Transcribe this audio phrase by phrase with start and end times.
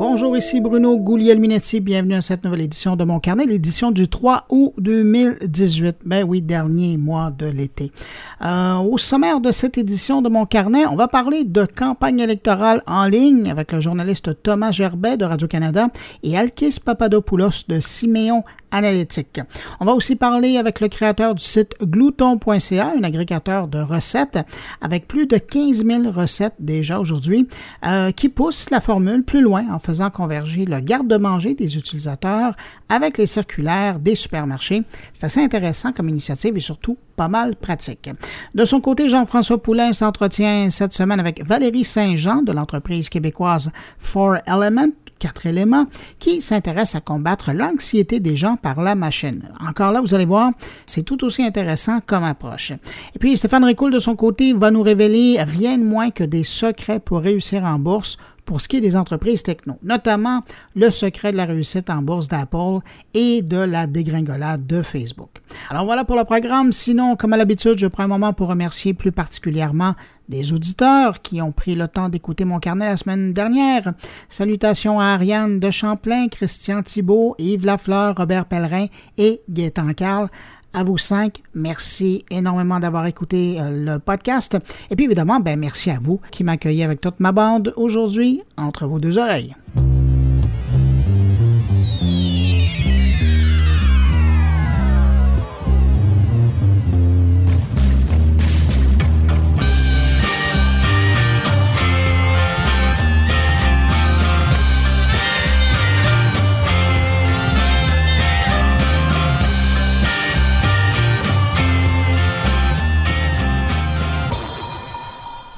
[0.00, 1.80] Bonjour, ici Bruno Gouliel-Minetti.
[1.80, 5.98] Bienvenue à cette nouvelle édition de mon carnet, l'édition du 3 août 2018.
[6.06, 7.92] Ben oui, dernier mois de l'été.
[8.40, 12.82] Euh, au sommaire de cette édition de mon carnet, on va parler de campagne électorale
[12.86, 15.88] en ligne avec le journaliste Thomas Gerbet de Radio-Canada
[16.22, 19.40] et Alkis Papadopoulos de Siméon Analytique.
[19.80, 24.38] On va aussi parler avec le créateur du site glouton.ca, un agrégateur de recettes
[24.80, 27.48] avec plus de 15 000 recettes déjà aujourd'hui,
[27.84, 29.64] euh, qui pousse la formule plus loin
[30.10, 32.54] converger le garde-manger des utilisateurs
[32.88, 34.84] avec les circulaires des supermarchés.
[35.12, 38.10] C'est assez intéressant comme initiative et surtout pas mal pratique.
[38.54, 44.36] De son côté, Jean-François Poulain s'entretient cette semaine avec Valérie Saint-Jean de l'entreprise québécoise Four
[44.46, 45.86] Element quatre éléments
[46.18, 49.48] qui s'intéressent à combattre l'anxiété des gens par la machine.
[49.60, 50.50] Encore là, vous allez voir,
[50.86, 52.72] c'est tout aussi intéressant comme approche.
[53.14, 56.42] Et puis, Stéphane Ricoul, de son côté, va nous révéler rien de moins que des
[56.42, 60.42] secrets pour réussir en bourse pour ce qui est des entreprises techno, notamment
[60.74, 62.80] le secret de la réussite en bourse d'Apple
[63.14, 65.30] et de la dégringolade de Facebook.
[65.68, 66.72] Alors voilà pour le programme.
[66.72, 69.94] Sinon, comme à l'habitude, je prends un moment pour remercier plus particulièrement
[70.28, 73.92] des auditeurs qui ont pris le temps d'écouter mon carnet la semaine dernière.
[74.28, 78.86] Salutations à Ariane de Champlain, Christian Thibault, Yves Lafleur, Robert Pellerin
[79.18, 80.28] et Gaétan Carl.
[80.72, 84.56] À vous cinq, merci énormément d'avoir écouté euh, le podcast.
[84.90, 88.86] Et puis évidemment, ben merci à vous qui m'accueillez avec toute ma bande aujourd'hui entre
[88.86, 89.56] vos deux oreilles.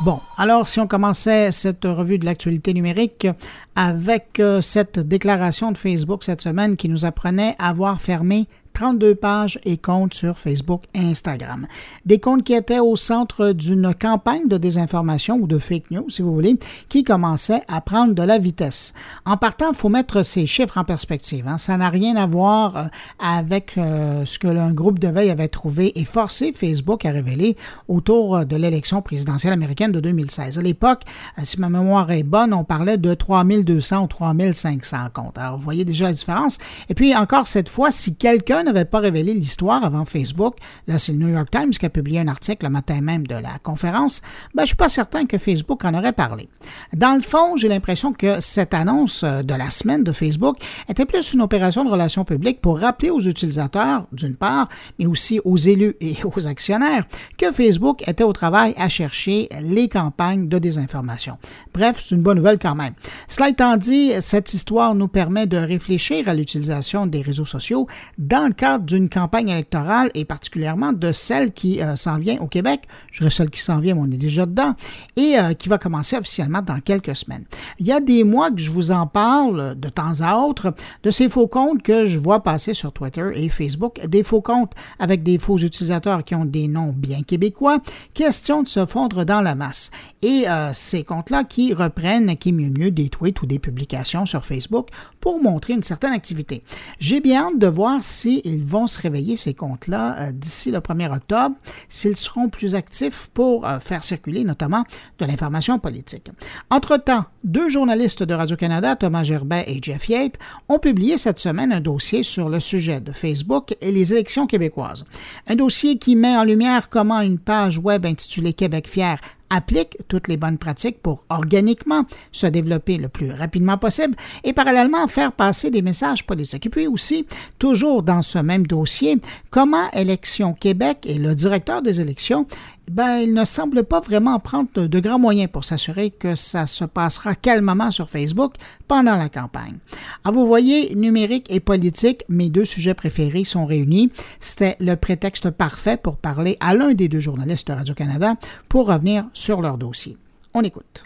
[0.04, 3.28] Bon, alors si on commençait cette revue de l'actualité numérique
[3.76, 9.58] avec euh, cette déclaration de Facebook cette semaine qui nous apprenait avoir fermé 32 pages
[9.64, 11.66] et comptes sur Facebook et Instagram.
[12.06, 16.22] Des comptes qui étaient au centre d'une campagne de désinformation ou de fake news, si
[16.22, 18.94] vous voulez, qui commençait à prendre de la vitesse.
[19.24, 21.46] En partant, il faut mettre ces chiffres en perspective.
[21.48, 21.58] Hein.
[21.58, 22.84] Ça n'a rien à voir euh,
[23.18, 27.56] avec euh, ce que un groupe de veille avait trouvé et forcé Facebook à révéler
[27.88, 30.58] autour euh, de l'élection présidentielle américaine de 2016.
[30.58, 31.02] À l'époque,
[31.42, 35.38] si ma mémoire est bonne, on parlait de 3200 ou 3500 comptes.
[35.38, 36.58] Alors, vous voyez déjà la différence.
[36.88, 40.56] Et puis, encore cette fois, si quelqu'un n'avait pas révélé l'histoire avant Facebook,
[40.86, 43.34] là c'est le New York Times qui a publié un article le matin même de
[43.34, 44.22] la conférence,
[44.54, 46.48] ben, je suis pas certain que Facebook en aurait parlé.
[46.92, 50.58] Dans le fond, j'ai l'impression que cette annonce euh, de la semaine de Facebook
[50.88, 54.68] était plus une opération de relations publiques pour rappeler aux utilisateurs, d'une part,
[54.98, 57.04] mais aussi aux élus et aux actionnaires,
[57.38, 61.38] que Facebook était au travail à chercher les campagnes de désinformation.
[61.74, 62.94] Bref, c'est une bonne nouvelle quand même.
[63.28, 67.86] Cela étant dit, cette histoire nous permet de réfléchir à l'utilisation des réseaux sociaux
[68.18, 72.82] dans cadre d'une campagne électorale et particulièrement de celle qui euh, s'en vient au Québec.
[73.10, 74.74] Je dirais celle qui s'en vient, mais on est déjà dedans,
[75.16, 77.44] et euh, qui va commencer officiellement dans quelques semaines.
[77.78, 81.10] Il y a des mois que je vous en parle de temps à autre de
[81.10, 85.22] ces faux comptes que je vois passer sur Twitter et Facebook, des faux comptes avec
[85.22, 87.78] des faux utilisateurs qui ont des noms bien québécois,
[88.14, 89.90] question de se fondre dans la masse.
[90.22, 94.44] Et euh, ces comptes-là qui reprennent, qui mieux mieux, des tweets ou des publications sur
[94.44, 94.88] Facebook
[95.20, 96.62] pour montrer une certaine activité.
[96.98, 100.78] J'ai bien hâte de voir si ils vont se réveiller, ces comptes-là, euh, d'ici le
[100.78, 101.56] 1er octobre,
[101.88, 104.84] s'ils seront plus actifs pour euh, faire circuler notamment
[105.18, 106.30] de l'information politique.
[106.70, 110.38] Entre-temps, deux journalistes de Radio-Canada, Thomas Gerbet et Jeff Yates,
[110.68, 115.04] ont publié cette semaine un dossier sur le sujet de Facebook et les élections québécoises.
[115.48, 119.18] Un dossier qui met en lumière comment une page web intitulée Québec fier
[119.52, 125.06] applique toutes les bonnes pratiques pour organiquement se développer le plus rapidement possible et parallèlement
[125.06, 126.66] faire passer des messages politiques.
[126.66, 127.26] Et puis aussi,
[127.58, 129.18] toujours dans ce même dossier,
[129.50, 132.46] comment Élections Québec et le directeur des élections
[132.90, 136.84] ben, il ne semble pas vraiment prendre de, grands moyens pour s'assurer que ça se
[136.84, 138.54] passera calmement sur Facebook
[138.88, 139.78] pendant la campagne.
[140.24, 144.10] Alors, vous voyez, numérique et politique, mes deux sujets préférés sont réunis.
[144.40, 148.34] C'était le prétexte parfait pour parler à l'un des deux journalistes de Radio-Canada
[148.68, 150.16] pour revenir sur leur dossier.
[150.54, 151.02] On écoute.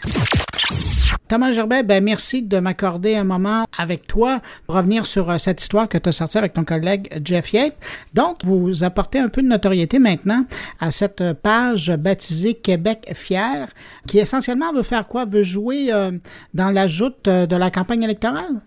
[1.29, 5.61] Thomas Gerbet, ben merci de m'accorder un moment avec toi pour revenir sur euh, cette
[5.61, 7.77] histoire que tu as sortie avec ton collègue Jeff Yates.
[8.13, 10.45] Donc, vous apportez un peu de notoriété maintenant
[10.79, 13.67] à cette page baptisée Québec fier,
[14.07, 15.25] qui essentiellement veut faire quoi?
[15.25, 16.11] Veut jouer euh,
[16.53, 18.61] dans la joute euh, de la campagne électorale?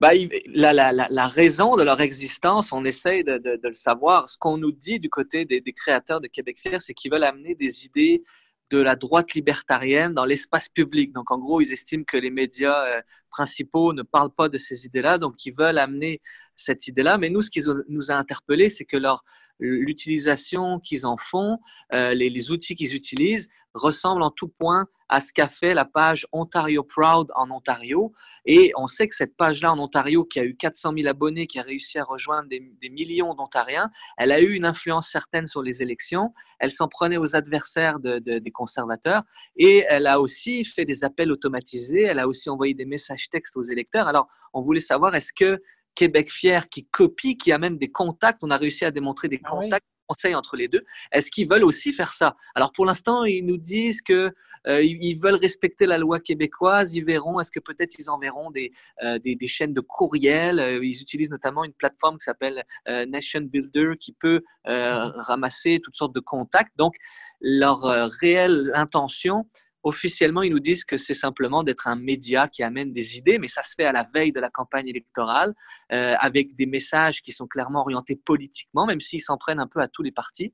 [0.00, 4.28] Ben, la, raison de leur existence, on essaie de, de, le savoir.
[4.28, 7.24] Ce qu'on nous dit du côté des, des créateurs de Québec fier, c'est qu'ils veulent
[7.24, 8.22] amener des idées
[8.70, 11.12] de la droite libertarienne dans l'espace public.
[11.12, 14.86] Donc, en gros, ils estiment que les médias euh, principaux ne parlent pas de ces
[14.86, 16.20] idées-là, donc ils veulent amener
[16.56, 17.18] cette idée-là.
[17.18, 19.24] Mais nous, ce qui nous a interpellés, c'est que leur
[19.58, 21.58] l'utilisation qu'ils en font,
[21.94, 25.84] euh, les, les, outils qu'ils utilisent ressemblent en tout point à ce qu'a fait la
[25.84, 28.12] page Ontario Proud en Ontario.
[28.44, 31.58] Et on sait que cette page-là en Ontario, qui a eu 400 000 abonnés, qui
[31.58, 35.62] a réussi à rejoindre des, des millions d'Ontariens, elle a eu une influence certaine sur
[35.62, 36.32] les élections.
[36.58, 39.22] Elle s'en prenait aux adversaires de, de, des conservateurs
[39.56, 42.02] et elle a aussi fait des appels automatisés.
[42.02, 44.08] Elle a aussi envoyé des messages textes aux électeurs.
[44.08, 45.60] Alors, on voulait savoir est-ce que
[45.96, 48.44] Québec fier qui copie, qui a même des contacts.
[48.44, 49.86] On a réussi à démontrer des ah contacts.
[50.06, 50.84] Conseils entre les deux.
[51.12, 52.36] Est-ce qu'ils veulent aussi faire ça?
[52.54, 54.34] Alors pour l'instant, ils nous disent que
[54.66, 56.94] euh, ils veulent respecter la loi québécoise.
[56.94, 57.40] Ils verront.
[57.40, 58.72] Est-ce que peut-être ils enverront des,
[59.02, 63.40] euh, des, des, chaînes de courriel euh, Ils utilisent notamment une plateforme qui s'appelle Nation
[63.40, 66.76] Builder qui peut ramasser toutes sortes de contacts.
[66.76, 66.94] Donc
[67.40, 67.80] leur
[68.20, 69.46] réelle intention,
[69.86, 73.46] officiellement, ils nous disent que c'est simplement d'être un média qui amène des idées, mais
[73.46, 75.54] ça se fait à la veille de la campagne électorale,
[75.92, 79.80] euh, avec des messages qui sont clairement orientés politiquement, même s'ils s'en prennent un peu
[79.80, 80.52] à tous les partis.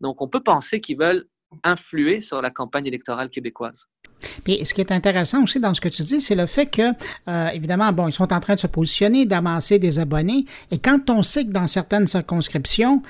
[0.00, 1.24] Donc, on peut penser qu'ils veulent
[1.62, 3.86] influer sur la campagne électorale québécoise.
[4.48, 6.90] Et ce qui est intéressant aussi dans ce que tu dis, c'est le fait que,
[7.28, 10.44] euh, évidemment, bon, ils sont en train de se positionner, d'amasser des abonnés.
[10.72, 13.02] Et quand on sait que dans certaines circonscriptions,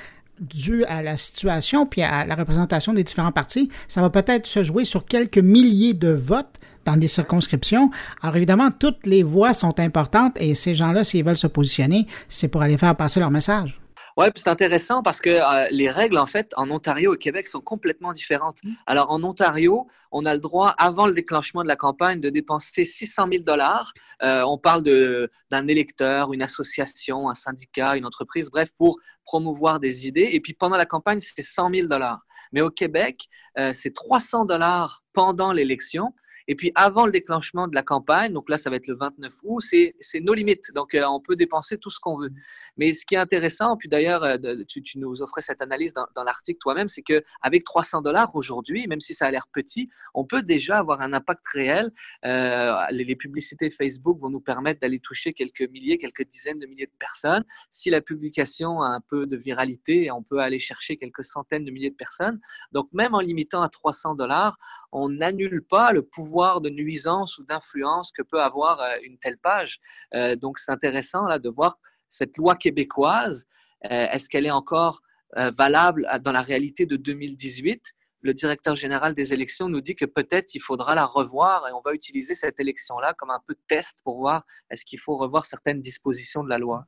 [0.42, 4.64] dû à la situation puis à la représentation des différents partis, ça va peut-être se
[4.64, 7.90] jouer sur quelques milliers de votes dans des circonscriptions.
[8.22, 12.48] Alors évidemment, toutes les voix sont importantes et ces gens-là, s'ils veulent se positionner, c'est
[12.48, 13.81] pour aller faire passer leur message.
[14.16, 17.60] Oui, c'est intéressant parce que euh, les règles, en fait, en Ontario et Québec sont
[17.60, 18.62] complètement différentes.
[18.62, 18.72] Mm.
[18.86, 22.84] Alors, en Ontario, on a le droit, avant le déclenchement de la campagne, de dépenser
[22.84, 23.92] 600 000 dollars.
[24.22, 30.06] Euh, on parle d'un électeur, une association, un syndicat, une entreprise, bref, pour promouvoir des
[30.06, 30.28] idées.
[30.32, 32.20] Et puis, pendant la campagne, c'est 100 000 dollars.
[32.52, 33.28] Mais au Québec,
[33.58, 36.12] euh, c'est 300 dollars pendant l'élection
[36.48, 39.32] et puis avant le déclenchement de la campagne, donc là ça va être le 29
[39.44, 40.72] août, c'est nos limites.
[40.74, 42.30] Donc euh, on peut dépenser tout ce qu'on veut.
[42.76, 44.36] Mais ce qui est intéressant, puis d'ailleurs euh,
[44.68, 49.14] tu, nous offrais cette analyse dans, l'article toi-même, c'est qu'avec 300 dollars aujourd'hui, même si
[49.14, 51.90] ça a l'air petit, on peut déjà avoir un impact réel.
[52.24, 56.86] Euh, les, publicités Facebook vont nous permettre d'aller toucher quelques milliers, quelques dizaines de milliers
[56.86, 57.44] de personnes.
[57.70, 61.70] Si la publication a un peu de viralité, on peut aller chercher quelques centaines de
[61.70, 62.40] milliers de personnes.
[62.72, 64.56] Donc même en limitant à 300 dollars,
[64.92, 69.38] on n'annule pas le pouvoir de nuisance ou d'influence que peut avoir euh, une telle
[69.38, 69.80] page.
[70.14, 73.46] Euh, donc, c'est intéressant là, de voir cette loi québécoise,
[73.84, 75.00] euh, est-ce qu'elle est encore
[75.34, 77.82] valable dans la réalité de 2018
[78.20, 81.80] le directeur général des élections nous dit que peut-être il faudra la revoir et on
[81.80, 85.46] va utiliser cette élection-là comme un peu de test pour voir est-ce qu'il faut revoir
[85.46, 86.84] certaines dispositions de la loi.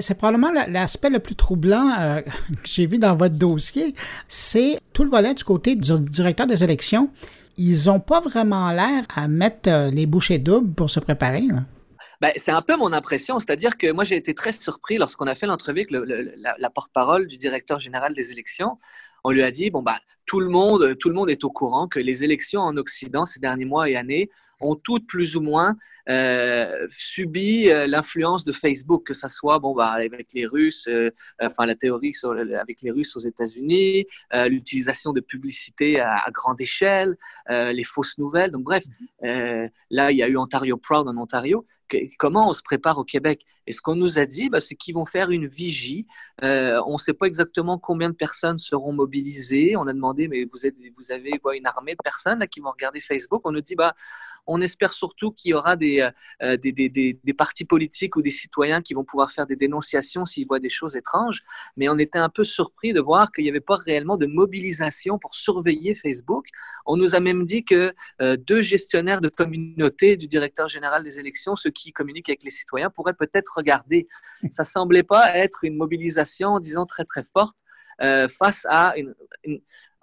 [0.00, 1.90] C'est probablement l'aspect le plus troublant
[2.24, 2.30] que
[2.62, 3.92] j'ai vu dans votre dossier,
[4.28, 7.10] c'est tout le volet du côté du directeur des élections
[7.58, 11.42] ils n'ont pas vraiment l'air à mettre euh, les bouchées doubles pour se préparer.
[12.20, 15.34] Ben, c'est un peu mon impression, c'est-à-dire que moi j'ai été très surpris lorsqu'on a
[15.34, 18.78] fait l'entrevue avec la porte-parole du directeur général des élections.
[19.28, 21.86] On lui a dit bon bah tout le monde, tout le monde est au courant
[21.86, 25.76] que les élections en Occident ces derniers mois et années ont toutes plus ou moins
[26.08, 31.10] euh, subi euh, l'influence de Facebook, que ça soit bon, bah, avec les Russes, euh,
[31.42, 34.06] enfin la théorie sur, avec les Russes aux États-Unis,
[34.46, 37.16] l'utilisation de publicité à, à grande échelle,
[37.50, 38.50] les fausses nouvelles.
[38.50, 38.84] Donc bref,
[39.22, 39.70] mm-hmm.
[39.90, 41.66] là il y a eu Ontario Proud en Ontario.
[41.88, 43.44] Que, comment on se prépare au Québec?
[43.68, 46.06] Et ce qu'on nous a dit, bah, c'est qu'ils vont faire une vigie.
[46.42, 49.76] on ne sait pas exactement combien de personnes seront mobilisées.
[49.76, 53.42] On a demandé, mais vous, avez quoi, une armée de personnes qui vont regarder Facebook
[53.44, 53.94] On nous dit, bah,
[54.48, 56.08] on espère surtout qu'il y aura des,
[56.42, 60.58] euh, des, partis politiques ou des citoyens qui vont pouvoir faire des dénonciations s'ils voient
[60.58, 61.42] des choses étranges.
[61.76, 65.18] Mais on était un peu surpris de voir qu'il n'y avait pas réellement de mobilisation
[65.18, 66.46] pour surveiller Facebook.
[66.86, 71.20] On nous a même dit que euh, deux gestionnaires de communauté du directeur général des
[71.20, 74.08] élections, ceux qui communiquent avec les citoyens, pourraient peut-être regarder.
[74.50, 77.58] Ça semblait pas être une mobilisation, disons, très très forte
[78.00, 79.14] euh, face à une,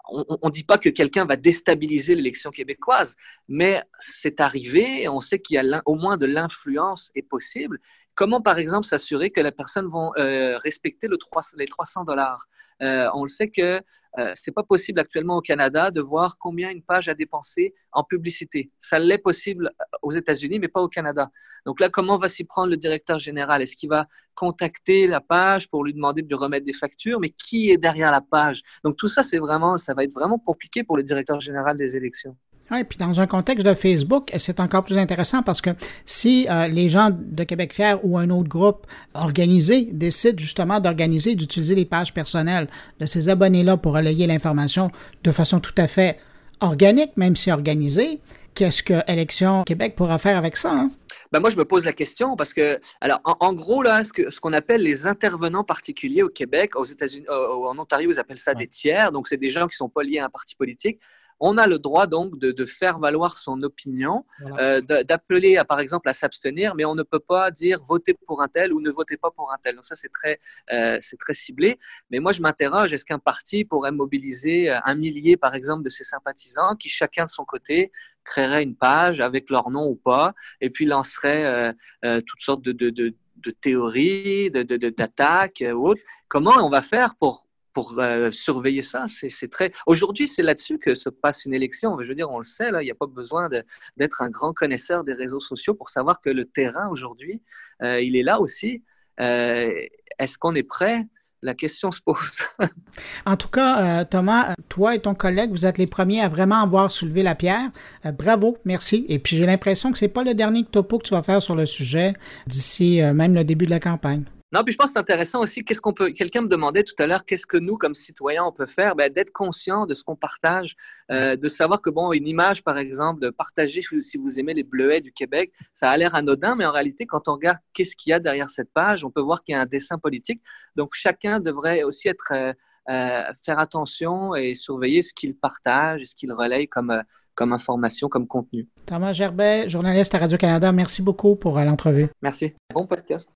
[0.10, 3.16] on ne dit pas que quelqu'un va déstabiliser l'élection québécoise,
[3.48, 7.80] mais c'est arrivé, on sait qu'il a au moins de l'influence est possible.
[8.16, 12.48] Comment, par exemple, s'assurer que la personne va euh, respecter le 3, les 300 dollars?
[12.82, 13.82] Euh, On le sait que
[14.18, 18.06] euh, c'est pas possible actuellement au Canada de voir combien une page a dépensé en
[18.06, 18.72] publicité.
[18.78, 21.30] Ça l'est possible aux États-Unis, mais pas au Canada.
[21.66, 23.62] Donc là, comment va s'y prendre le directeur général?
[23.62, 27.20] Est-ce qu'il va contacter la page pour lui demander de lui remettre des factures?
[27.20, 28.62] Mais qui est derrière la page?
[28.86, 31.98] Donc tout ça, c'est vraiment, ça va être vraiment compliqué pour le directeur général des
[31.98, 32.38] élections.
[32.72, 35.70] Oui, puis dans un contexte de Facebook, c'est encore plus intéressant parce que
[36.06, 41.36] si euh, les gens de Québec Fier ou un autre groupe organisé décident justement d'organiser
[41.36, 42.68] d'utiliser les pages personnelles
[43.00, 44.90] de ces abonnés-là pour relayer l'information
[45.24, 46.18] de façon tout à fait
[46.60, 48.20] organique, même si organisé.
[48.56, 50.72] Qu'est-ce que Élection Québec pourra faire avec ça?
[50.72, 50.90] Hein?
[51.32, 54.32] Ben moi, je me pose la question parce que, alors, en, gros, là, ce qu'on
[54.32, 58.54] ce qu'on appelle les intervenants particuliers au Québec, aux États-Unis, en Ontario, ils appellent ça
[58.54, 59.12] des tiers.
[59.12, 61.00] Donc, c'est des gens qui ne sont pas liés à un parti politique
[61.40, 64.26] on a le droit donc de, faire valoir son opinion,
[64.60, 68.48] euh, d'appeler par exemple à s'abstenir, mais on ne peut pas dire votez pour un
[68.48, 69.76] tel ou ne votez pas pour un tel.
[69.76, 70.40] Donc ça c'est très
[70.72, 71.78] euh, c'est très ciblé.
[72.10, 75.90] Mais moi je m'interroge est-ce qu'un parti pourrait mobiliser euh, un millier par exemple de
[75.90, 77.92] ses sympathisants qui chacun de son côté
[78.24, 82.90] créerait une page avec leur nom ou pas et puis lancerait toutes sortes de, de,
[82.90, 86.02] de de théories, d'attaques ou autres?
[86.28, 87.45] Comment on va faire pour
[87.76, 89.06] pour euh, surveiller ça.
[89.08, 89.72] C'est très.
[89.86, 92.02] Aujourd'hui, c'est là-dessus que se passe une élection.
[92.02, 93.50] Je veux dire, on le sait, là, il n'y a pas besoin
[93.98, 97.42] d'être un grand connaisseur des réseaux sociaux pour savoir que le terrain aujourd'hui,
[97.84, 98.82] euh, il est là aussi.
[99.20, 99.70] Euh,
[100.18, 101.06] est-ce qu'on est prêt?
[101.42, 102.32] La question se pose.
[103.26, 106.90] en tout cas, Thomas, toi et ton collègue, vous êtes les premiers à vraiment avoir
[106.90, 107.70] soulevé la pierre.
[108.18, 109.06] bravo, merci.
[109.10, 111.56] Et puis j'ai l'impression que c'est pas le dernier topo que tu vas faire sur
[111.56, 112.14] le sujet
[112.48, 114.24] d'ici même le début de la campagne.
[114.56, 116.12] Non, puis je pense que c'est intéressant aussi, qu'est-ce qu'on peut.
[116.12, 118.96] Quelqu'un me demandait tout à l'heure, qu'est-ce que nous, comme citoyens, on peut faire?
[118.96, 120.78] Ben, D'être conscient de ce qu'on partage,
[121.12, 124.64] euh, de savoir que, bon, une image, par exemple, de partager si vous aimez les
[124.64, 128.12] bleuets du Québec, ça a l'air anodin, mais en réalité, quand on regarde qu'est-ce qu'il
[128.12, 130.42] y a derrière cette page, on peut voir qu'il y a un dessin politique.
[130.78, 132.32] Donc, chacun devrait aussi être.
[132.32, 132.54] Euh,
[132.88, 137.02] euh, faire attention et surveiller ce qu'il partage et ce qu'il relaye comme,
[137.34, 138.68] comme information, comme contenu.
[138.86, 142.10] Thomas Gerbet, journaliste à Radio-Canada, merci beaucoup pour l'entrevue.
[142.22, 142.54] Merci.
[142.72, 143.32] Bon podcast.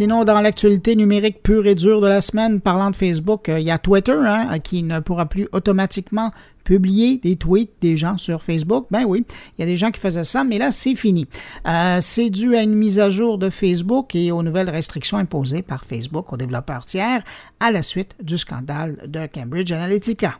[0.00, 3.66] Sinon, dans l'actualité numérique pure et dure de la semaine, parlant de Facebook, euh, il
[3.66, 6.30] y a Twitter hein, qui ne pourra plus automatiquement
[6.64, 8.86] publier des tweets des gens sur Facebook.
[8.90, 9.26] Ben oui,
[9.58, 11.26] il y a des gens qui faisaient ça, mais là, c'est fini.
[11.68, 15.60] Euh, c'est dû à une mise à jour de Facebook et aux nouvelles restrictions imposées
[15.60, 17.22] par Facebook aux développeurs tiers
[17.60, 20.38] à la suite du scandale de Cambridge Analytica.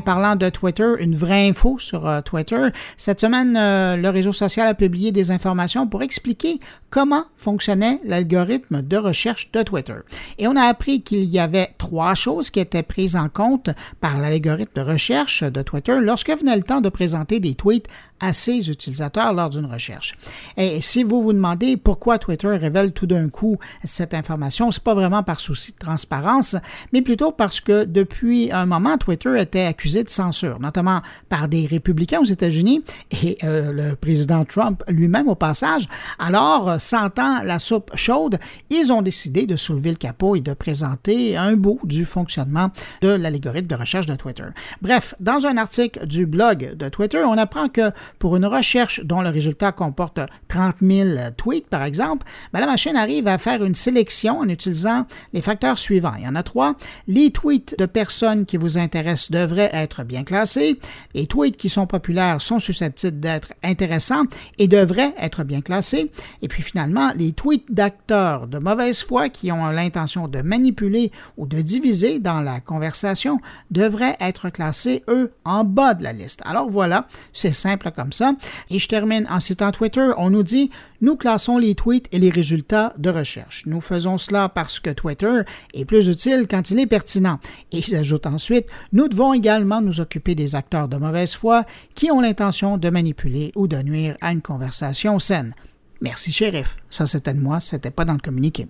[0.00, 2.68] Parlant de Twitter, une vraie info sur euh, Twitter.
[2.96, 6.60] Cette semaine, euh, le réseau social a publié des informations pour expliquer
[6.90, 9.96] comment fonctionnait l'algorithme de recherche de Twitter.
[10.38, 13.70] Et on a appris qu'il y avait trois choses qui étaient prises en compte
[14.00, 17.88] par l'algorithme de recherche de Twitter lorsque venait le temps de présenter des tweets
[18.22, 20.14] à ses utilisateurs lors d'une recherche.
[20.56, 24.94] Et si vous vous demandez pourquoi Twitter révèle tout d'un coup cette information, c'est pas
[24.94, 26.56] vraiment par souci de transparence,
[26.92, 31.66] mais plutôt parce que depuis un moment, Twitter était accusé de censure, notamment par des
[31.66, 32.84] républicains aux États-Unis
[33.22, 35.88] et euh, le président Trump lui-même au passage.
[36.20, 38.38] Alors, sentant la soupe chaude,
[38.70, 43.08] ils ont décidé de soulever le capot et de présenter un bout du fonctionnement de
[43.08, 44.44] l'algorithme de recherche de Twitter.
[44.80, 49.22] Bref, dans un article du blog de Twitter, on apprend que pour une recherche dont
[49.22, 53.74] le résultat comporte 30 000 tweets, par exemple, ben, la machine arrive à faire une
[53.74, 56.14] sélection en utilisant les facteurs suivants.
[56.18, 56.74] Il y en a trois.
[57.06, 60.78] Les tweets de personnes qui vous intéressent devraient être bien classés.
[61.14, 64.24] Les tweets qui sont populaires sont susceptibles d'être intéressants
[64.58, 66.10] et devraient être bien classés.
[66.42, 71.46] Et puis finalement, les tweets d'acteurs de mauvaise foi qui ont l'intention de manipuler ou
[71.46, 73.40] de diviser dans la conversation
[73.70, 76.40] devraient être classés, eux, en bas de la liste.
[76.44, 78.34] Alors voilà, c'est simple comme ça.
[78.70, 80.08] Et je termine en citant Twitter.
[80.16, 83.64] On nous dit nous classons les tweets et les résultats de recherche.
[83.66, 85.42] Nous faisons cela parce que Twitter
[85.74, 87.38] est plus utile quand il est pertinent.
[87.72, 92.10] Et ils ajoutent ensuite nous devons également nous occuper des acteurs de mauvaise foi qui
[92.10, 95.54] ont l'intention de manipuler ou de nuire à une conversation saine.
[96.00, 96.76] Merci, shérif.
[96.90, 98.66] Ça, c'était de moi, c'était pas dans le communiqué.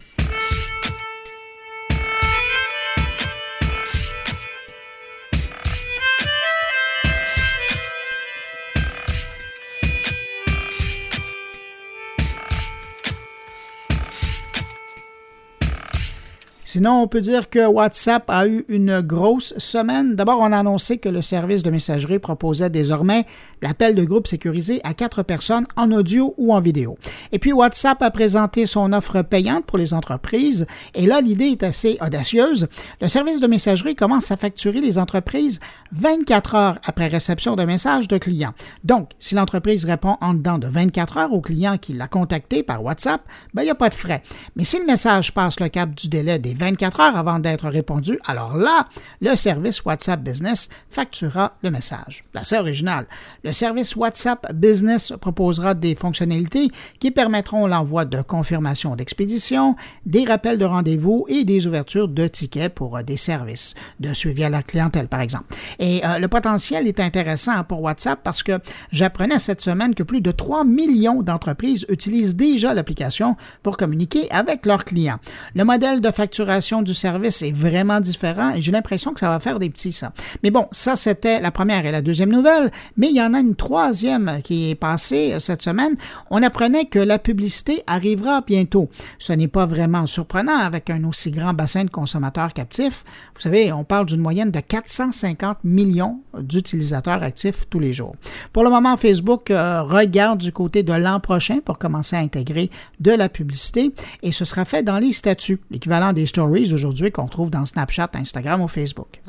[16.72, 20.14] Sinon, on peut dire que WhatsApp a eu une grosse semaine.
[20.14, 23.26] D'abord, on a annoncé que le service de messagerie proposait désormais
[23.60, 26.96] l'appel de groupe sécurisé à quatre personnes en audio ou en vidéo.
[27.30, 30.66] Et puis, WhatsApp a présenté son offre payante pour les entreprises.
[30.94, 32.68] Et là, l'idée est assez audacieuse.
[33.02, 35.60] Le service de messagerie commence à facturer les entreprises
[35.92, 38.54] 24 heures après réception d'un message de client.
[38.82, 42.82] Donc, si l'entreprise répond en dedans de 24 heures au client qui l'a contacté par
[42.82, 43.20] WhatsApp,
[43.52, 44.22] ben, il n'y a pas de frais.
[44.56, 48.20] Mais si le message passe le cap du délai des 24 heures avant d'être répondu,
[48.24, 48.84] alors là,
[49.20, 52.22] le service WhatsApp Business facturera le message.
[52.44, 53.06] C'est original.
[53.42, 59.74] Le service WhatsApp Business proposera des fonctionnalités qui permettront l'envoi de confirmations d'expédition,
[60.06, 64.44] des rappels de rendez-vous et des ouvertures de tickets pour euh, des services de suivi
[64.44, 65.56] à la clientèle, par exemple.
[65.80, 68.60] Et euh, le potentiel est intéressant pour WhatsApp parce que
[68.92, 74.64] j'apprenais cette semaine que plus de 3 millions d'entreprises utilisent déjà l'application pour communiquer avec
[74.64, 75.18] leurs clients.
[75.56, 79.40] Le modèle de facturation du service est vraiment différent et j'ai l'impression que ça va
[79.40, 80.12] faire des petits, ça.
[80.42, 83.40] Mais bon, ça, c'était la première et la deuxième nouvelle, mais il y en a
[83.40, 85.96] une troisième qui est passée euh, cette semaine.
[86.30, 88.90] On apprenait que la publicité arrivera bientôt.
[89.18, 93.04] Ce n'est pas vraiment surprenant avec un aussi grand bassin de consommateurs captifs.
[93.34, 98.14] Vous savez, on parle d'une moyenne de 450 millions d'utilisateurs actifs tous les jours.
[98.52, 102.70] Pour le moment, Facebook euh, regarde du côté de l'an prochain pour commencer à intégrer
[103.00, 103.92] de la publicité
[104.22, 106.41] et ce sera fait dans les statuts, l'équivalent des stories
[106.72, 109.20] aujourd'hui qu'on trouve dans Snapchat, Instagram ou Facebook.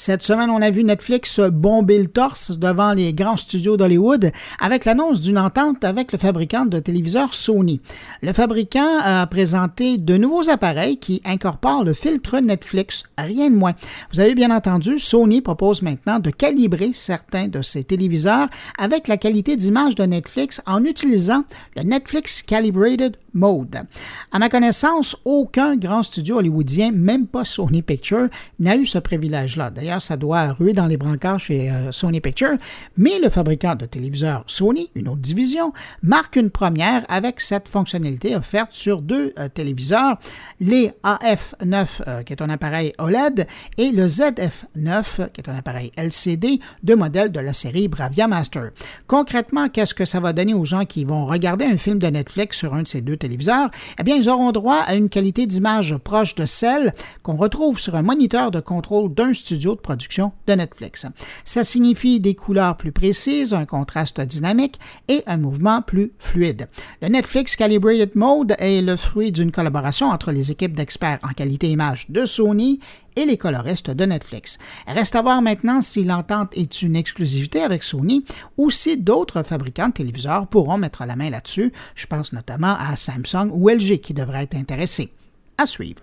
[0.00, 4.84] Cette semaine, on a vu Netflix bomber le torse devant les grands studios d'Hollywood avec
[4.84, 7.80] l'annonce d'une entente avec le fabricant de téléviseurs Sony.
[8.22, 13.74] Le fabricant a présenté de nouveaux appareils qui incorporent le filtre Netflix, rien de moins.
[14.12, 18.46] Vous avez bien entendu, Sony propose maintenant de calibrer certains de ses téléviseurs
[18.78, 21.42] avec la qualité d'image de Netflix en utilisant
[21.74, 23.82] le Netflix Calibrated Mode.
[24.30, 28.28] À ma connaissance, aucun grand studio hollywoodien, même pas Sony Pictures,
[28.60, 29.70] n'a eu ce privilège-là.
[30.00, 32.58] Ça doit ruer dans les brancards chez euh, Sony Pictures,
[32.98, 38.36] mais le fabricant de téléviseurs Sony, une autre division, marque une première avec cette fonctionnalité
[38.36, 40.18] offerte sur deux euh, téléviseurs,
[40.60, 43.46] les AF9, euh, qui est un appareil OLED,
[43.78, 48.70] et le ZF9, qui est un appareil LCD, deux modèles de la série Bravia Master.
[49.06, 52.58] Concrètement, qu'est-ce que ça va donner aux gens qui vont regarder un film de Netflix
[52.58, 55.96] sur un de ces deux téléviseurs, eh bien, ils auront droit à une qualité d'image
[55.96, 60.52] proche de celle qu'on retrouve sur un moniteur de contrôle d'un studio de production de
[60.52, 61.06] Netflix.
[61.44, 66.68] Ça signifie des couleurs plus précises, un contraste dynamique et un mouvement plus fluide.
[67.00, 71.70] Le Netflix Calibrated Mode est le fruit d'une collaboration entre les équipes d'experts en qualité
[71.70, 72.80] image de Sony
[73.16, 74.58] et les coloristes de Netflix.
[74.86, 78.24] Reste à voir maintenant si l'entente est une exclusivité avec Sony
[78.56, 81.72] ou si d'autres fabricants de téléviseurs pourront mettre la main là-dessus.
[81.94, 85.10] Je pense notamment à Samsung ou LG qui devraient être intéressés.
[85.56, 86.02] À suivre.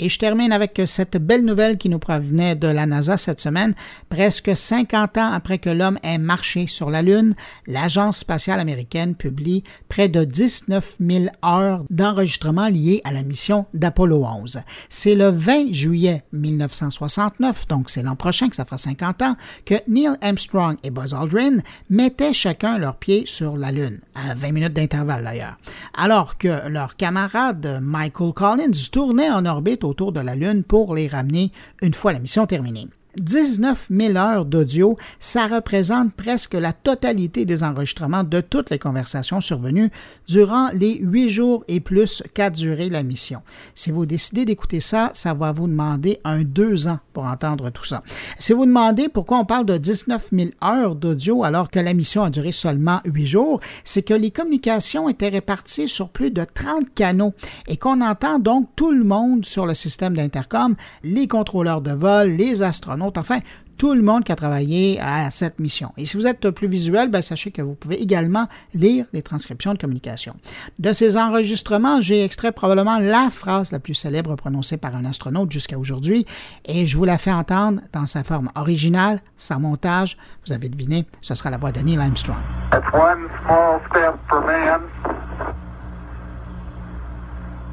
[0.00, 3.74] Et je termine avec cette belle nouvelle qui nous provenait de la NASA cette semaine.
[4.08, 7.34] Presque 50 ans après que l'homme ait marché sur la Lune,
[7.66, 14.24] l'Agence spatiale américaine publie près de 19 000 heures d'enregistrement liées à la mission d'Apollo
[14.24, 14.60] 11.
[14.88, 19.74] C'est le 20 juillet 1969, donc c'est l'an prochain que ça fera 50 ans, que
[19.88, 21.58] Neil Armstrong et Buzz Aldrin
[21.90, 25.58] mettaient chacun leurs pieds sur la Lune, à 20 minutes d'intervalle d'ailleurs,
[25.94, 31.08] alors que leur camarade Michael Collins tournait en orbite autour de la Lune pour les
[31.08, 32.88] ramener une fois la mission terminée.
[33.20, 39.40] 19 000 heures d'audio, ça représente presque la totalité des enregistrements de toutes les conversations
[39.40, 39.90] survenues
[40.26, 43.42] durant les huit jours et plus qu'a duré la mission.
[43.74, 47.84] Si vous décidez d'écouter ça, ça va vous demander un deux ans pour entendre tout
[47.84, 48.02] ça.
[48.38, 52.22] Si vous demandez pourquoi on parle de 19 000 heures d'audio alors que la mission
[52.22, 56.94] a duré seulement huit jours, c'est que les communications étaient réparties sur plus de 30
[56.94, 57.34] canaux
[57.66, 62.30] et qu'on entend donc tout le monde sur le système d'intercom, les contrôleurs de vol,
[62.30, 63.40] les astronautes, Enfin,
[63.78, 65.92] tout le monde qui a travaillé à cette mission.
[65.96, 69.72] Et si vous êtes plus visuel, ben, sachez que vous pouvez également lire les transcriptions
[69.72, 70.34] de communication.
[70.78, 75.52] De ces enregistrements, j'ai extrait probablement la phrase la plus célèbre prononcée par un astronaute
[75.52, 76.26] jusqu'à aujourd'hui,
[76.64, 80.16] et je vous la fais entendre dans sa forme originale, sans montage.
[80.46, 82.36] Vous avez deviné, ce sera la voix de Neil Armstrong.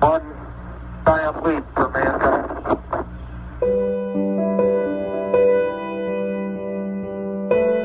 [0.01, 0.21] One
[1.05, 2.45] giant leap for mankind.
[7.49, 7.84] Thank you.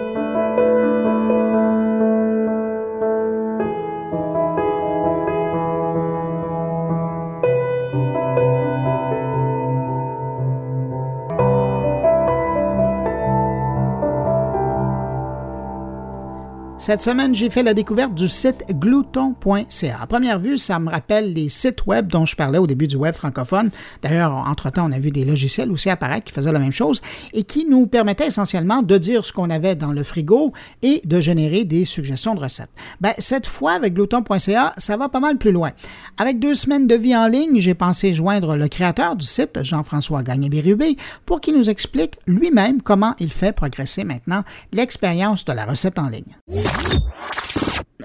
[16.81, 19.99] Cette semaine, j'ai fait la découverte du site glouton.ca.
[20.01, 22.97] À première vue, ça me rappelle les sites web dont je parlais au début du
[22.97, 23.69] web francophone.
[24.01, 27.03] D'ailleurs, entre-temps, on a vu des logiciels aussi apparaître qui faisaient la même chose
[27.35, 31.21] et qui nous permettaient essentiellement de dire ce qu'on avait dans le frigo et de
[31.21, 32.71] générer des suggestions de recettes.
[33.03, 35.73] Ben, cette fois, avec glouton.ca, ça va pas mal plus loin.
[36.17, 40.23] Avec deux semaines de vie en ligne, j'ai pensé joindre le créateur du site, Jean-François
[40.23, 45.99] Gagné-Bérubé, pour qu'il nous explique lui-même comment il fait progresser maintenant l'expérience de la recette
[45.99, 46.70] en ligne.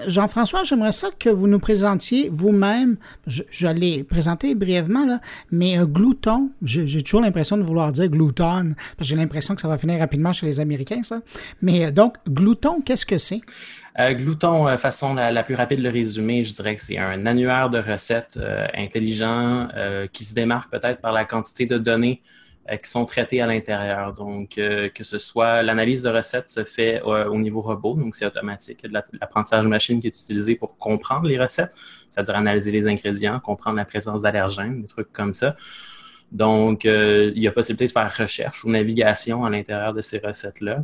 [0.06, 2.96] Jean-François, j'aimerais ça que vous nous présentiez vous-même.
[3.26, 8.74] Je, l'ai présenté brièvement, là, mais euh, glouton, j'ai toujours l'impression de vouloir dire glouton,
[8.96, 11.20] parce que j'ai l'impression que ça va finir rapidement chez les Américains, ça.
[11.60, 13.40] Mais euh, donc, glouton, qu'est-ce que c'est?
[13.98, 17.70] Euh, glouton, façon la, plus rapide de le résumer, je dirais que c'est un annuaire
[17.70, 18.38] de recettes
[18.74, 19.68] intelligent
[20.12, 22.35] qui se démarque peut-être par la quantité de données euh,
[22.74, 24.12] qui sont traités à l'intérieur.
[24.12, 28.14] Donc, euh, que ce soit l'analyse de recettes se fait euh, au niveau robot, donc
[28.14, 28.80] c'est automatique.
[28.82, 31.74] Il y a de l'apprentissage machine qui est utilisé pour comprendre les recettes,
[32.10, 35.56] c'est-à-dire analyser les ingrédients, comprendre la présence d'allergènes, des trucs comme ça.
[36.32, 40.82] Donc, il y a possibilité de faire recherche ou navigation à l'intérieur de ces recettes-là.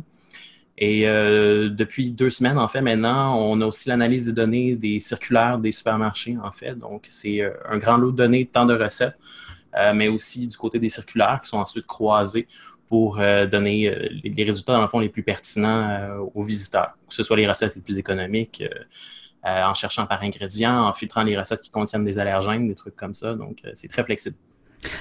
[0.77, 5.59] Et depuis deux semaines, en fait, maintenant, on a aussi l'analyse des données des circulaires
[5.59, 6.75] des supermarchés, en fait.
[6.75, 9.17] Donc, c'est un grand lot de données, de tant de recettes.
[9.77, 12.47] Euh, mais aussi du côté des circulaires qui sont ensuite croisés
[12.89, 17.13] pour euh, donner euh, les, résultats, dans le fond, les plus pertinents aux visiteurs, que
[17.13, 18.63] ce soit les recettes les plus économiques,
[19.43, 23.13] en cherchant par ingrédients, en filtrant les recettes qui contiennent des allergènes, des trucs comme
[23.13, 23.33] ça.
[23.33, 24.37] Donc, c'est très flexible.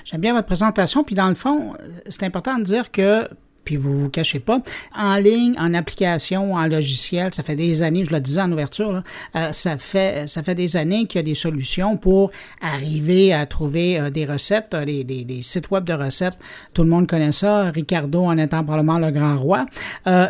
[0.05, 1.05] J'aime bien votre présentation.
[1.05, 1.75] Puis dans le fond,
[2.09, 3.29] c'est important de dire que
[3.64, 4.61] puis vous vous cachez pas.
[4.94, 9.03] En ligne, en application, en logiciel, ça fait des années, je le disais en ouverture,
[9.37, 13.46] euh, ça fait ça fait des années qu'il y a des solutions pour arriver à
[13.46, 16.38] trouver euh, des recettes, euh, des, sites web de recettes.
[16.75, 19.66] Tout le monde connaît ça, Ricardo en étant probablement le grand roi.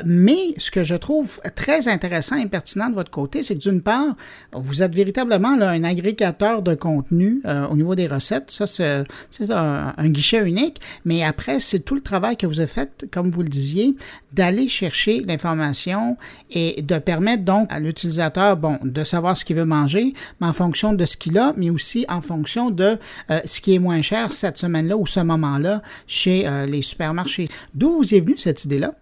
[0.04, 3.82] mais ce que je trouve très intéressant et pertinent de votre côté, c'est que d'une
[3.82, 4.16] part,
[4.52, 8.50] vous êtes véritablement un agrégateur de contenu au niveau des recettes.
[8.50, 9.04] Ça, c'est
[9.50, 10.80] un, guichet unique.
[11.04, 13.94] Mais après, c'est tout le travail que vous avez fait vous le disiez,
[14.32, 16.16] d'aller chercher l'information
[16.50, 20.92] et de permettre donc à l'utilisateur, de savoir ce qu'il veut manger, mais en fonction
[20.92, 22.98] de ce qu'il a, mais aussi en fonction de
[23.30, 27.48] euh, ce qui est moins cher cette semaine-là ou ce moment-là chez euh, les supermarchés.
[27.74, 28.94] D'où vous est venue cette idée-là?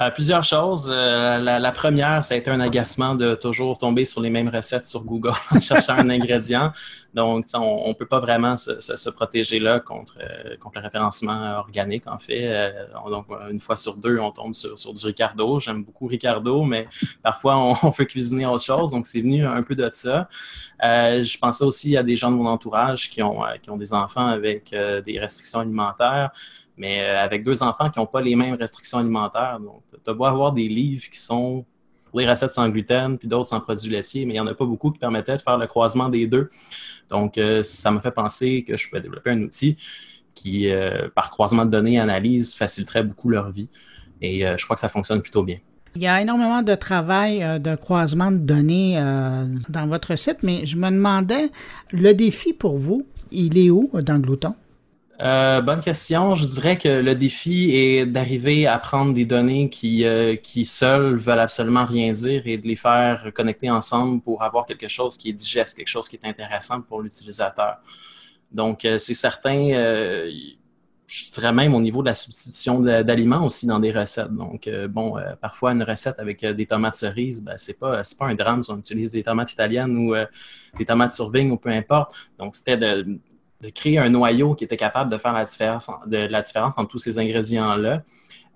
[0.00, 0.90] Euh, plusieurs choses.
[0.90, 4.86] Euh, la, première, ça a été un agacement de toujours tomber sur les mêmes recettes
[4.86, 6.72] sur Google en cherchant un ingrédient.
[7.12, 12.06] Donc, on ne peut pas vraiment se, protéger là contre, euh, contre le référencement organique,
[12.06, 12.72] en fait.
[13.10, 15.58] donc, une fois sur deux, on tombe sur, sur du Ricardo.
[15.58, 16.88] J'aime beaucoup Ricardo, mais
[17.22, 18.92] parfois, on, on, fait cuisiner autre chose.
[18.92, 20.30] Donc, c'est venu un peu de ça.
[20.80, 24.28] je pensais aussi à des gens de mon entourage qui ont, qui ont des enfants
[24.28, 26.30] avec des restrictions alimentaires
[26.80, 29.60] mais euh, avec deux enfants qui n'ont pas les mêmes restrictions alimentaires.
[29.60, 31.66] Donc, tu beau avoir des livres qui sont
[32.10, 34.54] pour les recettes sans gluten, puis d'autres sans produits laitiers, mais il n'y en a
[34.54, 36.48] pas beaucoup qui permettaient de faire le croisement des deux.
[37.10, 39.76] Donc, euh, ça m'a fait penser que je pouvais développer un outil
[40.34, 43.68] qui, euh, par croisement de données et analyse, faciliterait beaucoup leur vie.
[44.22, 45.58] Et je crois que ça fonctionne plutôt bien.
[45.94, 48.96] Il y a énormément de travail de croisement de données
[49.70, 51.50] dans votre site, mais je me demandais,
[51.90, 54.54] le défi pour vous, il est où dans Glouton?
[55.22, 56.34] Euh, bonne question.
[56.34, 61.16] Je dirais que le défi est d'arriver à prendre des données qui, euh, qui seules
[61.18, 65.28] veulent absolument rien dire et de les faire connecter ensemble pour avoir quelque chose qui
[65.28, 67.76] est digeste, quelque chose qui est intéressant pour l'utilisateur.
[68.50, 69.68] Donc, euh, c'est certain,
[71.06, 74.32] je dirais même au niveau de la substitution d'aliments aussi dans des recettes.
[74.34, 78.62] Donc, bon, parfois une recette avec des tomates cerises, ben, c'est pas, pas un drame
[78.62, 80.14] si on utilise des tomates italiennes ou
[80.78, 82.14] des tomates sur vigne ou peu importe.
[82.38, 83.18] Donc, c'était de
[83.60, 86.88] de créer un noyau qui était capable de faire la différence, de, la différence entre
[86.88, 88.02] tous ces ingrédients-là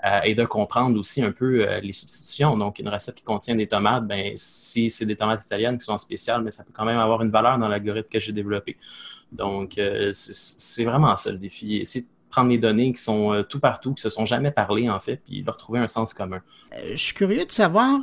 [0.05, 2.57] euh, et de comprendre aussi un peu euh, les substitutions.
[2.57, 5.99] Donc, une recette qui contient des tomates, ben, si c'est des tomates italiennes qui sont
[5.99, 8.77] spéciales, mais ça peut quand même avoir une valeur dans l'algorithme que j'ai développé.
[9.33, 11.77] Donc, euh, c'est vraiment ça le défi.
[11.77, 14.99] Essayer de prendre les données qui sont tout partout, qui se sont jamais parlé en
[15.01, 16.41] fait, puis leur trouver un sens commun.
[16.91, 18.01] je suis curieux de savoir,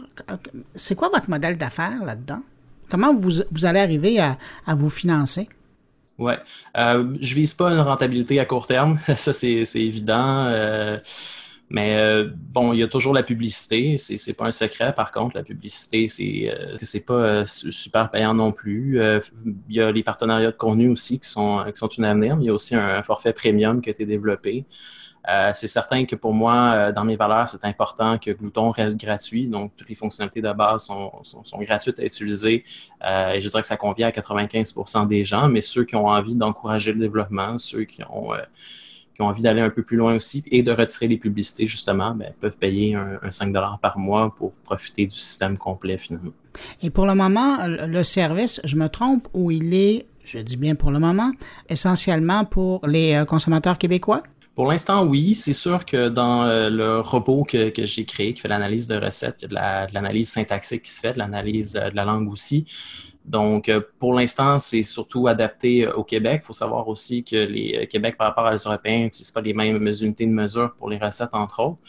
[0.73, 2.41] c'est quoi votre modèle d'affaires là-dedans?
[2.89, 5.49] Comment vous, vous, allez arriver à, à vous financer?
[6.17, 6.33] Oui.
[6.77, 10.45] Euh, je vise pas une rentabilité à court terme, ça c'est évident.
[10.45, 10.99] Euh,
[11.69, 13.97] mais euh, bon, il y a toujours la publicité.
[13.97, 15.37] C'est pas un secret, par contre.
[15.37, 18.99] La publicité, c'est, euh, c'est pas super payant non plus.
[19.69, 22.37] il y a les partenariats de contenu aussi qui sont, qui sont une avenir.
[22.41, 24.65] Il y a aussi un forfait premium qui a été développé.
[25.29, 28.99] Euh, c'est certain que pour moi, euh, dans mes valeurs, c'est important que Glouton reste
[28.99, 29.47] gratuit.
[29.47, 31.11] Donc, toutes les fonctionnalités de base sont,
[31.59, 32.63] gratuites à utiliser.
[33.03, 36.07] Euh, et je dirais que ça convient à 95% des gens, mais ceux qui ont
[36.07, 38.31] envie d'encourager le développement, ceux qui ont,
[39.19, 42.57] envie d'aller un peu plus loin aussi et de retirer les publicités, justement, ben, peuvent
[42.57, 46.31] payer un, 5 par mois pour profiter du système complet finalement.
[46.81, 50.73] Et pour le moment, le service, je me trompe, où il est, je dis bien
[50.73, 51.31] pour le moment,
[51.69, 54.23] essentiellement pour les consommateurs québécois?
[54.55, 55.33] Pour l'instant, oui.
[55.33, 59.37] C'est sûr que dans euh, le robot que, j'ai créé, qui fait l'analyse de recettes,
[59.41, 62.29] il y a de l'analyse syntaxique qui se fait, de l'analyse euh, de la langue
[62.31, 62.65] aussi.
[63.23, 66.41] Donc, euh, pour l'instant, c'est surtout adapté au Québec.
[66.43, 69.87] Il faut savoir aussi que les Québec, par rapport à Européens, n'utilisent pas les mêmes
[70.01, 71.79] unités de mesure pour les recettes, entre autres.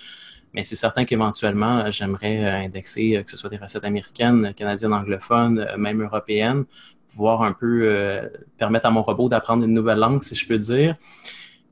[0.53, 6.03] Mais c'est certain qu'éventuellement, j'aimerais indexer que ce soit des recettes américaines, canadiennes, anglophones, même
[6.03, 6.64] européennes,
[7.09, 8.20] pouvoir un peu
[8.59, 10.94] permettre à mon robot d'apprendre une nouvelle langue, si je peux dire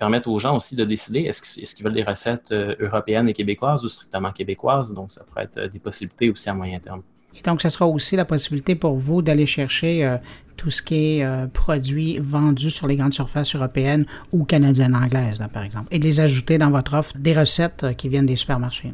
[0.01, 3.85] permettre aux gens aussi de décider est-ce qu'ils veulent des recettes euh, européennes et québécoises
[3.85, 4.95] ou strictement québécoises?
[4.95, 7.03] Donc, ça pourrait être euh, des possibilités aussi à moyen terme.
[7.39, 10.17] Et donc, ce sera aussi la possibilité pour vous d'aller chercher euh,
[10.57, 15.63] tout ce qui est produit vendu sur les grandes surfaces européennes ou canadiennes anglaises, par
[15.63, 18.93] exemple, et de les ajouter dans votre offre des recettes qui viennent des supermarchés.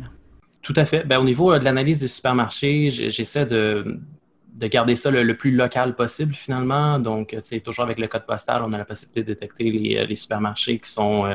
[0.63, 1.05] Tout à fait.
[1.05, 3.99] Ben, au niveau de l'analyse des supermarchés, j'essaie de,
[4.57, 6.99] de garder ça le, plus local possible finalement.
[6.99, 10.79] Donc, toujours avec le code postal, on a la possibilité de détecter les, euh, supermarchés
[10.79, 11.35] qui sont euh,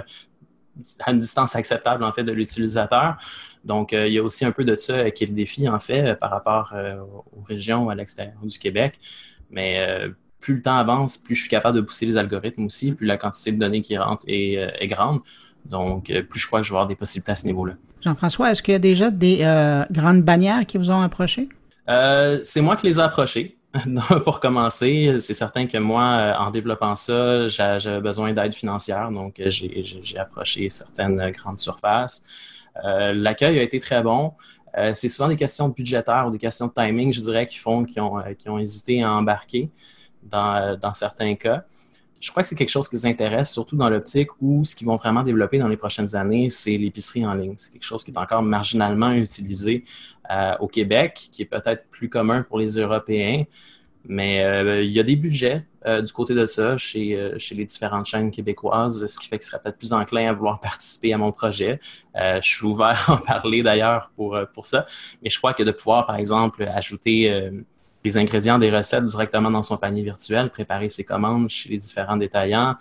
[1.00, 3.18] à une distance acceptable en fait de l'utilisateur.
[3.64, 5.80] Donc, euh, il y a aussi un peu de ça qui est le défi en
[5.80, 6.74] fait par rapport
[7.32, 9.00] aux régions à l'extérieur du Québec.
[9.52, 9.86] Mais
[10.40, 13.18] plus le temps avance, plus je suis capable de pousser les algorithmes aussi, plus la
[13.18, 15.20] quantité de données qui rentrent est, est grande.
[15.66, 17.74] Donc, plus je crois que je vais avoir des possibilités à ce niveau-là.
[18.02, 19.40] Jean-François, est-ce qu'il y a déjà des
[19.92, 21.50] grandes bannières qui vous ont approché?
[21.90, 23.58] Euh, c'est moi qui les ai approchés.
[24.26, 29.40] pour commencer, c'est certain que moi, euh, en développant ça, j'avais besoin d'aide financière, donc
[29.40, 32.26] euh, j'ai approché certaines grandes surfaces.
[32.84, 34.34] L'accueil a été très bon.
[34.94, 38.00] c'est souvent des questions budgétaires ou des questions de timing, je dirais, qui font, qui
[38.00, 39.70] ont, ont hésité à embarquer
[40.24, 41.66] dans, dans certains cas
[42.22, 44.86] je crois que c'est quelque chose qui les intéresse, surtout dans l'optique où ce qu'ils
[44.88, 47.56] vont vraiment développer dans les prochaines années, c'est l'épicerie en ligne.
[47.58, 49.84] C'est quelque chose qui est encore marginalement utilisé
[50.32, 53.44] euh, au Québec, qui est peut-être plus commun pour les Européens.
[54.06, 57.66] Mais euh, il y a des budgets euh, du côté de ça chez, chez les
[57.66, 61.18] différentes chaînes québécoises, ce qui fait qu'ils seraient peut-être plus enclins à vouloir participer à
[61.18, 61.80] mon projet.
[62.16, 64.88] je suis ouvert à en parler d'ailleurs pour, pour ça.
[65.22, 67.52] Mais je crois que de pouvoir, par exemple, ajouter
[68.04, 72.18] les ingrédients des recettes directement dans son panier virtuel, préparer ses commandes chez les différents
[72.18, 72.76] détaillants,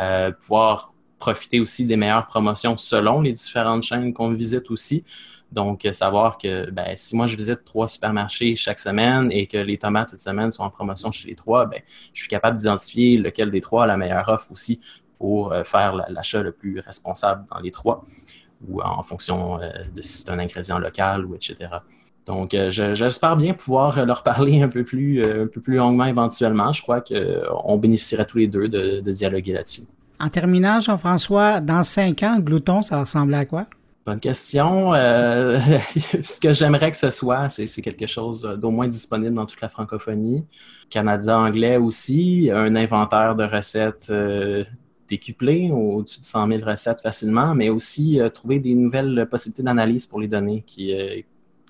[0.00, 5.04] euh, pouvoir profiter aussi des meilleures promotions selon les différentes chaînes qu'on visite aussi.
[5.52, 9.58] Donc, euh, savoir que ben, si moi je visite trois supermarchés chaque semaine et que
[9.58, 11.80] les tomates cette semaine sont en promotion chez les trois, ben,
[12.12, 14.80] je suis capable d'identifier lequel des trois a la meilleure offre aussi
[15.18, 18.02] pour euh, faire l'achat le plus responsable dans les trois
[18.68, 21.68] ou en fonction de si c'est un ingrédient local ou etc.
[22.26, 26.04] Donc, euh, j'espère bien pouvoir leur parler un peu plus, euh, un peu plus longuement
[26.04, 26.72] éventuellement.
[26.72, 29.82] Je crois qu'on bénéficierait tous les deux de, dialoguer là-dessus.
[30.20, 33.66] En terminant, Jean-François, dans cinq ans, Glouton, ça va ressembler à quoi?
[34.04, 34.94] Bonne question.
[34.94, 35.58] Euh,
[36.22, 39.68] ce que j'aimerais que ce soit, c'est quelque chose d'au moins disponible dans toute la
[39.68, 40.44] francophonie.
[40.90, 44.12] Canadien anglais aussi, un inventaire de recettes
[45.08, 50.20] décuplé, au-dessus de 100 000 recettes facilement, mais aussi trouver des nouvelles possibilités d'analyse pour
[50.20, 50.92] les données qui,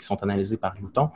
[0.03, 1.11] qui sont analysés par Glouton.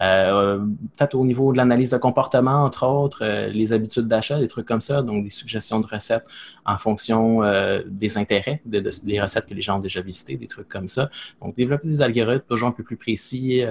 [0.00, 0.58] Euh,
[0.96, 4.66] peut-être au niveau de l'analyse de comportement, entre autres, euh, les habitudes d'achat, des trucs
[4.66, 6.24] comme ça, donc des suggestions de recettes
[6.64, 10.68] en fonction euh, des intérêts des recettes que les gens ont déjà visitées, des trucs
[10.68, 11.10] comme ça.
[11.42, 13.62] Donc, développer des algorithmes toujours un peu plus précis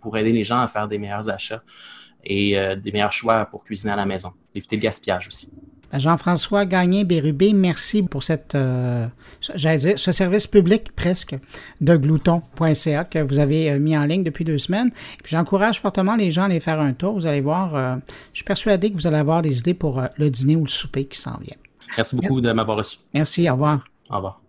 [0.00, 1.62] pour aider les gens à faire des meilleurs achats
[2.24, 5.52] et des meilleurs choix pour cuisiner à la maison, éviter le gaspillage aussi.
[5.92, 9.06] Jean-François Gagné-Bérubé, merci pour cette, euh,
[9.54, 11.36] dire, ce service public presque
[11.80, 14.90] de glouton.ca que vous avez euh, mis en ligne depuis deux semaines.
[15.24, 17.14] j'encourage fortement les gens à aller faire un tour.
[17.14, 17.96] Vous allez voir, euh,
[18.32, 21.06] je suis persuadé que vous allez avoir des idées pour le dîner ou le souper
[21.06, 21.56] qui s'en vient.
[21.96, 22.98] Merci beaucoup de m'avoir reçu.
[23.14, 23.84] Merci, au revoir.
[24.10, 24.40] Au revoir.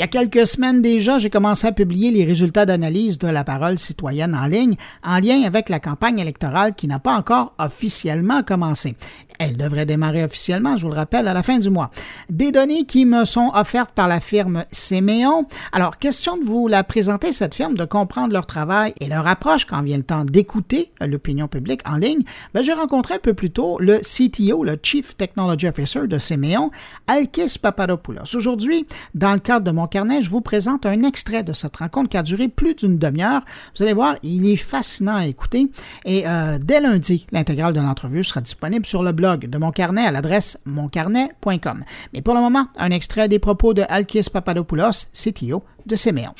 [0.00, 3.44] Il y a quelques semaines déjà, j'ai commencé à publier les résultats d'analyse de la
[3.44, 8.42] parole citoyenne en ligne en lien avec la campagne électorale qui n'a pas encore officiellement
[8.42, 8.96] commencé.
[9.40, 11.90] Elle devrait démarrer officiellement, je vous le rappelle, à la fin du mois.
[12.28, 15.46] Des données qui me sont offertes par la firme Séméon.
[15.72, 19.64] Alors, question de vous la présenter, cette firme, de comprendre leur travail et leur approche
[19.64, 22.20] quand vient le temps d'écouter l'opinion publique en ligne.
[22.52, 26.70] Ben, j'ai rencontré un peu plus tôt le CTO, le Chief Technology Officer de Séméon,
[27.06, 28.34] Alkis Papadopoulos.
[28.34, 32.10] Aujourd'hui, dans le cadre de mon carnet, je vous présente un extrait de cette rencontre
[32.10, 33.40] qui a duré plus d'une demi-heure.
[33.74, 35.70] Vous allez voir, il est fascinant à écouter.
[36.04, 40.06] Et euh, dès lundi, l'intégrale de l'entrevue sera disponible sur le blog de mon carnet
[40.06, 41.84] à l'adresse moncarnet.com.
[42.12, 46.32] Mais pour le moment, un extrait des propos de Alkis Papadopoulos, CTO de Séméon.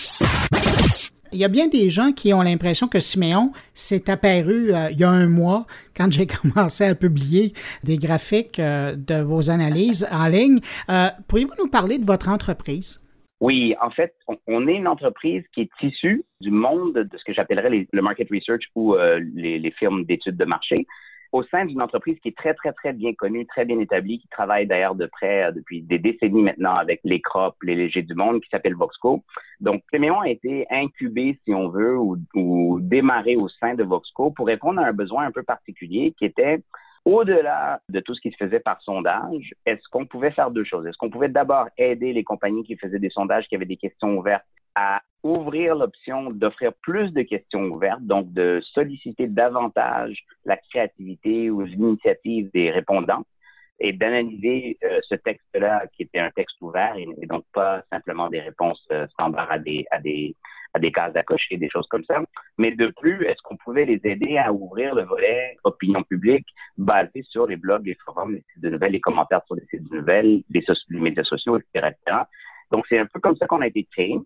[1.32, 4.98] Il y a bien des gens qui ont l'impression que Siméon s'est apparu euh, il
[4.98, 5.64] y a un mois
[5.96, 7.52] quand j'ai commencé à publier
[7.84, 10.58] des graphiques euh, de vos analyses en ligne.
[10.88, 13.00] Euh, pourriez-vous nous parler de votre entreprise?
[13.40, 14.14] Oui, en fait,
[14.48, 18.28] on, est une entreprise qui est issue du monde de ce que j'appellerais le market
[18.30, 18.94] research ou
[19.34, 20.86] les, les firmes d'études de marché
[21.32, 24.28] au sein d'une entreprise qui est très, très, très bien connue, très bien établie, qui
[24.28, 28.14] travaille d'ailleurs de près euh, depuis des décennies maintenant avec les CROP, les légers du
[28.14, 29.22] monde, qui s'appelle Voxco.
[29.60, 34.30] Donc, Cléméon a été incubé, si on veut, ou, ou démarré au sein de Voxco
[34.30, 36.62] pour répondre à un besoin un peu particulier qui était
[37.04, 40.86] au-delà de tout ce qui se faisait par sondage, est-ce qu'on pouvait faire deux choses?
[40.86, 44.18] Est-ce qu'on pouvait d'abord aider les compagnies qui faisaient des sondages, qui avaient des questions
[44.18, 51.50] ouvertes, à ouvrir l'option d'offrir plus de questions ouvertes, donc de solliciter davantage la créativité
[51.50, 53.24] ou l'initiative des répondants
[53.80, 58.40] et d'analyser euh, ce texte-là qui était un texte ouvert et, donc pas simplement des
[58.40, 60.36] réponses euh, standards à des, à des,
[60.74, 62.22] à des cases à cocher, des choses comme ça.
[62.58, 67.22] Mais de plus, est-ce qu'on pouvait les aider à ouvrir le volet opinion publique basé
[67.22, 69.96] sur les blogs, les forums, les sites de nouvelles, les commentaires sur les sites de
[69.96, 71.88] nouvelles, les, médias sociaux, etc.
[72.70, 74.16] Donc, c'est un peu comme ça qu'on a été créé.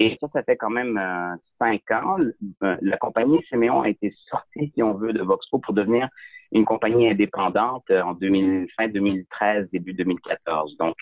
[0.00, 2.18] Et ça, ça fait quand même euh, cinq ans.
[2.62, 6.08] Euh, la compagnie Siméon a été sortie, si on veut, de Voxpo pour devenir
[6.52, 10.76] une compagnie indépendante euh, en 2000, fin 2013, début 2014.
[10.78, 10.96] Donc,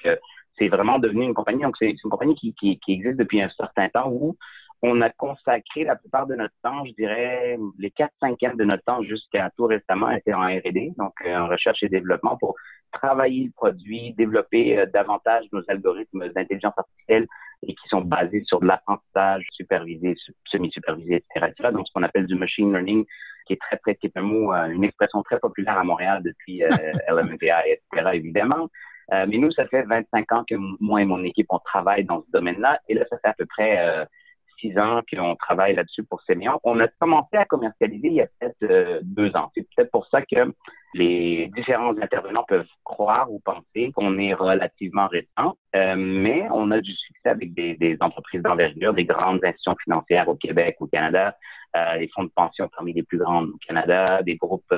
[0.58, 1.62] c'est vraiment devenu une compagnie.
[1.62, 4.36] Donc, c'est une compagnie qui, qui, qui, existe depuis un certain temps où
[4.82, 8.84] on a consacré la plupart de notre temps, je dirais, les quatre cinquièmes de notre
[8.84, 12.54] temps jusqu'à tout récemment était en R&D, donc en recherche et développement pour
[12.92, 17.26] travailler le produit, développer davantage nos algorithmes d'intelligence artificielle
[17.62, 20.14] et qui sont basés sur de l'apprentissage supervisé,
[20.46, 23.04] semi-supervisé, etc., Donc, ce qu'on appelle du machine learning,
[23.46, 26.22] qui est très, très, qui est un mot, euh, une expression très populaire à Montréal
[26.22, 26.68] depuis euh,
[27.66, 28.68] etc., évidemment.
[29.12, 32.22] Euh, mais nous, ça fait 25 ans que moi et mon équipe, on travaille dans
[32.22, 32.80] ce domaine-là.
[32.88, 34.04] Et là, ça fait à peu près euh,
[34.58, 36.60] six ans qu'on travaille là-dessus pour Séméon.
[36.64, 39.50] On a commencé à commercialiser il y a peut-être euh, deux ans.
[39.54, 40.52] C'est peut-être pour ça que
[40.94, 46.80] les différents intervenants peuvent croire ou penser qu'on est relativement récent, euh, mais on a
[46.80, 51.36] du succès avec des, entreprises d'envergure, des grandes institutions financières au Québec, au Canada,
[51.76, 54.72] euh, les fonds de pension parmi les plus grandes au Canada, des groupes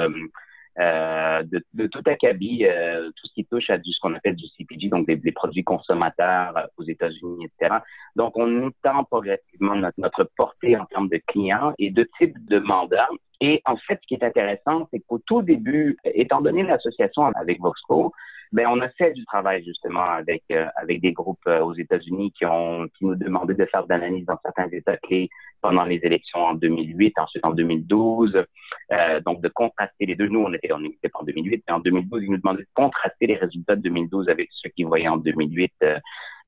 [0.80, 4.14] euh, euh, de, de, tout acabit, euh, tout ce qui touche à du, ce qu'on
[4.14, 7.76] appelle du CPG, donc des, des produits consommateurs euh, aux États-Unis, etc.
[8.16, 12.58] Donc, on étend progressivement notre, notre portée en termes de clients et de type de
[12.58, 13.08] mandat.
[13.40, 17.60] Et en fait, ce qui est intéressant, c'est qu'au tout début, étant donné l'association avec
[17.60, 18.12] Voxco,
[18.52, 22.32] ben on a fait du travail justement avec euh, avec des groupes euh, aux États-Unis
[22.32, 25.28] qui ont qui nous demandaient de faire d'analyse dans certains États clés
[25.60, 28.44] pendant les élections en 2008, ensuite en 2012,
[28.92, 30.28] euh, donc de contraster les deux.
[30.28, 32.68] Nous, on était on n'était pas en 2008, mais en 2012, ils nous demandaient de
[32.74, 35.98] contraster les résultats de 2012 avec ceux qu'ils voyaient en 2008, euh,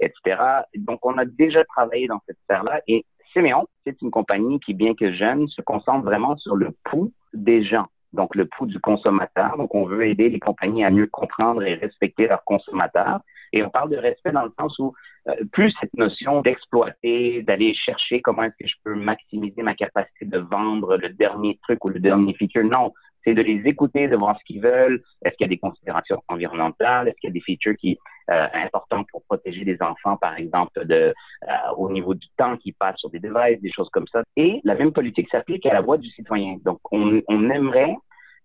[0.00, 0.40] etc.
[0.76, 4.94] Donc, on a déjà travaillé dans cette sphère-là et Siméon, c'est une compagnie qui, bien
[4.94, 9.56] que jeune, se concentre vraiment sur le pouls des gens donc le pouls du consommateur.
[9.56, 13.20] Donc, on veut aider les compagnies à mieux comprendre et respecter leurs consommateurs.
[13.52, 14.94] Et on parle de respect dans le sens où
[15.28, 20.24] euh, plus cette notion d'exploiter, d'aller chercher comment est-ce que je peux maximiser ma capacité
[20.24, 22.64] de vendre le dernier truc ou le dernier feature.
[22.64, 22.92] Non,
[23.24, 25.02] c'est de les écouter, de voir ce qu'ils veulent.
[25.24, 27.08] Est-ce qu'il y a des considérations environnementales?
[27.08, 27.98] Est-ce qu'il y a des features qui
[28.30, 31.12] euh, importants pour protéger les enfants, par exemple, de,
[31.48, 34.22] euh, au niveau du temps qui passe sur des devices, des choses comme ça?
[34.36, 36.56] Et la même politique s'applique à la voix du citoyen.
[36.64, 37.96] Donc, on, on aimerait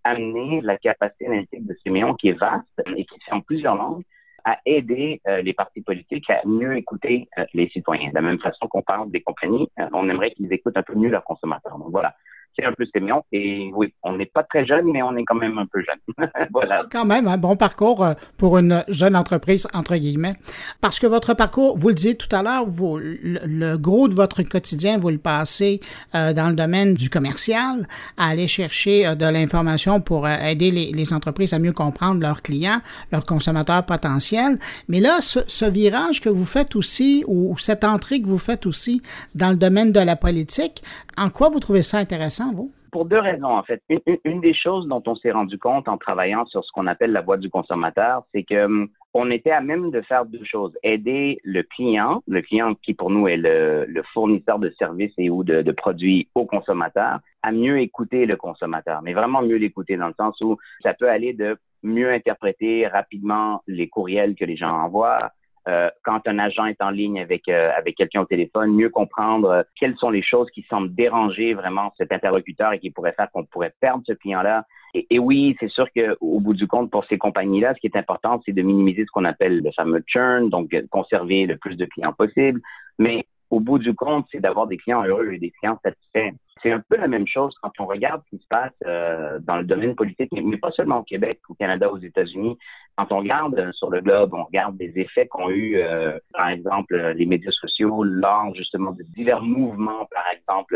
[0.04, 4.04] amener la capacité analytique de Siméon, qui est vaste et qui fait en plusieurs langues,
[4.46, 8.10] à aider euh, les partis politiques à mieux écouter euh, les citoyens.
[8.10, 10.94] De la même façon qu'on parle des compagnies, euh, on aimerait qu'ils écoutent un peu
[10.94, 11.78] mieux leurs consommateurs.
[11.80, 12.16] Donc voilà,
[12.58, 12.86] c'est un peu.
[13.32, 16.30] Et oui, on n'est pas très jeune, mais on est quand même un peu jeune.
[16.54, 16.86] voilà.
[16.92, 20.34] Quand même, un bon parcours euh, pour une jeune entreprise, entre guillemets.
[20.82, 24.98] Parce que votre parcours, vous le disiez tout à l'heure, le, gros de votre quotidien,
[24.98, 25.82] vous le passez
[26.14, 27.88] euh, dans le domaine du commercial,
[28.18, 32.80] à aller chercher euh, de l'information pour aider les, entreprises à mieux comprendre leurs clients,
[33.12, 34.58] leurs consommateurs potentiels.
[34.88, 39.04] Mais là, ce virage que vous faites aussi, ou cette entrée que vous faites aussi
[39.36, 40.84] dans le domaine de la politique,
[41.18, 42.45] en quoi vous trouvez ça intéressant,
[42.92, 43.82] Pour deux raisons, en fait.
[44.24, 47.22] Une, des choses dont on s'est rendu compte en travaillant sur ce qu'on appelle la
[47.22, 50.74] voie du consommateur, c'est que hum, on était à même de faire deux choses.
[50.84, 55.30] Aider le client, le client qui pour nous est le, le fournisseur de services et
[55.30, 59.98] ou de, de, produits au consommateur, à mieux écouter le consommateur, mais vraiment mieux l'écouter
[59.98, 64.58] dans le sens où ça peut aller de mieux interpréter rapidement les courriels que les
[64.58, 65.32] gens envoient,
[65.68, 69.50] euh, quand un agent est en ligne avec euh, avec quelqu'un au téléphone, mieux comprendre
[69.50, 73.32] euh, quelles sont les choses qui semblent déranger vraiment cet interlocuteur et qui pourraient faire
[73.32, 74.66] qu'on pourrait perdre ce client-là.
[75.10, 78.42] Et, oui, c'est sûr qu'au bout du compte, pour ces compagnies-là, ce qui est important,
[78.46, 82.14] c'est de minimiser ce qu'on appelle le fameux churn, donc conserver le plus de clients
[82.14, 82.62] possible.
[82.98, 86.36] Mais au bout du compte, c'est d'avoir des clients heureux et des clients satisfaits.
[86.62, 89.56] C'est un peu la même chose quand on regarde ce qui se passe euh, dans
[89.56, 92.58] le domaine politique, mais, pas seulement au Québec, au Canada, aux États-Unis.
[92.98, 96.50] Quand on regarde euh, sur le globe, on regarde des effets qu'ont eu, euh, par
[96.50, 100.76] exemple, les médias sociaux lors justement de divers mouvements, par exemple.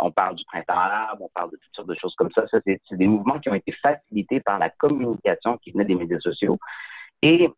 [0.00, 2.46] on parle du printemps arabe, on parle de toutes sortes de choses comme ça.
[2.46, 6.20] Ça, c'est des mouvements qui ont été facilités par la communication qui venait des médias
[6.20, 6.58] sociaux.
[7.22, 7.48] Et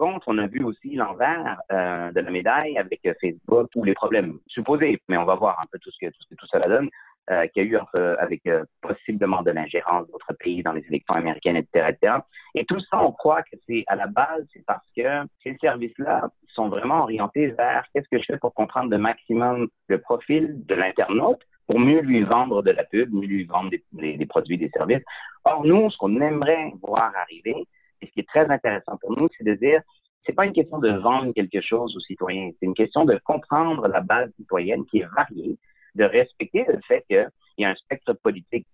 [0.00, 3.94] contre, on a vu aussi l'envers euh, de la médaille avec euh, Facebook, tous les
[3.94, 6.88] problèmes supposés, mais on va voir un peu tout ce que tout, tout cela donne,
[7.30, 7.78] euh, qu'il y a eu
[8.18, 8.42] avec
[8.80, 12.14] possiblement de l'ingérence d'autres pays dans les élections américaines, etc., etc.
[12.54, 15.02] Et tout ça, on croit que c'est à la base, c'est parce que
[15.42, 19.98] ces services-là sont vraiment orientés vers qu'est-ce que je fais pour comprendre le maximum le
[19.98, 24.58] profil de l'internaute pour mieux lui vendre de la pub, mieux lui vendre des produits,
[24.58, 25.04] des services.
[25.44, 27.54] Or, nous, ce qu'on aimerait voir arriver,
[28.02, 29.82] et ce qui est très intéressant pour nous, c'est de dire,
[30.24, 33.88] c'est pas une question de vendre quelque chose aux citoyens, c'est une question de comprendre
[33.88, 35.58] la base citoyenne qui est variée,
[35.94, 37.28] de respecter le fait qu'il
[37.58, 38.66] y a un spectre politique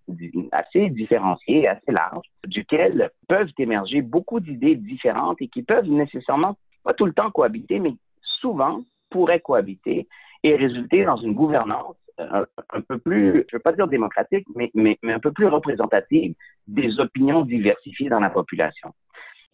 [0.51, 6.93] assez différencié, assez large, duquel peuvent émerger beaucoup d'idées différentes et qui peuvent nécessairement, pas
[6.93, 10.07] tout le temps cohabiter, mais souvent pourraient cohabiter
[10.43, 14.47] et résulter dans une gouvernance un, un, peu plus, je ne veux pas dire démocratique,
[14.55, 16.33] mais un peu plus représentative
[16.67, 18.93] des opinions diversifiées dans la population.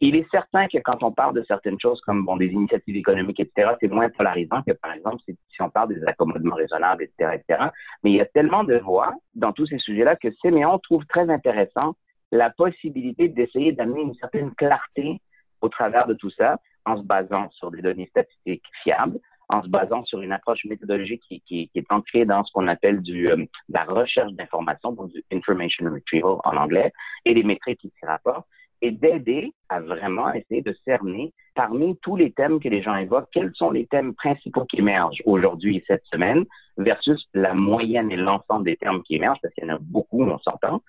[0.01, 3.39] Il est certain que quand on parle de certaines choses comme bon, des initiatives économiques,
[3.39, 7.69] etc., c'est moins polarisant que, par exemple, si, on parle des accommodements raisonnables, etc., etc.
[8.03, 11.29] Mais il y a tellement de voix dans tous ces sujets-là que Séméon trouve très
[11.29, 11.95] intéressant
[12.31, 15.21] la possibilité d'essayer d'amener une certaine clarté
[15.61, 19.19] au travers de tout ça en se basant sur des données statistiques fiables,
[19.49, 23.29] en se basant sur une approche méthodologique qui, est ancrée dans ce qu'on appelle du,
[23.29, 26.91] euh, la recherche d'informations, donc du information retrieval en anglais,
[27.25, 28.47] et des métriques qui s'y rapportent,
[28.83, 33.29] et d'aider à vraiment essayer de cerner parmi tous les thèmes que les gens évoquent,
[33.31, 36.43] quels sont les thèmes principaux qui émergent aujourd'hui et cette semaine
[36.77, 40.21] versus la moyenne et l'ensemble des termes qui émergent, parce qu'il y en a beaucoup,
[40.21, 40.81] on s'entend,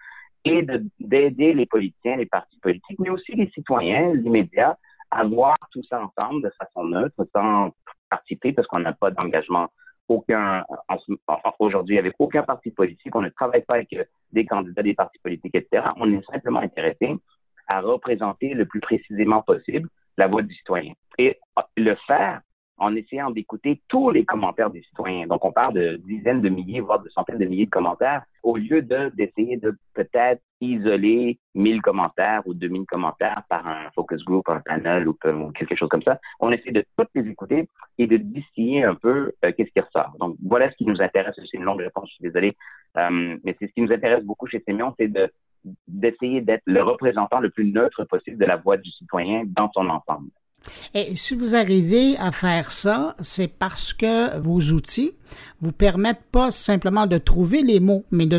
[0.44, 0.66] et
[0.98, 4.74] d'aider les politiciens, les partis politiques, mais aussi les citoyens, les médias,
[5.12, 7.70] à voir tout ça ensemble de façon neutre, sans
[8.10, 9.68] participer, parce qu'on n'a pas d'engagement
[10.08, 10.64] aucun
[11.60, 13.14] aujourd'hui avec aucun parti politique.
[13.14, 13.96] On ne travaille pas avec
[14.32, 15.86] des candidats des partis politiques, etc.
[15.96, 17.16] On est simplement intéressé
[17.68, 20.92] à représenter le plus précisément possible la voix du citoyen.
[21.18, 21.38] Et
[21.76, 22.40] le faire
[22.78, 25.26] en essayant d'écouter tous les commentaires des citoyens.
[25.26, 28.56] Donc, on parle de dizaines de milliers, voire de centaines de milliers de commentaires, au
[28.56, 34.48] lieu de d'essayer de peut-être isoler 1000 commentaires ou 2000 commentaires par un focus group,
[34.48, 36.18] un panel ou, quelque chose comme ça.
[36.40, 37.68] On essaie de toutes les écouter
[37.98, 40.16] et de distiller un peu euh, qu'est-ce qui ressort.
[40.18, 41.34] Donc, voilà ce qui nous intéresse.
[41.36, 42.56] C'est une longue réponse, je suis désolé.
[42.96, 45.30] Euh, mais c'est ce qui nous intéresse beaucoup chez Sémion, c'est de
[45.88, 49.88] d'essayer d'être le représentant le plus neutre possible de la voix du citoyen dans son
[49.88, 50.28] ensemble.
[50.94, 55.12] Et si vous arrivez à faire ça, c'est parce que vos outils
[55.60, 58.38] vous permettent pas simplement de trouver les mots, mais de,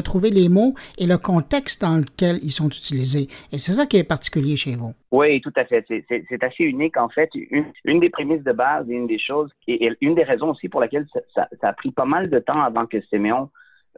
[0.00, 3.28] trouver les mots et le contexte dans lequel ils sont utilisés.
[3.52, 4.92] Et c'est ça qui est particulier chez vous.
[5.10, 5.84] Oui, tout à fait.
[5.88, 6.96] C'est assez unique.
[6.96, 10.68] En fait, une, des prémices de base une des choses, et, une des raisons aussi
[10.68, 13.48] pour laquelle ça, ça, a pris pas mal de temps avant que Séméon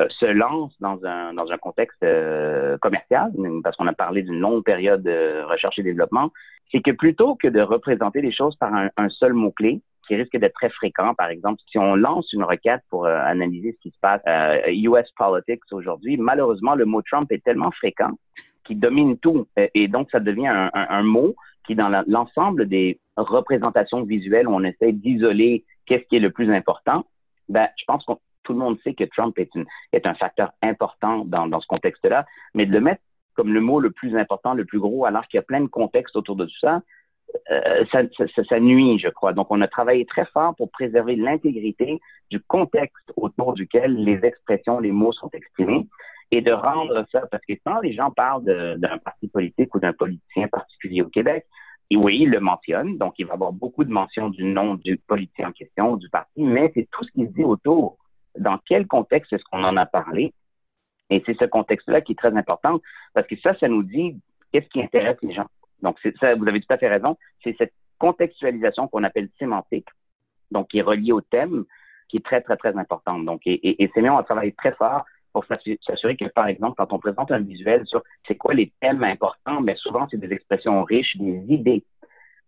[0.00, 3.30] euh, se lance dans un, dans un contexte euh, commercial,
[3.62, 6.32] parce qu'on a parlé d'une longue période de recherche et développement,
[6.70, 10.54] c'est que plutôt que de représenter les choses par un, seul mot-clé, qui risque d'être
[10.54, 13.98] très fréquent, par exemple, si on lance une requête pour euh, analyser ce qui se
[14.00, 14.20] passe
[14.66, 18.10] US politics aujourd'hui, malheureusement, le mot Trump est tellement fréquent
[18.64, 19.46] qu'il domine tout.
[19.74, 21.34] Et donc, ça devient un, mot
[21.66, 26.52] qui, dans l'ensemble des représentations visuelles où on essaie d'isoler qu'est-ce qui est le plus
[26.52, 27.06] important,
[27.48, 31.60] ben, je pense qu'on tout le monde sait que Trump est, un facteur important dans
[31.60, 33.00] ce contexte-là, mais de le mettre
[33.34, 35.66] comme le mot le plus important, le plus gros, alors qu'il y a plein de
[35.68, 36.82] contextes autour de tout ça,
[37.50, 38.02] euh, ça,
[38.48, 39.32] ça, nuit, je crois.
[39.32, 44.78] Donc, on a travaillé très fort pour préserver l'intégrité du contexte autour duquel les expressions,
[44.78, 45.86] les mots sont exprimés
[46.30, 49.92] et de rendre ça, parce que quand les gens parlent d'un parti politique ou d'un
[49.92, 51.44] politicien particulier au Québec,
[51.90, 54.74] et oui, il le mentionne, donc il va y avoir beaucoup de mentions du nom
[54.74, 57.98] du politicien en question, du parti, mais c'est tout ce qui se dit autour
[58.38, 60.32] dans quel contexte est-ce qu'on en a parlé?
[61.10, 62.80] Et c'est ce contexte-là qui est très important
[63.12, 64.16] parce que ça, ça nous dit
[64.52, 65.46] qu'est-ce qui intéresse les gens.
[65.82, 67.16] Donc, ça, vous avez tout à fait raison.
[67.42, 69.88] C'est cette contextualisation qu'on appelle sémantique,
[70.50, 71.64] donc qui est reliée au thème,
[72.08, 73.24] qui est très, très, très importante.
[73.24, 76.92] Donc, et, et, et Séméon a travaillé très fort pour s'assurer que, par exemple, quand
[76.92, 80.84] on présente un visuel sur c'est quoi les thèmes importants, mais souvent, c'est des expressions
[80.84, 81.84] riches, des idées.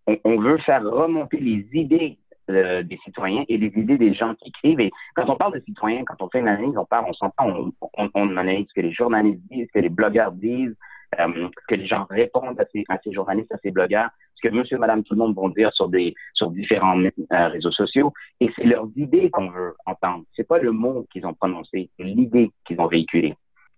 [0.06, 2.18] On, on veut faire remonter les idées
[2.50, 4.80] euh, des citoyens et des idées des gens qui écrivent.
[4.80, 7.72] Et quand on parle de citoyens, quand on fait une analyse, on parle, on s'entend,
[7.80, 10.76] on, on, analyse ce que les journalistes disent, ce que les blogueurs disent,
[11.18, 14.54] euh, que les gens répondent à ces, à ces journalistes, à ces blogueurs, ce que
[14.54, 18.12] monsieur, madame, tout le monde vont dire sur des sur différents euh, réseaux sociaux.
[18.40, 20.24] Et c'est leurs idées qu'on veut entendre.
[20.34, 23.34] C'est pas le mot qu'ils ont prononcé, c'est l'idée qu'ils ont véhiculée.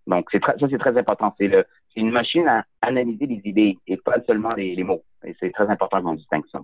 [0.07, 1.35] Donc, ça, c'est très important.
[1.39, 1.67] C'est
[1.97, 5.03] une machine à analyser les idées et pas seulement les, les mots.
[5.25, 6.61] Et c'est très important qu'on distingue ça.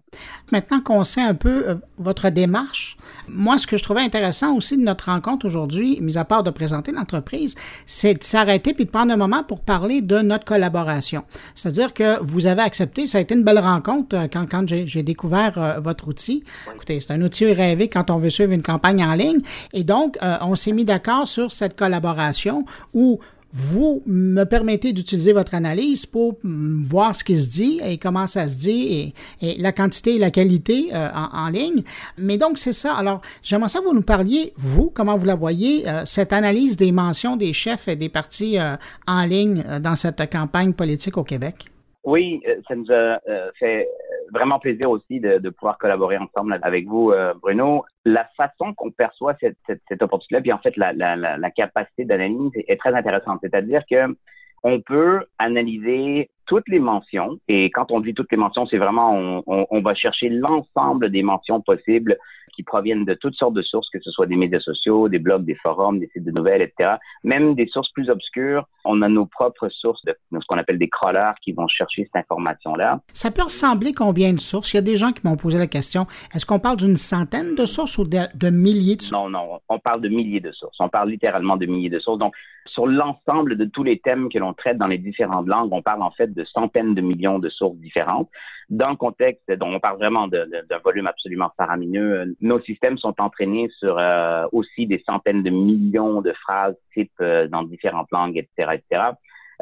[0.53, 2.97] Maintenant qu'on sait un peu euh, votre démarche,
[3.29, 6.51] moi, ce que je trouvais intéressant aussi de notre rencontre aujourd'hui, mis à part de
[6.51, 11.25] présenter l'entreprise, c'est de s'arrêter puis de prendre un moment pour parler de notre collaboration.
[11.57, 15.03] C'est-à-dire que vous avez accepté, ça a été une belle rencontre euh, quand, quand j'ai
[15.03, 16.45] découvert euh, votre outil.
[16.73, 19.41] Écoutez, c'est un outil rêvé quand on veut suivre une campagne en ligne.
[19.73, 23.21] Et donc, on s'est mis d'accord sur cette collaboration où
[23.57, 28.49] vous me permettez d'utiliser votre analyse pour voir ce qui se dit et comment ça
[28.49, 31.85] se dit et, la quantité et la qualité euh, en, ligne.
[32.19, 32.95] Mais donc, c'est ça.
[32.95, 36.77] Alors, j'aimerais ça que vous nous parliez, vous, comment vous la voyez, euh, cette analyse
[36.77, 38.77] des mentions des chefs et des partis euh,
[39.07, 41.67] en ligne dans cette campagne politique au Québec.
[42.05, 43.19] Oui, ça nous a
[43.59, 43.89] fait
[44.33, 47.85] vraiment plaisir aussi de, pouvoir collaborer ensemble avec vous, euh, Bruno.
[48.05, 52.51] La façon qu'on perçoit cette, cette, cette opportunité-là, puis en fait la, la, capacité d'analyse
[52.55, 53.39] est, très intéressante.
[53.43, 54.15] C'est-à-dire que
[54.63, 57.39] on peut analyser toutes les mentions.
[57.49, 61.23] Et quand on dit toutes les mentions, c'est vraiment, on, on, va chercher l'ensemble des
[61.23, 62.17] mentions possibles
[62.55, 65.45] qui proviennent de toutes sortes de sources, que ce soit des médias sociaux, des blogs,
[65.45, 66.97] des forums, des sites de nouvelles, etc.
[67.23, 70.89] Même des sources plus obscures, on a nos propres sources, de, ce qu'on appelle des
[70.89, 73.01] crawlers, qui vont chercher cette information-là.
[73.13, 74.73] Ça peut ressembler combien de sources?
[74.73, 76.07] Il y a des gens qui m'ont posé la question.
[76.35, 79.13] Est-ce qu'on parle d'une centaine de sources ou de, de, milliers de sources?
[79.13, 80.77] Non, non, on parle de milliers de sources.
[80.81, 82.19] On parle littéralement de milliers de sources.
[82.19, 82.35] Donc,
[82.67, 86.03] sur l'ensemble de tous les thèmes que l'on traite dans les différentes langues, on parle
[86.03, 88.29] en fait de centaines de millions de sources différentes.
[88.71, 93.69] Dans le contexte dont on parle vraiment d'un volume absolument faramineux, nos systèmes sont entraînés
[93.79, 98.79] sur euh, aussi des centaines de millions de phrases type euh, dans différentes langues, etc.,
[98.89, 99.03] etc.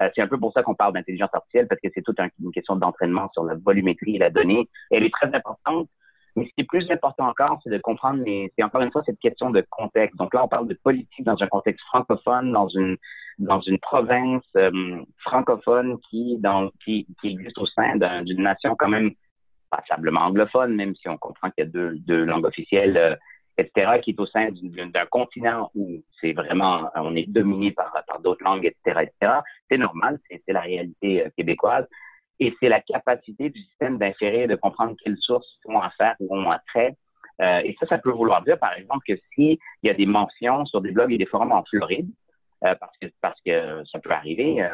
[0.01, 2.53] Euh, c'est un peu pour ça qu'on parle d'intelligence artificielle parce que c'est toute une
[2.53, 4.69] question d'entraînement sur la volumétrie et la donnée.
[4.91, 5.89] Elle est très importante.
[6.37, 9.19] Mais ce qui est plus important encore, c'est de comprendre, c'est encore une fois cette
[9.19, 10.17] question de contexte.
[10.17, 12.97] Donc là, on parle de politique dans un contexte francophone, dans une
[13.39, 18.89] dans une province euh, francophone qui, dans, qui, qui existe au sein d'une nation quand
[18.89, 19.13] même
[19.71, 23.17] passablement anglophone, même si on comprend qu'il y a deux, deux langues officielles, euh,
[23.57, 28.21] etc., qui est au sein d'un continent où c'est vraiment, on est dominé par, par
[28.21, 29.33] d'autres langues, etc., etc.
[29.71, 31.87] C'est normal, c'est la réalité euh, québécoise.
[32.41, 36.37] Et c'est la capacité du système d'inférer, de comprendre quelles sources sont à faire ou
[36.37, 36.97] ont attrait.
[37.41, 40.65] Euh, et ça, ça peut vouloir dire, par exemple, que s'il y a des mentions
[40.67, 42.09] sur des blogs et des forums en Floride,
[42.65, 44.69] euh, parce, que, parce que ça peut arriver, euh,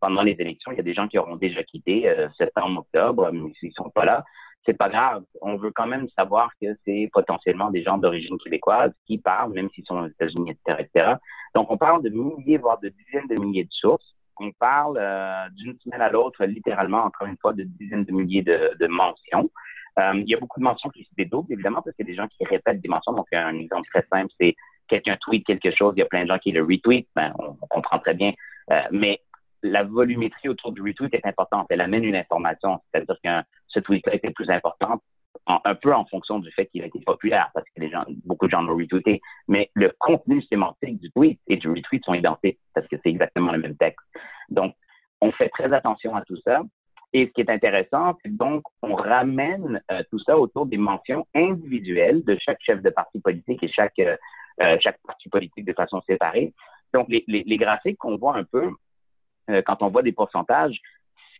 [0.00, 3.30] pendant les élections, il y a des gens qui auront déjà quitté euh, septembre, octobre,
[3.32, 4.24] mais s'ils sont pas là,
[4.66, 5.24] c'est pas grave.
[5.40, 9.68] On veut quand même savoir que c'est potentiellement des gens d'origine québécoise qui parlent, même
[9.70, 11.14] s'ils sont aux États-Unis, etc., etc.
[11.54, 14.14] Donc, on parle de milliers, voire de dizaines de milliers de sources.
[14.38, 18.42] On parle euh, d'une semaine à l'autre, littéralement, encore une fois, de dizaines de milliers
[18.42, 19.50] de, mentions.
[19.98, 22.12] Euh, il y a beaucoup de mentions qui se dédoublent, évidemment, parce qu'il y a
[22.12, 23.12] des gens qui répètent des mentions.
[23.12, 24.54] Donc, un exemple très simple, c'est
[24.88, 27.56] quelqu'un tweet quelque chose, il y a plein de gens qui le retweetent, ben, on,
[27.60, 28.32] on comprend très bien.
[28.70, 29.20] Euh, mais
[29.62, 31.66] la volumétrie autour du retweet est importante.
[31.70, 32.80] Elle amène une information.
[32.92, 35.02] C'est-à-dire que ce tweet-là était plus important,
[35.46, 38.46] un peu en fonction du fait qu'il a été populaire, parce que les gens, beaucoup
[38.46, 39.20] de gens l'ont retweeté.
[39.46, 43.52] Mais le contenu sémantique du tweet et du retweet sont identiques, parce que c'est exactement
[43.52, 44.04] le même texte.
[44.48, 44.74] Donc,
[45.20, 46.62] on fait très attention à tout ça.
[47.12, 51.26] Et ce qui est intéressant, c'est donc on ramène euh, tout ça autour des mentions
[51.34, 54.16] individuelles de chaque chef de parti politique et chaque euh,
[54.60, 56.52] euh, chaque parti politique de façon séparée.
[56.92, 58.70] Donc les, les, les graphiques qu'on voit un peu
[59.66, 60.80] quand on voit des pourcentages,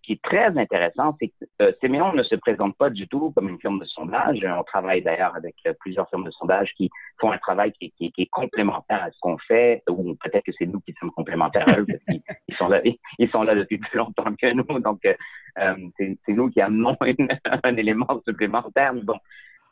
[0.04, 3.48] qui est très intéressant, c'est que euh, Séméon ne se présente pas du tout comme
[3.48, 4.38] une firme de sondage.
[4.44, 6.90] On travaille d'ailleurs avec euh, plusieurs firmes de sondage qui
[7.20, 10.52] font un travail qui, qui, qui est complémentaire à ce qu'on fait, ou peut-être que
[10.58, 12.80] c'est nous qui sommes complémentaires à eux, parce qu'ils ils sont là,
[13.18, 14.80] ils sont là depuis plus longtemps que nous.
[14.80, 15.14] Donc, euh,
[15.60, 16.96] euh c'est nous qui amenons
[17.64, 18.92] un élément supplémentaire.
[18.94, 19.18] Mais bon,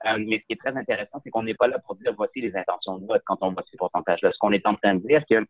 [0.07, 2.41] euh, mais ce qui est très intéressant, c'est qu'on n'est pas là pour dire voici
[2.41, 4.33] les intentions de vote quand on voit ces pourcentages-là.
[4.33, 5.45] Ce qu'on est en train de dire, que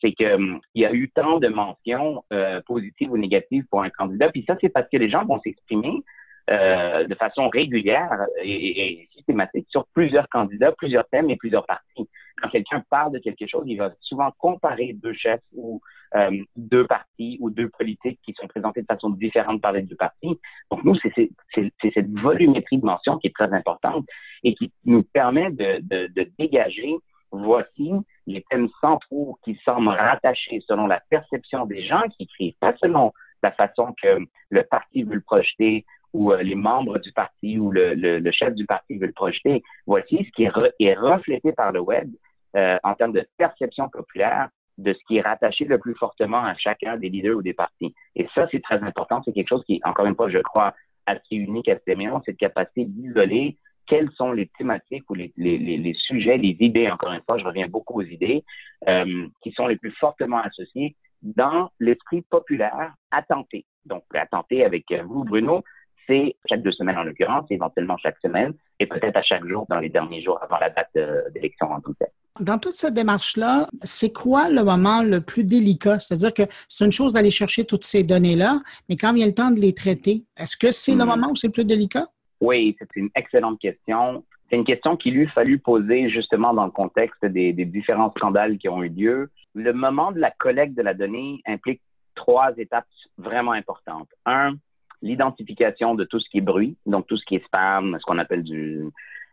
[0.00, 3.90] c'est qu'il hum, y a eu tant de mentions euh, positives ou négatives pour un
[3.90, 4.30] candidat.
[4.30, 6.02] Puis ça, c'est parce que les gens vont s'exprimer
[6.50, 12.08] euh, de façon régulière et, systématique sur plusieurs candidats, plusieurs thèmes et plusieurs partis.
[12.40, 15.80] Quand quelqu'un parle de quelque chose, il va souvent comparer deux chefs ou
[16.16, 19.94] euh, deux partis ou deux politiques qui sont présentés de façon différente par les deux
[19.94, 20.40] partis.
[20.70, 24.04] Donc nous, c'est cette volumétrie de mentions qui est très importante
[24.42, 26.96] et qui nous permet de, de, de dégager
[27.32, 27.92] voici
[28.26, 33.12] les thèmes centraux qui semblent rattachés selon la perception des gens qui écrivent, pas selon
[33.42, 34.18] la façon que
[34.50, 38.66] le parti veut le projeter ou euh, les membres du parti ou le, chef du
[38.66, 39.62] parti veut le projeter.
[39.86, 42.10] Voici ce qui est, reflété par le web
[42.56, 46.54] euh, en termes de perception populaire de ce qui est rattaché le plus fortement à
[46.56, 47.94] chacun des leaders ou des partis.
[48.16, 49.22] Et ça, c'est très important.
[49.24, 50.74] C'est quelque chose qui, encore une fois, je crois,
[51.06, 53.56] assez unique à CMEO, cette capacité d'isoler
[53.90, 57.44] quelles sont les thématiques ou les, les, les, sujets, les idées, encore une fois, je
[57.44, 58.44] reviens beaucoup aux idées,
[58.88, 63.66] euh, qui sont les plus fortement associées dans l'esprit populaire à tenter.
[63.84, 65.64] Donc, à tenter avec vous, Bruno,
[66.06, 69.80] c'est chaque deux semaines en l'occurrence, éventuellement chaque semaine, et peut-être à chaque jour dans
[69.80, 72.06] les derniers jours avant la date euh, d'élection en tout cas.
[72.38, 75.98] Dans toute cette démarche-là, c'est quoi le moment le plus délicat?
[75.98, 79.50] C'est-à-dire que c'est une chose d'aller chercher toutes ces données-là, mais quand vient le temps
[79.50, 81.08] de les traiter, est-ce que c'est le hmm.
[81.08, 82.06] moment où c'est le plus délicat?
[82.40, 84.24] Oui, c'est une excellente question.
[84.48, 88.68] C'est une question qu'il eût fallu poser justement dans le contexte des, différents scandales qui
[88.68, 89.30] ont eu lieu.
[89.54, 91.82] Le moment de la collecte de la donnée implique
[92.14, 92.86] trois étapes
[93.18, 94.08] vraiment importantes.
[94.26, 94.54] Un,
[95.02, 98.18] l'identification de tout ce qui est bruit, donc tout ce qui est spam, ce qu'on
[98.18, 98.84] appelle du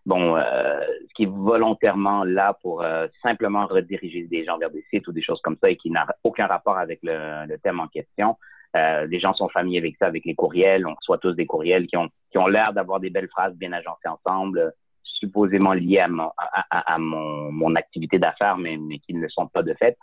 [0.05, 0.80] bon, euh,
[1.10, 5.12] ce qui est volontairement là pour euh, simplement rediriger des gens vers des sites ou
[5.12, 8.38] des choses comme ça et qui n'a aucun rapport avec le thème en question.
[8.76, 10.86] Euh, les gens sont familiers avec ça, avec les courriels.
[10.86, 13.72] On reçoit tous des courriels qui ont qui ont l'air d'avoir des belles phrases bien
[13.72, 19.22] agencées ensemble, supposément liées à, mon, à, à mon, activité d'affaires, mais, mais qui ne
[19.22, 19.97] le sont pas de fait.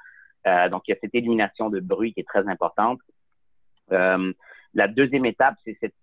[0.47, 3.01] Euh, donc, il y a cette élimination de bruit qui est très importante.
[3.93, 4.33] Euh,
[4.75, 5.95] la deuxième étape, c'est cette,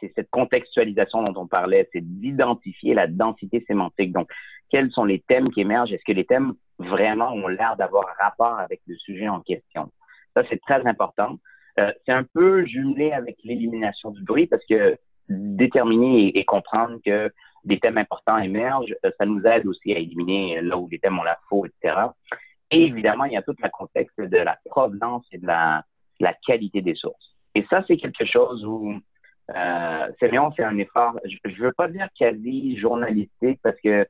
[0.00, 4.12] cette, contextualisation dont on parlait, c'est d'identifier la densité sémantique.
[4.12, 4.30] Donc,
[4.70, 5.92] quels sont les thèmes qui émergent?
[5.92, 9.90] Est-ce que les thèmes vraiment ont l'air d'avoir rapport avec le sujet en question?
[10.34, 11.38] Ça, c'est très important.
[11.78, 14.96] Euh, c'est un peu jumelé avec l'élimination du bruit parce que
[15.28, 17.32] déterminer et, comprendre que
[17.64, 21.18] des thèmes importants émergent, euh, ça nous aide aussi à éliminer là où les thèmes
[21.18, 21.96] ont la faux, etc.
[22.70, 25.84] Et évidemment, il y a tout le contexte de la provenance et de la,
[26.20, 27.36] la qualité des sources.
[27.54, 28.94] Et ça, c'est quelque chose où
[29.54, 31.18] euh, on fait un effort.
[31.24, 34.06] Je ne veux pas dire quasi journalistique parce que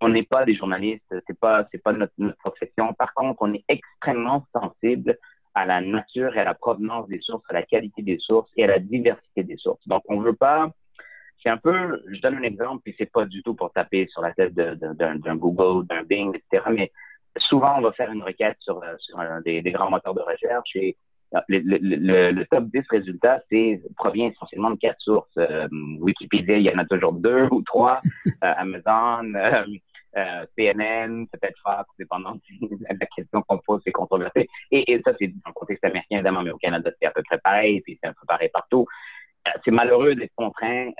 [0.00, 2.92] on n'est pas des journalistes, c'est pas c'est pas notre, profession.
[2.94, 5.16] Par contre, on est extrêmement sensible
[5.54, 8.64] à la nature et à la provenance des sources, à la qualité des sources et
[8.64, 9.86] à la diversité des sources.
[9.86, 10.70] Donc, on veut pas.
[11.42, 12.02] C'est un peu.
[12.10, 15.36] Je donne un exemple, puis c'est pas du tout pour taper sur la tête d'un
[15.36, 16.64] Google, d'un Bing, etc.
[16.70, 16.92] Mais
[17.38, 20.96] souvent, on va faire une requête sur, sur des, des grands moteurs de recherche et
[21.48, 25.30] le, le, top 10 résultats, c'est provient essentiellement de quatre sources.
[25.38, 25.68] Euh,
[26.00, 28.00] Wikipédia, il y en a toujours deux ou trois.
[28.26, 29.64] Euh, Amazon, euh,
[30.14, 34.48] CNN, peut-être Fox, dépendant de la question qu'on pose, c'est controversé.
[34.70, 37.38] Et, ça, c'est dans le contexte américain, évidemment, mais au Canada, c'est à peu près
[37.38, 38.86] pareil, puis c'est un peu pareil partout.
[39.64, 40.90] c'est malheureux d'être contraint,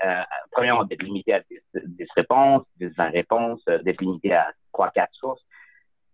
[0.51, 5.13] premièrement, d'être limité à 10, 10 réponses, 10 20 réponses, d'être limité à trois, quatre
[5.13, 5.43] sources.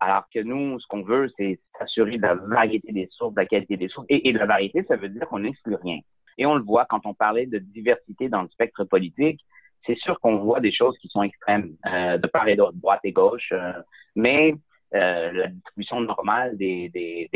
[0.01, 3.45] Alors que nous, ce qu'on veut, c'est s'assurer de la variété des sources, de la
[3.45, 4.07] qualité des sources.
[4.09, 5.99] Et, de la variété, ça veut dire qu'on n'exclut rien.
[6.39, 9.39] Et on le voit quand on parlait de diversité dans le spectre politique.
[9.85, 13.01] C'est sûr qu'on voit des choses qui sont extrêmes, euh, de part et d'autre, droite
[13.03, 13.49] et gauche.
[13.51, 13.73] Euh,
[14.15, 14.55] mais
[14.93, 17.29] euh, la distribution normale des,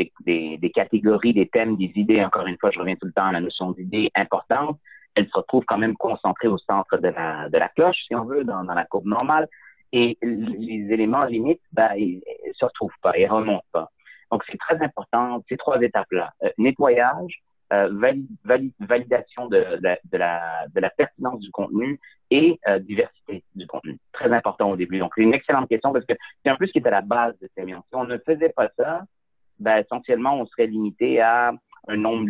[0.74, 3.40] catégories, des thèmes, des idées, encore une fois, je reviens tout le temps à la
[3.40, 4.78] notion d'idées importantes,
[5.14, 8.62] elle se retrouve quand même concentrée au centre de la, cloche, si on veut, dans,
[8.62, 9.48] la courbe normale
[9.92, 13.90] et les éléments limites, ben, ils ne se retrouvent pas, ils remontent pas.
[14.30, 16.32] Donc, c'est très important, ces trois étapes-là.
[16.42, 17.40] Euh, nettoyage,
[17.72, 17.88] euh,
[18.80, 22.00] validation de, de, la, de la pertinence du contenu
[22.30, 23.98] et euh, diversité du contenu.
[24.12, 24.98] Très important au début.
[24.98, 26.14] Donc, c'est une excellente question parce que
[26.44, 28.50] c'est un peu ce qui est à la base de ces Si on ne faisait
[28.50, 29.02] pas ça,
[29.58, 31.52] ben, essentiellement, on serait limité à
[31.88, 32.28] un nombre,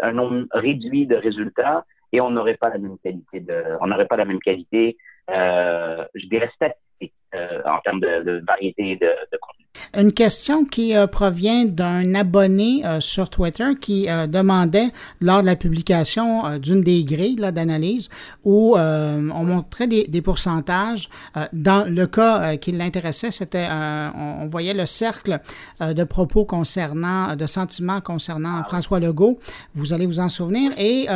[0.00, 4.06] un nombre réduit de résultats et on n'aurait pas la même qualité de, on n'aurait
[4.06, 4.96] pas la même qualité
[5.30, 9.66] euh, je dirais, statistique euh, en termes de, de variété de, de contenu.
[9.96, 15.46] Une question qui euh, provient d'un abonné euh, sur Twitter qui euh, demandait, lors de
[15.46, 18.08] la publication d'une des grilles d'analyse,
[18.44, 21.08] où on montrait des, des pourcentages.
[21.52, 25.40] dans le cas qui l'intéressait, c'était, on, voyait le cercle
[25.80, 29.38] de propos concernant, de sentiments concernant ah François Legault.
[29.74, 30.72] Vous allez vous en souvenir.
[30.78, 31.06] Et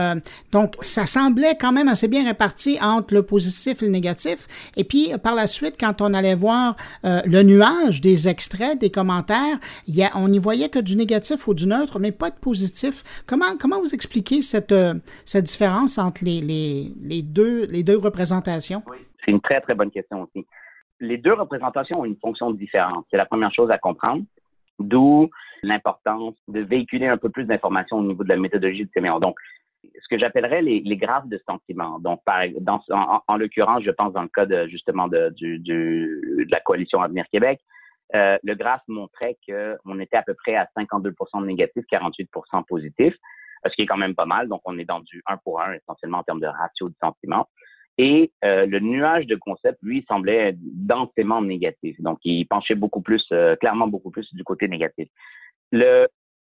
[0.52, 4.46] donc, ça semblait quand même assez bien réparti entre le positif et le négatif.
[4.76, 9.58] Et puis, par la suite, quand on allait voir le nuage des extraits, des commentaires,
[10.14, 13.02] on n'y voyait que du négatif ou du neutre, mais pas de positif.
[13.26, 14.94] Comment, vous expliquez cette, euh,
[15.36, 18.82] différence entre les, deux, représentations?
[18.86, 20.46] Oui, c'est une très, très bonne question aussi.
[21.00, 23.06] Les deux représentations ont une fonction différente.
[23.10, 24.22] C'est la première chose à comprendre,
[24.78, 25.28] d'où
[25.62, 29.18] l'importance de véhiculer un peu plus d'informations au niveau de la méthodologie de Séméon.
[29.18, 29.36] Donc,
[30.02, 31.98] ce que j'appellerais les, les, graphes de sentiment.
[31.98, 36.60] Donc, en, en l'occurrence, je pense dans le cas de, justement du, du, de la
[36.60, 37.60] coalition Avenir Québec,
[38.14, 43.14] euh, le graphe montrait qu'on était à peu près à 52% de négatif, 48% positif,
[43.64, 44.48] ce qui est quand même pas mal.
[44.48, 47.48] Donc, on est dans du 1 pour 1 essentiellement en termes de ratio de sentiment.
[47.98, 52.00] Et euh, le nuage de concept, lui, semblait densément négatif.
[52.00, 55.08] Donc, il penchait beaucoup plus, euh, clairement beaucoup plus du côté négatif.
[55.72, 56.06] le,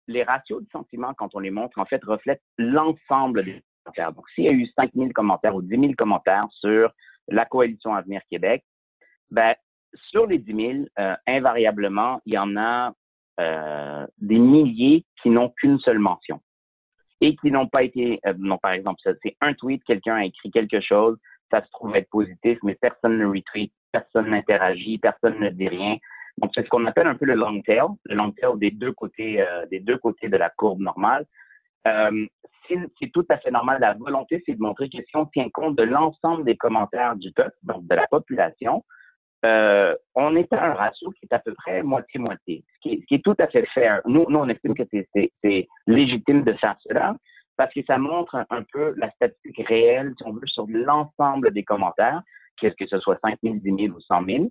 [0.09, 4.13] les ratios de sentiments, quand on les montre, en fait, reflètent l'ensemble des commentaires.
[4.13, 6.93] Donc, s'il y a eu 5 000 commentaires ou 10 000 commentaires sur
[7.29, 8.65] la coalition Avenir Québec,
[9.31, 9.55] ben,
[9.95, 12.93] sur les 10 000, euh, invariablement, il y en a
[13.41, 16.41] euh, des milliers qui n'ont qu'une seule mention
[17.21, 20.51] et qui n'ont pas été, euh, non, par exemple, c'est un tweet, quelqu'un a écrit
[20.51, 21.19] quelque chose,
[21.51, 25.97] ça se trouve être positif, mais personne ne retweet, personne n'interagit, personne ne dit rien.
[26.39, 28.93] Donc, c'est ce qu'on appelle un peu le long tail, le long tail des deux
[28.93, 31.27] côtés, euh, des deux côtés de la courbe normale.
[31.87, 32.27] Euh,
[33.01, 33.79] c'est tout à fait normal.
[33.81, 37.33] La volonté, c'est de montrer que si on tient compte de l'ensemble des commentaires du
[37.33, 38.85] peuple, donc de la population,
[39.45, 43.25] euh, on est à un ratio qui est à peu près moitié-moitié, ce, qui est,
[43.25, 44.01] tout à fait fair.
[44.05, 47.15] Nous, nous on estime que c'est légitime de faire cela
[47.57, 51.65] parce que ça montre un, peu la statistique réelle, si on veut, sur l'ensemble des
[51.65, 52.23] commentaires,
[52.57, 54.51] qu'est-ce que ce soit 5 000, 10 000 ou 100 000.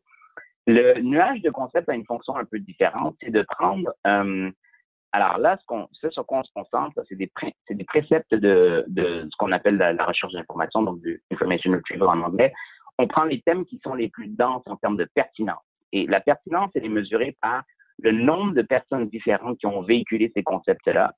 [0.68, 4.52] Le nuage de concept a une fonction un peu différente, c'est de prendre euh,
[5.14, 7.32] alors là, ce, qu'on, ce sur quoi on se concentre, c'est des,
[7.68, 11.72] c'est des préceptes de, de ce qu'on appelle la, la recherche d'information, donc du information
[11.72, 12.54] retrieval en anglais.
[12.98, 15.64] On prend les thèmes qui sont les plus denses en termes de pertinence.
[15.94, 17.64] Et la pertinence, elle est mesurée par
[18.00, 21.14] le nombre de personnes différentes qui ont véhiculé ces concepts-là,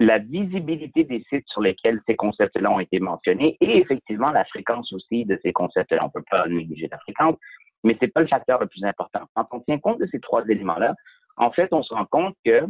[0.00, 4.92] la visibilité des sites sur lesquels ces concepts-là ont été mentionnés et effectivement la fréquence
[4.92, 6.02] aussi de ces concepts-là.
[6.02, 7.36] On ne peut pas négliger la fréquence,
[7.82, 9.20] mais c'est pas le facteur le plus important.
[9.34, 10.94] Quand on tient compte de ces trois éléments-là,
[11.36, 12.66] en fait, on se rend compte que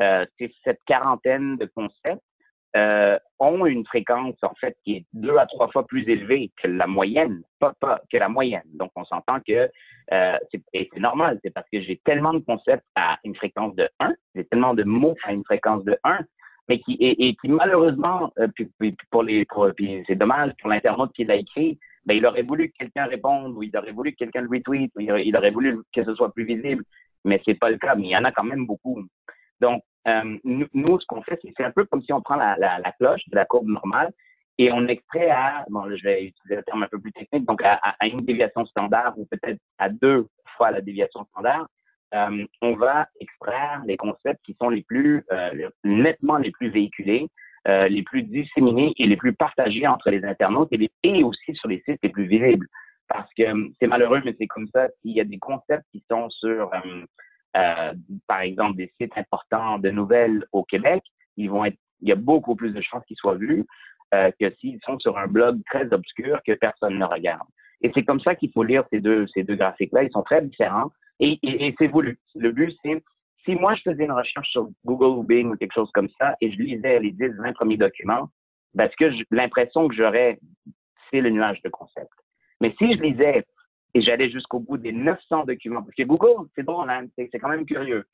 [0.00, 0.26] euh,
[0.64, 2.22] cette quarantaine de concepts
[2.76, 6.68] euh, ont une fréquence en fait qui est deux à trois fois plus élevée que
[6.68, 8.62] la moyenne, pas, pas que la moyenne.
[8.72, 9.70] Donc on s'entend que
[10.12, 14.14] euh, c'est normal, c'est parce que j'ai tellement de concepts à une fréquence de 1,
[14.34, 16.20] j'ai tellement de mots à une fréquence de 1,
[16.68, 19.68] mais qui et, et qui malheureusement, euh, puis, pour les pour,
[20.06, 23.62] c'est dommage pour l'internaute qui l'a écrit, ben il aurait voulu que quelqu'un réponde ou
[23.62, 26.44] il aurait voulu que quelqu'un le retweet ou il aurait, voulu que ce soit plus
[26.44, 26.84] visible,
[27.24, 27.94] mais c'est pas le cas.
[27.94, 29.02] Mais il y en a quand même beaucoup.
[29.60, 32.56] Donc euh, nous, ce qu'on fait, c'est un peu comme si on prend la,
[32.98, 34.12] cloche de la courbe normale
[34.58, 37.62] et on extrait à, bon, je vais utiliser le terme un peu plus technique, donc
[37.64, 40.26] à, une déviation standard ou peut-être à deux
[40.56, 41.66] fois la déviation standard,
[42.14, 47.26] euh, on va extraire les concepts qui sont les plus euh, nettement les plus véhiculés,
[47.68, 51.82] euh, les plus disséminés et les plus partagés entre les internautes et, aussi sur les
[51.86, 52.66] sites les plus visibles.
[53.08, 53.44] Parce que
[53.78, 54.88] c'est malheureux, mais c'est comme ça.
[55.00, 56.70] S'il y a des concepts qui sont sur
[57.56, 57.92] euh,
[58.26, 61.02] par exemple, des sites importants de nouvelles au Québec,
[61.36, 61.50] il
[62.02, 63.66] y a beaucoup plus de chances qu'ils soient vus
[64.14, 67.46] euh, que s'ils sont sur un blog très obscur que personne ne regarde.
[67.82, 70.04] Et c'est comme ça qu'il faut lire ces deux, graphiques-là.
[70.04, 72.18] Ils sont très différents et, c'est voulu.
[72.34, 73.02] Le but, c'est
[73.44, 76.36] si moi je faisais une recherche sur Google ou Bing ou quelque chose comme ça
[76.40, 78.28] et je lisais les 10, 20 premiers documents,
[78.76, 80.38] parce que l'impression que j'aurais,
[81.10, 82.12] c'est le nuage de concept.
[82.60, 83.44] Mais si je lisais
[83.94, 85.82] et j'allais jusqu'au bout des 900 documents.
[85.82, 88.06] Parce que Google, c'est bon, hein, c'est quand même curieux.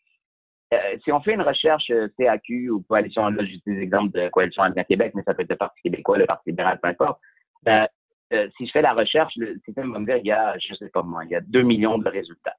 [0.75, 4.63] Euh, si on fait une recherche euh, CAQ ou coalition, là j'utilise l'exemple de coalition
[4.63, 7.21] Avenir Québec, mais ça peut être le Parti québécois, le Parti libéral, peu importe.
[7.63, 7.89] Ben,
[8.35, 10.75] euh, si je fais la recherche, le système va me dire, il y a, je
[10.75, 12.57] sais pas moi, il y a 2 millions de résultats.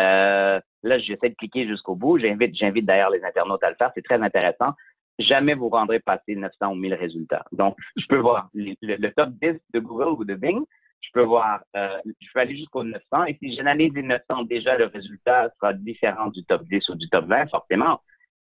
[0.00, 2.18] Euh, là, j'essaie de cliquer jusqu'au bout.
[2.18, 3.92] J'invite, j'invite d'ailleurs les internautes à le faire.
[3.94, 4.74] C'est très intéressant.
[5.18, 7.44] Jamais vous rendrez passer 900 ou 1000 résultats.
[7.52, 10.64] Donc, je peux voir le, le top 10 de Google ou de Bing
[11.04, 13.24] je peux voir, euh, je peux aller jusqu'au 900.
[13.26, 17.08] Et si j'analyse les 900, déjà, le résultat sera différent du top 10 ou du
[17.08, 18.00] top 20, forcément.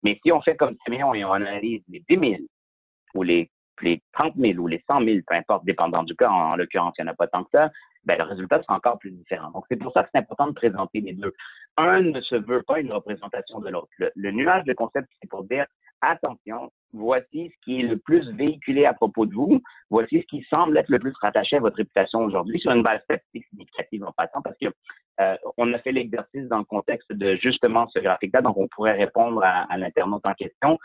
[0.02, 2.42] Mais si on fait comme Simeon et on analyse les 10 000
[3.14, 3.50] ou les,
[3.82, 7.04] les 30 000 ou les 100 000, peu importe, dépendant du cas, en, l'occurrence, il
[7.04, 7.70] n'y en a pas tant que ça,
[8.06, 9.50] ben, le résultat sera encore plus différent.
[9.50, 11.34] Donc, c'est pour ça que c'est important de présenter les deux.
[11.76, 13.88] Un ne se veut pas une représentation de l'autre.
[13.98, 15.66] Le, nuage de concept, c'est pour dire,
[16.00, 20.42] attention, voici ce qui est le plus véhiculé à propos de vous, voici ce qui
[20.48, 24.12] semble être le plus rattaché à votre réputation aujourd'hui sur une base statistique significative en
[24.12, 24.68] passant, parce que
[25.20, 28.96] euh, on a fait l'exercice dans le contexte de justement ce graphique-là, donc on pourrait
[28.96, 30.78] répondre à, à l'internaute en question.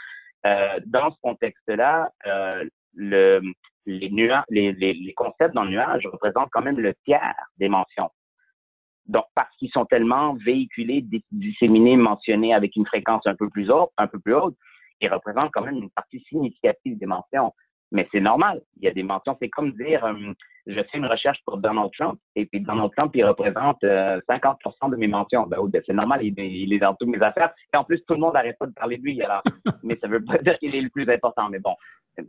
[0.45, 3.41] Euh, dans ce contexte-là, euh, le,
[3.85, 8.09] les, les, les, les, concepts dans le nuage représentent quand même le tiers des mentions.
[9.07, 13.89] Donc, parce qu'ils sont tellement véhiculés, disséminés, mentionnés avec une fréquence un peu plus haute,
[13.97, 14.55] un peu plus haute,
[15.01, 17.53] ils représentent quand même une partie significative des mentions.
[17.91, 18.61] Mais c'est normal.
[18.77, 19.35] Il y a des mentions.
[19.41, 20.13] C'est comme dire, euh,
[20.65, 24.89] je fais une recherche pour Donald Trump et puis Donald Trump, il représente 50% euh,
[24.89, 25.45] de mes mentions.
[25.47, 27.53] Ben, ben, c'est normal, il, il, est dans toutes mes affaires.
[27.73, 29.21] Et en plus, tout le monde n'arrête pas de parler de lui.
[29.21, 29.41] Alors,
[29.83, 31.49] mais ça veut pas dire qu'il est le plus important.
[31.49, 31.75] Mais bon,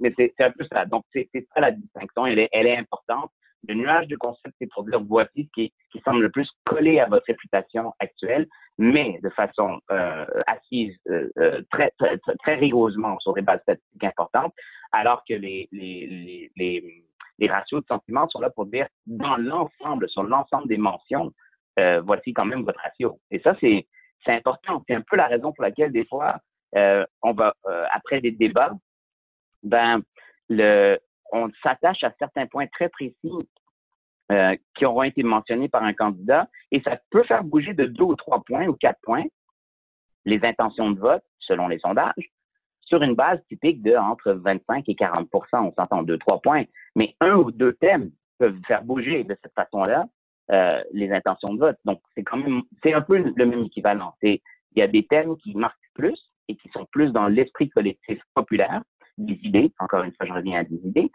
[0.01, 0.85] mais c'est un peu ça.
[0.87, 2.27] Donc, c'est ça la distinction.
[2.27, 3.31] Elle est, elle est importante.
[3.69, 6.99] Le nuage de concept, c'est pour dire voici ce qui, qui semble le plus collé
[6.99, 13.21] à votre réputation actuelle, mais de façon euh, assise euh, euh très, très, très, rigoureusement
[13.21, 14.53] sur des bases statistiques importantes,
[14.91, 17.05] alors que les, les, les,
[17.39, 21.33] les, ratios de sentiments sont là pour dire dans l'ensemble, sur l'ensemble des mentions,
[21.79, 23.21] euh, voici quand même votre ratio.
[23.31, 23.87] Et ça, c'est
[24.27, 24.83] important.
[24.89, 26.39] C'est un peu la raison pour laquelle des fois,
[26.77, 28.73] euh, on va euh, après des débats,
[29.63, 30.03] ben
[30.49, 30.99] le,
[31.33, 33.33] on s'attache à certains points très précis
[34.31, 38.05] euh, qui auront été mentionnés par un candidat et ça peut faire bouger de deux
[38.05, 39.25] ou trois points ou quatre points
[40.25, 42.31] les intentions de vote selon les sondages
[42.93, 47.17] sur une base typique de entre 25 et 40% On s'entend deux, trois points, mais
[47.21, 50.05] un ou deux thèmes peuvent faire bouger de cette façon-là
[50.51, 51.79] euh, les intentions de vote.
[51.87, 54.15] Donc, c'est quand même, c'est un peu le même équivalent.
[54.23, 54.41] il
[54.77, 58.83] y a des thèmes qui marquent plus et qui sont plus dans l'esprit collectif populaire,
[59.19, 61.11] des idées, encore une fois, je reviens à des idées,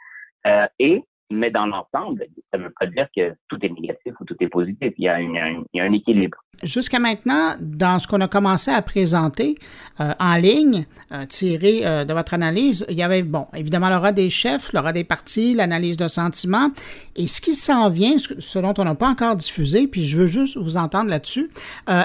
[0.46, 4.26] euh, et mais dans l'ensemble, ça ne veut pas dire que tout est négatif ou
[4.26, 4.94] tout est positif.
[4.98, 6.38] Il y a, un équilibre.
[6.64, 9.58] Jusqu'à maintenant, dans ce qu'on a commencé à présenter
[10.00, 14.12] euh, en ligne, euh, tiré euh, de votre analyse, il y avait, bon, évidemment, l'aura
[14.12, 16.72] des chefs, l'aura des partis, l'analyse de sentiments.
[17.16, 20.28] Et ce qui s'en vient, ce dont on n'a pas encore diffusé, puis je veux
[20.28, 21.50] juste vous entendre là-dessus,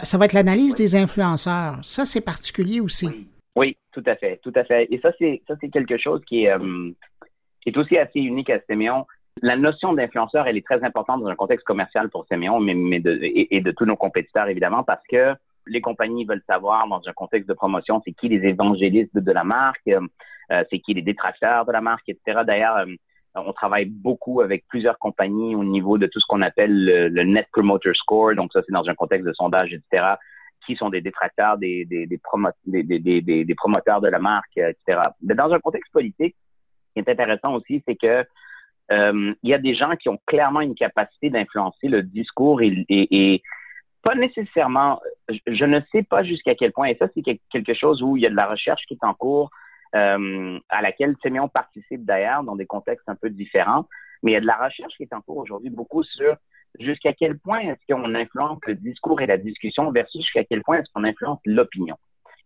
[0.02, 1.78] ça va être l'analyse des influenceurs.
[1.82, 3.06] Ça, c'est particulier aussi.
[3.06, 3.26] Oui.
[3.56, 3.76] Oui.
[3.92, 4.88] tout à fait, tout à fait.
[4.90, 6.56] Et ça, c'est ça, c'est quelque chose qui est
[7.62, 9.06] qui est aussi assez unique à Séméon.
[9.40, 13.18] La notion d'influenceur, elle est très importante dans un contexte commercial pour Séméon, mais, de,
[13.22, 15.34] et, de tous nos compétiteurs, évidemment, parce que
[15.66, 19.44] les compagnies veulent savoir, dans un contexte de promotion, c'est qui les évangélistes de la
[19.44, 22.42] marque, euh, c'est qui les détracteurs de la marque, etc.
[22.44, 22.86] D'ailleurs, euh,
[23.34, 27.46] on travaille beaucoup avec plusieurs compagnies au niveau de tout ce qu'on appelle le, Net
[27.52, 28.34] Promoter Score.
[28.34, 30.16] Donc, ça, c'est dans un contexte de sondage, etc
[30.66, 31.86] qui sont des détracteurs, des,
[33.56, 35.00] promoteurs de la marque, etc.
[35.22, 36.36] Mais dans un contexte politique,
[36.92, 38.24] qui est intéressant aussi, c'est que
[38.90, 43.42] euh, il y a des gens qui ont clairement une capacité d'influencer le discours et,
[44.02, 48.16] pas nécessairement, je, ne sais pas jusqu'à quel point, et ça c'est quelque chose où
[48.16, 49.50] il y a de la recherche qui est en cours,
[49.94, 53.86] euh, à laquelle Séméon participe d'ailleurs dans des contextes un peu différents,
[54.22, 56.36] mais il y a de la recherche qui est en cours aujourd'hui beaucoup sur
[56.78, 60.78] jusqu'à quel point est-ce qu'on influence le discours et la discussion versus jusqu'à quel point
[60.78, 61.96] est-ce qu'on influence l'opinion?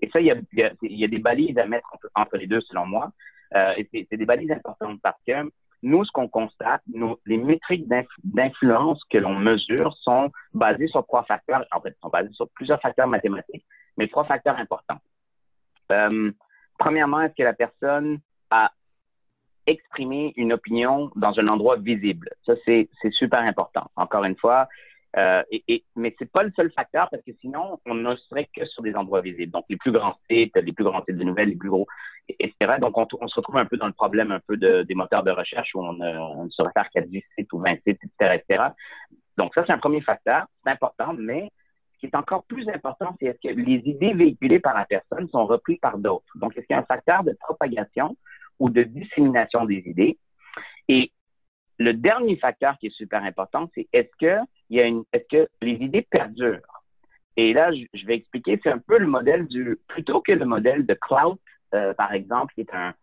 [0.00, 0.36] Et ça, il y, a,
[0.82, 3.12] il y, a, des balises à mettre entre les deux selon moi.
[3.54, 5.50] Euh, c'est des balises importantes parce que
[5.82, 6.82] nous, ce qu'on constate,
[7.26, 7.86] les métriques
[8.24, 11.64] d'influence que l'on mesure sont basées sur trois facteurs.
[11.72, 13.64] En fait, sont basées sur plusieurs facteurs mathématiques,
[13.96, 14.98] mais trois facteurs importants.
[15.92, 16.32] Euh,
[16.78, 18.18] premièrement, est-ce que la personne
[18.50, 18.72] a
[19.66, 22.30] exprimé une opinion dans un endroit visible?
[22.44, 23.90] Ça, c'est super important.
[23.96, 24.68] Encore une fois,
[25.16, 28.48] euh, et, et, mais c'est pas le seul facteur parce que sinon, on ne serait
[28.54, 29.52] que sur des endroits visibles.
[29.52, 31.86] Donc, les plus grands sites, les plus grands sites de nouvelles, les plus gros,
[32.28, 32.74] etc.
[32.80, 35.30] Donc, on, se retrouve un peu dans le problème un peu de, des moteurs de
[35.30, 38.64] recherche où on, euh, ne se réfère qu'à 10 sites ou 20 sites, etc., etc.
[39.38, 40.46] Donc, ça, c'est un premier facteur.
[40.64, 41.50] C'est important, mais
[41.94, 45.28] ce qui est encore plus important, c'est est-ce que les idées véhiculées par la personne
[45.30, 46.26] sont reprises par d'autres.
[46.34, 48.16] Donc, est-ce qu'il y a un facteur de propagation
[48.58, 50.18] ou de dissémination des idées?
[50.88, 51.12] Et
[51.78, 54.40] le dernier facteur qui est super important, c'est est-ce que
[54.70, 56.82] il y a une, est-ce que les idées perdurent?
[57.36, 60.86] Et là, je, vais expliquer, c'est un peu le modèle du, plutôt que le modèle
[60.86, 61.36] de Cloud,
[61.74, 62.94] euh, par exemple, qui est un,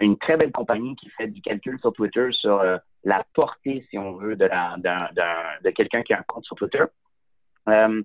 [0.00, 3.98] une très belle compagnie qui fait du calcul sur Twitter sur euh, la portée, si
[3.98, 4.76] on veut, de, la,
[5.62, 6.82] de quelqu'un qui a un compte sur Twitter.
[7.68, 8.02] Euh,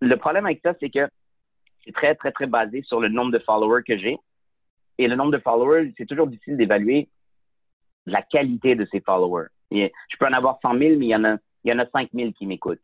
[0.00, 1.08] le problème avec ça, c'est que
[1.84, 4.16] c'est très, très, très basé sur le nombre de followers que j'ai.
[4.98, 7.08] Et le nombre de followers, c'est toujours difficile d'évaluer
[8.06, 9.48] la qualité de ses followers.
[9.70, 9.88] je
[10.18, 12.10] peux en avoir 100 000, mais il y en a, il y en a 5
[12.12, 12.80] 000 qui m'écoutent.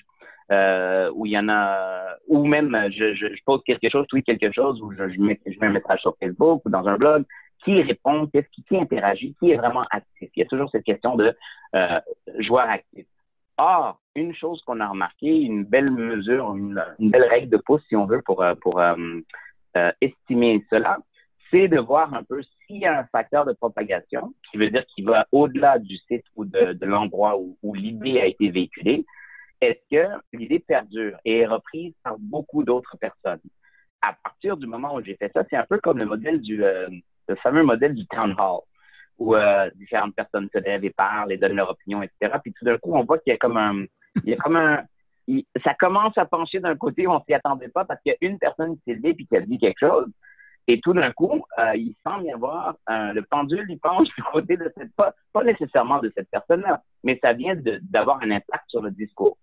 [0.53, 4.81] Euh, ou il y en a, ou même je, pose quelque chose, tweet quelque chose,
[4.83, 7.25] ou je, mets, un message sur Facebook ou dans un blog,
[7.65, 10.31] qui répond, qu'est-ce qui, interagit, qui est vraiment actif?
[10.37, 11.35] Il y a toujours cette question de
[11.75, 12.01] euh,
[12.41, 13.07] joueur actif.
[13.57, 17.97] Or, une chose qu'on a remarqué, une belle mesure, une, belle règle de pouce, si
[17.97, 18.53] on veut, pour, euh,
[20.03, 20.99] estimer cela,
[21.51, 24.85] c'est de voir un peu s'il y a un facteur de propagation, qui veut dire
[24.87, 29.05] qu'il va au-delà du site ou de, l'endroit où, l'idée a été véhiculée.
[29.61, 33.41] Est-ce que l'idée perdure et est reprise par beaucoup d'autres personnes?
[34.03, 36.63] À partir du moment où j'ai fait ça, c'est un peu comme le modèle du,
[36.63, 36.89] euh,
[37.29, 38.61] le fameux modèle du town hall,
[39.19, 42.37] où euh, différentes personnes se lèvent et parlent et donnent leur opinion, etc.
[42.43, 43.85] Puis tout d'un coup, on voit qu'il y a comme un,
[44.25, 44.85] il y a comme un,
[45.65, 48.29] ça commence à pencher d'un côté où on s'y attendait pas parce qu'il y a
[48.29, 50.07] une personne qui s'est levée puis qui a dit quelque chose.
[50.67, 54.57] Et tout d'un coup, euh, il semble y avoir le pendule, il penche du côté
[54.57, 58.91] de cette, pas nécessairement de cette personne-là, mais ça vient d'avoir un impact sur le
[58.91, 59.37] discours.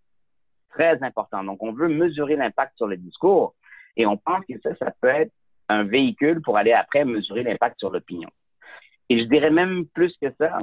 [0.72, 1.44] Très important.
[1.44, 3.54] Donc, on veut mesurer l'impact sur le discours
[3.98, 5.32] et on pense que ça, ça peut être
[5.70, 8.30] un véhicule pour aller après mesurer l'impact sur l'opinion.
[9.10, 10.60] Et je dirais même plus que ça,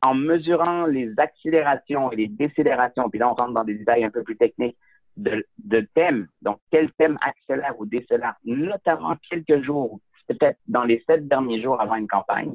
[0.00, 4.10] en mesurant les accélérations et les décélérations, puis là on rentre dans des détails un
[4.10, 4.76] peu plus techniques,
[5.16, 6.28] de, de thèmes.
[6.42, 11.80] Donc, quel thème accélère ou décélère, notamment quelques jours, peut-être dans les sept derniers jours
[11.80, 12.54] avant une campagne.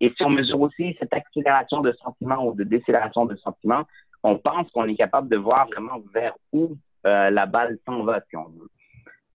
[0.00, 3.84] Et si on mesure aussi cette accélération de sentiments ou de décélération de sentiments,
[4.22, 6.76] on pense qu'on est capable de voir vraiment vers où
[7.06, 8.70] euh, la balle s'en va, si on veut.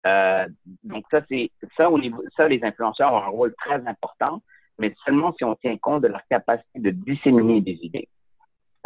[0.05, 0.47] Euh,
[0.83, 4.41] donc ça, c'est ça au niveau ça, les influenceurs ont un rôle très important,
[4.79, 8.09] mais seulement si on tient compte de leur capacité de disséminer des idées.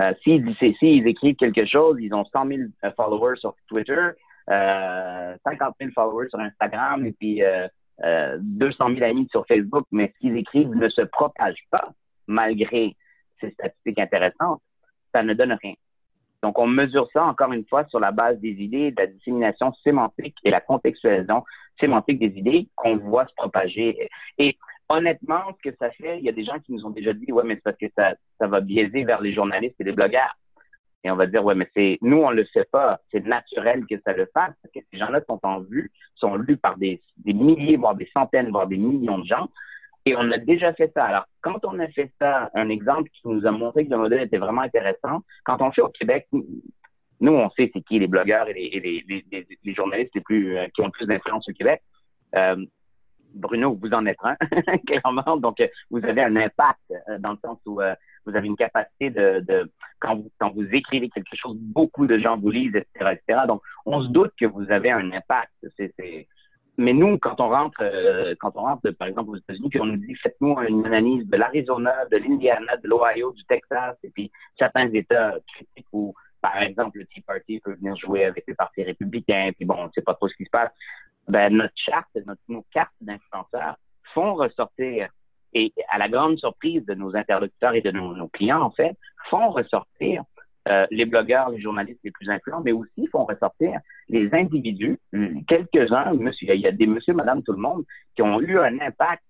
[0.02, 4.10] Euh, S'ils s'ils écrivent quelque chose, ils ont 100 000 euh, followers sur Twitter,
[4.50, 10.12] euh, 50 000 followers sur Instagram et puis euh, 200 000 amis sur Facebook, mais
[10.14, 11.90] ce qu'ils écrivent ne se propage pas
[12.28, 12.96] malgré
[13.40, 14.62] ces statistiques intéressantes,
[15.14, 15.74] ça ne donne rien.
[16.44, 19.74] Donc, on mesure ça encore une fois sur la base des idées, de la dissémination
[19.84, 21.44] sémantique et la contextualisation
[21.80, 24.10] sémantique des idées qu'on voit se propager.
[24.90, 27.32] Honnêtement, ce que ça fait, il y a des gens qui nous ont déjà dit,
[27.32, 30.36] ouais, mais c'est parce que ça, va biaiser vers les journalistes et les blogueurs.
[31.04, 33.00] Et on va dire, ouais, mais c'est, nous, on le fait pas.
[33.12, 36.58] C'est naturel que ça le fasse parce que ces gens-là sont en vue, sont lus
[36.58, 39.48] par des, milliers, voire des centaines, voire des millions de gens.
[40.08, 41.06] Et on a déjà fait ça.
[41.06, 44.22] Alors, quand on a fait ça, un exemple qui nous a montré que le modèle
[44.22, 46.28] était vraiment intéressant, quand on fait au Québec,
[47.22, 51.08] nous, on sait c'est qui les blogueurs et les, journalistes euh, qui ont le plus
[51.08, 51.82] d'influence au Québec.
[52.36, 52.66] Euh,
[53.36, 54.36] Bruno, vous en êtes un,
[54.88, 55.38] clairement.
[55.38, 55.62] Donc,
[55.92, 57.94] vous avez un impact euh, dans le sens où euh,
[58.26, 60.24] vous avez une capacité de, de quand,
[60.54, 63.42] vous, écrivez quelque chose, beaucoup de gens vous lisent, etc., etc.
[63.48, 65.52] Donc, on se doute que vous avez un impact.
[66.78, 69.86] Mais nous, quand on rentre, euh, quand on rentre, par exemple, aux États-Unis, puis on
[69.86, 74.32] nous dit, faites-nous une analyse de l'Arizona, de l'Indiana, de l'Ohio, du Texas, et puis
[74.60, 78.84] certains États critiques où, par exemple, le Tea Party peut venir jouer avec les partis
[78.84, 80.72] républicains, puis bon, on ne sait pas trop ce qui se passe.
[81.28, 83.78] Ben, notre charte, notre, nos cartes d'influenceurs
[84.14, 85.10] font ressortir,
[85.54, 88.96] et à la grande surprise de nos interlocuteurs et de nos, nos clients, en fait,
[89.30, 90.24] font ressortir
[90.68, 95.00] euh, les blogueurs, les journalistes les plus influents, mais aussi font ressortir les individus,
[95.48, 97.84] quelques-uns, monsieur, il y a des monsieur, madame, tout le monde,
[98.16, 99.24] qui ont eu un impact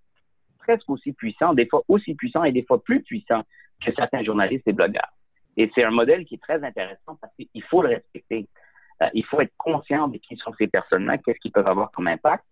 [0.60, 3.43] presque aussi puissant, des fois aussi puissant et des fois plus puissant
[3.86, 5.14] que certains journalistes et blogueurs.
[5.58, 8.48] Et c'est un modèle qui est très intéressant parce qu'il faut le respecter.
[9.02, 12.08] Euh, il faut être conscient de qui sont ces personnes-là, qu'est-ce qu'ils peuvent avoir comme
[12.08, 12.43] impact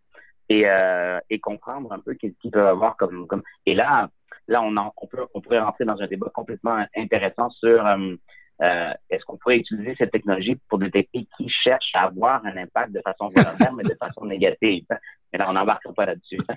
[0.50, 3.44] et, euh, et comprendre un peu qu'est-ce qu'ils peuvent avoir comme, comme...
[3.66, 4.10] Et là,
[4.48, 8.16] là on, en, on, peut, on pourrait rentrer dans un débat complètement intéressant sur euh,
[8.62, 12.92] euh, est-ce qu'on pourrait utiliser cette technologie pour détecter qui cherche à avoir un impact
[12.92, 14.86] de façon volontaire, mais de façon négative?
[15.34, 16.38] Mais là, on n'embarquera pas là-dessus.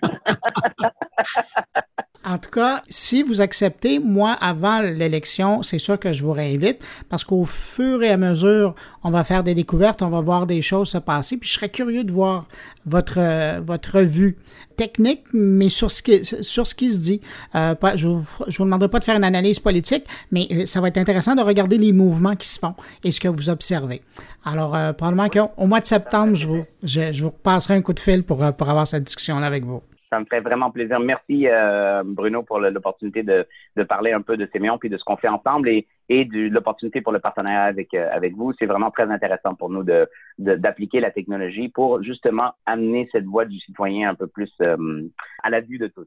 [2.24, 6.80] En tout cas, si vous acceptez, moi, avant l'élection, c'est sûr que je vous réinvite
[7.08, 8.74] parce qu'au fur et à mesure,
[9.04, 11.36] on va faire des découvertes, on va voir des choses se passer.
[11.36, 12.46] Puis je serais curieux de voir
[12.84, 14.36] votre, euh, votre vue
[14.76, 17.20] technique, mais sur ce qui, sur ce qui se dit.
[17.54, 20.80] Euh, je ne vous, vous demanderai pas de faire une analyse politique, mais euh, ça
[20.80, 24.02] va être intéressant de regarder les mouvements qui se font et ce que vous observez.
[24.44, 28.00] Alors, euh, probablement qu'au mois de septembre, je vous, je vous passerai un coup de
[28.00, 31.00] fil pour, pour avoir cette discussion-là avec vous ça me fait vraiment plaisir.
[31.00, 33.46] Merci, euh, Bruno, pour l'opportunité de,
[33.84, 37.00] parler un peu de Séméon puis de ce qu'on fait ensemble et, et de l'opportunité
[37.00, 38.52] pour le partenariat avec, euh, avec vous.
[38.58, 40.08] C'est vraiment très intéressant pour nous de
[40.38, 45.08] d'appliquer la technologie pour justement amener cette voix du citoyen un peu plus euh,
[45.42, 46.06] à la vue de tous.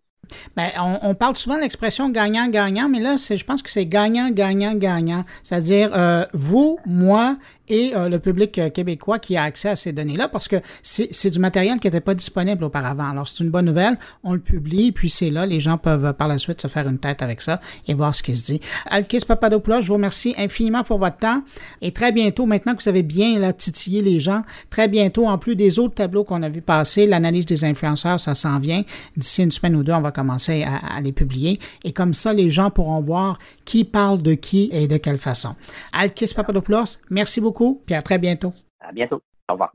[0.55, 0.69] Bien,
[1.01, 5.23] on, parle souvent de l'expression gagnant-gagnant, mais là, je pense que c'est gagnant-gagnant-gagnant.
[5.41, 10.27] C'est-à-dire euh, vous, moi et euh, le public québécois qui a accès à ces données-là,
[10.27, 13.09] parce que c'est du matériel qui n'était pas disponible auparavant.
[13.09, 13.97] Alors, c'est une bonne nouvelle.
[14.23, 15.45] On le publie, puis c'est là.
[15.45, 18.23] Les gens peuvent par la suite se faire une tête avec ça et voir ce
[18.23, 18.61] qui se dit.
[18.87, 21.43] Alkis Papadopoulos, je vous remercie infiniment pour votre temps.
[21.81, 25.37] Et très bientôt, maintenant que vous avez bien là, titillé les gens, très bientôt, en
[25.37, 28.83] plus des autres tableaux qu'on a vu passer, l'analyse des influenceurs, ça s'en vient.
[29.17, 31.59] D'ici une semaine ou deux, on va commencer à, les publier.
[31.83, 35.55] Et comme ça, les gens pourront voir qui parle de qui et de quelle façon.
[35.93, 38.53] Alkis Papadopoulos, merci beaucoup puis à très bientôt.
[38.79, 39.21] À bientôt.
[39.49, 39.71] Au revoir.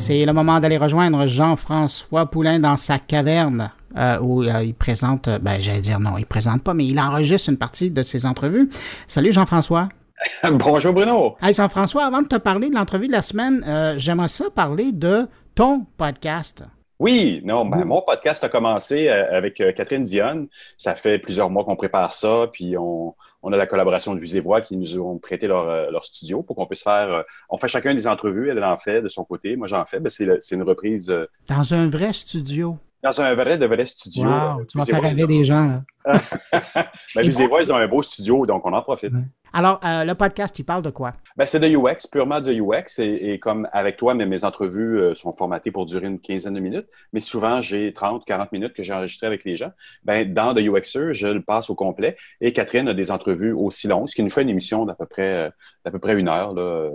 [0.00, 3.70] C'est le moment d'aller rejoindre Jean-François Poulain dans sa caverne.
[3.98, 7.50] Euh, où euh, il présente, ben j'allais dire non, il présente pas, mais il enregistre
[7.50, 8.70] une partie de ses entrevues.
[9.08, 9.88] Salut Jean-François.
[10.44, 11.36] Bonjour Bruno.
[11.42, 14.92] Hey Jean-François, avant de te parler de l'entrevue de la semaine, euh, j'aimerais ça parler
[14.92, 16.64] de ton podcast.
[17.00, 20.48] Oui, non, ben, mon podcast a commencé euh, avec euh, Catherine Dionne.
[20.76, 24.40] Ça fait plusieurs mois qu'on prépare ça, puis on, on a la collaboration de Visée
[24.40, 27.24] Voix qui nous ont prêté leur, leur studio pour qu'on puisse faire.
[27.48, 30.00] on fait chacun des entrevues, elle en fait de son côté, moi j'en fais.
[30.00, 31.14] Ben, c'est une reprise.
[31.48, 32.78] Dans un vrai studio.
[33.02, 34.24] Dans un vrai, de vrai studio.
[34.24, 35.82] Wow, tu vas faire rêver des gens.
[36.04, 39.12] ben, Visée Voix, ils ont un beau studio, donc on en profite.
[39.12, 39.24] Ouais.
[39.52, 41.14] Alors, euh, le podcast, il parle de quoi?
[41.36, 42.98] Ben, c'est de UX, purement de UX.
[42.98, 46.54] Et, et comme avec toi, mes, mes entrevues euh, sont formatées pour durer une quinzaine
[46.54, 46.86] de minutes.
[47.12, 49.72] Mais souvent, j'ai 30, 40 minutes que j'ai enregistrées avec les gens.
[50.04, 52.16] Ben, dans de UXer, je le passe au complet.
[52.40, 55.06] Et Catherine a des entrevues aussi longues, ce qui nous fait une émission d'à peu
[55.06, 55.50] près, euh,
[55.84, 56.90] d'à peu près une heure là,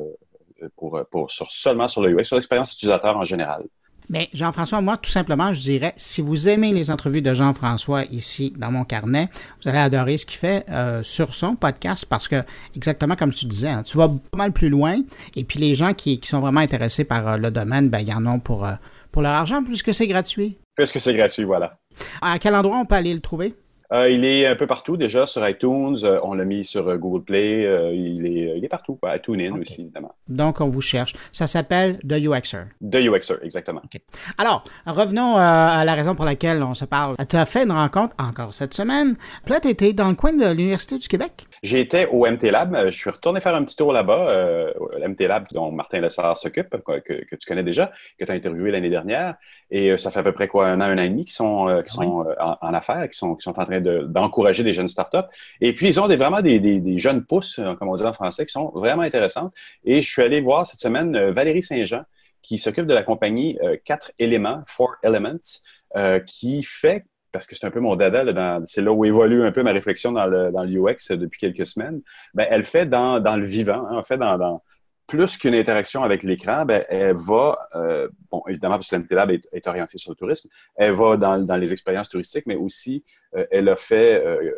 [0.77, 3.65] pour, pour, sur, seulement sur le UX, sur l'expérience utilisateur en général.
[4.09, 8.53] Mais Jean-François, moi, tout simplement, je dirais, si vous aimez les entrevues de Jean-François ici
[8.57, 9.29] dans mon carnet,
[9.61, 12.43] vous allez adorer ce qu'il fait euh, sur son podcast parce que,
[12.75, 15.01] exactement comme tu disais, hein, tu vas pas mal plus loin.
[15.35, 18.25] Et puis les gens qui, sont vraiment intéressés par euh, le domaine, ben, ils en
[18.25, 18.73] ont pour, euh,
[19.11, 20.57] pour leur argent puisque c'est gratuit.
[20.75, 21.77] Puisque c'est gratuit, voilà.
[22.21, 23.55] À quel endroit on peut aller le trouver?
[23.91, 25.97] Euh, il est un peu partout déjà sur iTunes.
[26.03, 27.61] Euh, on l'a mis sur euh, Google Play.
[27.93, 28.97] il, est, il est partout.
[29.03, 30.15] À TuneIn aussi, évidemment.
[30.27, 31.13] Donc, on vous cherche.
[31.31, 32.65] Ça s'appelle The UXer.
[32.81, 33.81] The UXer, exactement.
[34.37, 37.15] Alors, revenons à la raison pour laquelle on se parle.
[37.29, 39.15] Tu as fait une rencontre encore cette semaine.
[39.47, 41.45] Là, tu étais dans le coin de l'Université du Québec?
[41.65, 42.77] J'étais au MT Lab.
[42.85, 44.27] Je suis retourné faire un petit tour là-bas.
[44.29, 44.71] Euh,
[45.07, 48.69] MT Lab, dont Martin Lessard s'occupe, que, que, tu connais déjà, que tu as interviewé
[48.69, 49.35] l'année dernière.
[49.71, 51.33] Et euh, ça fait à peu près quoi, un an, un an et demi qu'ils
[51.33, 55.27] sont, euh, euh, en, affaires, qui sont, en train d'encourager des jeunes startups.
[55.59, 58.13] Et puis, ils ont des, vraiment des, des, des, jeunes pousses, comme on dit en
[58.13, 59.51] français, qui sont vraiment intéressantes.
[59.83, 62.03] Et je suis allé voir cette semaine Valérie Saint-Jean,
[62.43, 65.63] qui s'occupe de la compagnie 4 éléments, Four Elements,
[66.27, 67.05] qui fait
[67.35, 68.23] parce que c'est un peu mon dada,
[68.65, 72.01] c'est là où évolue un peu ma réflexion dans le, dans depuis quelques semaines,
[72.33, 74.61] ben, elle fait dans, dans le vivant, hein, en fait dans,
[75.05, 79.49] plus qu'une interaction avec l'écran, ben, elle va, euh, bon, évidemment, parce que l'MT est,
[79.51, 83.03] est orientée sur le tourisme, elle va dans, dans les expériences touristiques, mais aussi,
[83.35, 84.51] euh, elle a fait euh,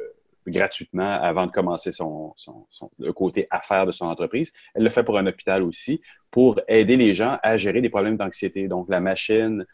[0.45, 2.67] gratuitement avant de commencer son, son,
[2.99, 4.53] le côté affaires de son entreprise.
[4.75, 5.99] Elle le fait pour un hôpital aussi,
[6.29, 8.67] pour aider les gens à gérer des problèmes d'anxiété.
[8.67, 9.65] Donc, la machine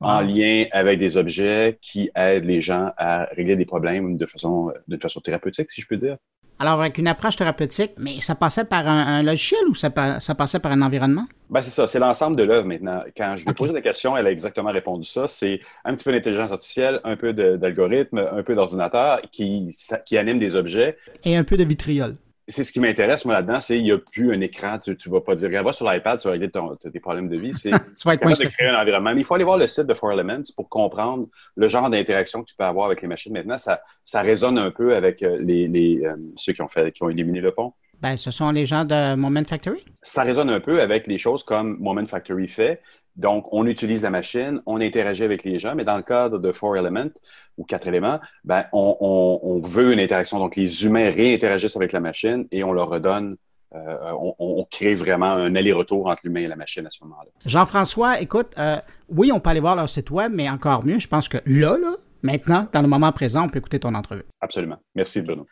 [0.00, 4.72] en lien avec des objets qui aident les gens à régler des problèmes de façon,
[4.86, 6.16] d'une façon thérapeutique, si je peux dire.
[6.60, 9.90] Alors, avec une approche thérapeutique, mais ça passait par un, logiciel ou ça,
[10.20, 11.24] ça, passait par un environnement?
[11.50, 13.02] Ben, c'est ça, c'est l'ensemble de l'œuvre maintenant.
[13.16, 15.28] Quand je lui ai posé la question, elle a exactement répondu ça.
[15.28, 20.40] C'est un petit peu d'intelligence artificielle, un peu d'algorithme, un peu d'ordinateur qui, qui anime
[20.40, 20.96] des objets.
[21.24, 22.16] Et un peu de vitriol
[22.48, 24.78] c'est ce qui m'intéresse, moi, là-dedans, c'est qu'il n'y a plus un écran.
[24.78, 27.52] Tu ne vas pas dire, regarde, sur l'iPad, tu vas régler tes problèmes de vie.
[27.52, 29.14] C'est tu vas être de créer un environnement.
[29.14, 32.42] Mais il faut aller voir le site de Four Elements pour comprendre le genre d'interaction
[32.42, 33.32] que tu peux avoir avec les machines.
[33.32, 36.90] Maintenant, ça, ça résonne un peu avec euh, les, les euh, ceux qui ont, fait,
[36.92, 37.74] qui ont éliminé le pont.
[38.00, 39.84] Ben, ce sont les gens de Moment Factory?
[40.02, 42.80] Ça résonne un peu avec les choses comme Moment Factory fait.
[43.16, 46.52] Donc, on utilise la machine, on interagit avec les gens, mais dans le cadre de
[46.52, 47.10] Four Elements
[47.56, 50.38] ou quatre éléments, ben, on, veut une interaction.
[50.38, 53.36] Donc, les humains réinteragissent avec la machine et on leur redonne
[53.74, 57.28] euh, on, crée vraiment un aller-retour entre l'humain et la machine à ce moment-là.
[57.44, 58.78] Jean-François, écoute, euh,
[59.10, 61.76] oui, on peut aller voir leur site web, mais encore mieux, je pense que là,
[61.76, 64.24] là, maintenant, dans le moment présent, on peut écouter ton entrevue.
[64.40, 64.78] Absolument.
[64.94, 65.46] Merci, Bruno.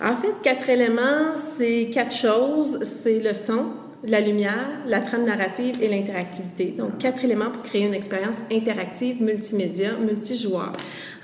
[0.00, 2.82] En fait, quatre éléments, c'est quatre choses.
[2.82, 3.72] C'est le son,
[4.04, 6.74] la lumière, la trame narrative et l'interactivité.
[6.78, 10.72] Donc, quatre éléments pour créer une expérience interactive, multimédia, multijoueur.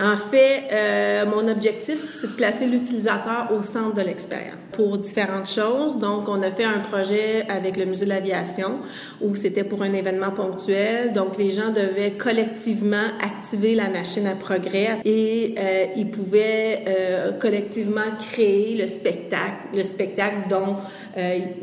[0.00, 5.48] En fait, euh, mon objectif, c'est de placer l'utilisateur au centre de l'expérience pour différentes
[5.48, 5.98] choses.
[5.98, 8.80] Donc, on a fait un projet avec le Musée de l'aviation
[9.20, 11.12] où c'était pour un événement ponctuel.
[11.12, 17.32] Donc, les gens devaient collectivement activer la machine à progrès et euh, ils pouvaient euh,
[17.38, 20.76] collectivement créer le spectacle, le spectacle dont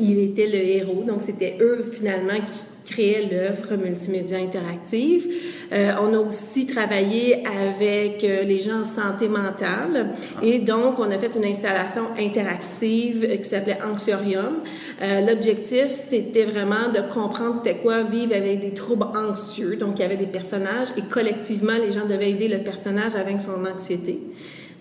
[0.00, 1.01] il était le héros.
[1.02, 5.28] Donc, c'était eux finalement qui créait l'œuvre multimédia interactive.
[5.72, 10.10] Euh, on a aussi travaillé avec euh, les gens en santé mentale
[10.42, 14.60] et donc on a fait une installation interactive qui s'appelait Anxiorium.
[15.00, 19.76] Euh, L'objectif, c'était vraiment de comprendre c'était quoi vivre avec des troubles anxieux.
[19.76, 23.40] Donc il y avait des personnages et collectivement les gens devaient aider le personnage avec
[23.40, 24.18] son anxiété.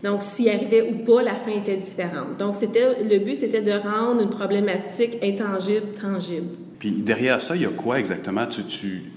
[0.04, 2.38] Donc, s'il arrivait ou pas, la fin était différente.
[2.40, 6.48] Donc, c'était le but, c'était de rendre une problématique intangible tangible.
[6.80, 8.48] Puis derrière ça, il y a quoi exactement?
[8.48, 9.12] Tu,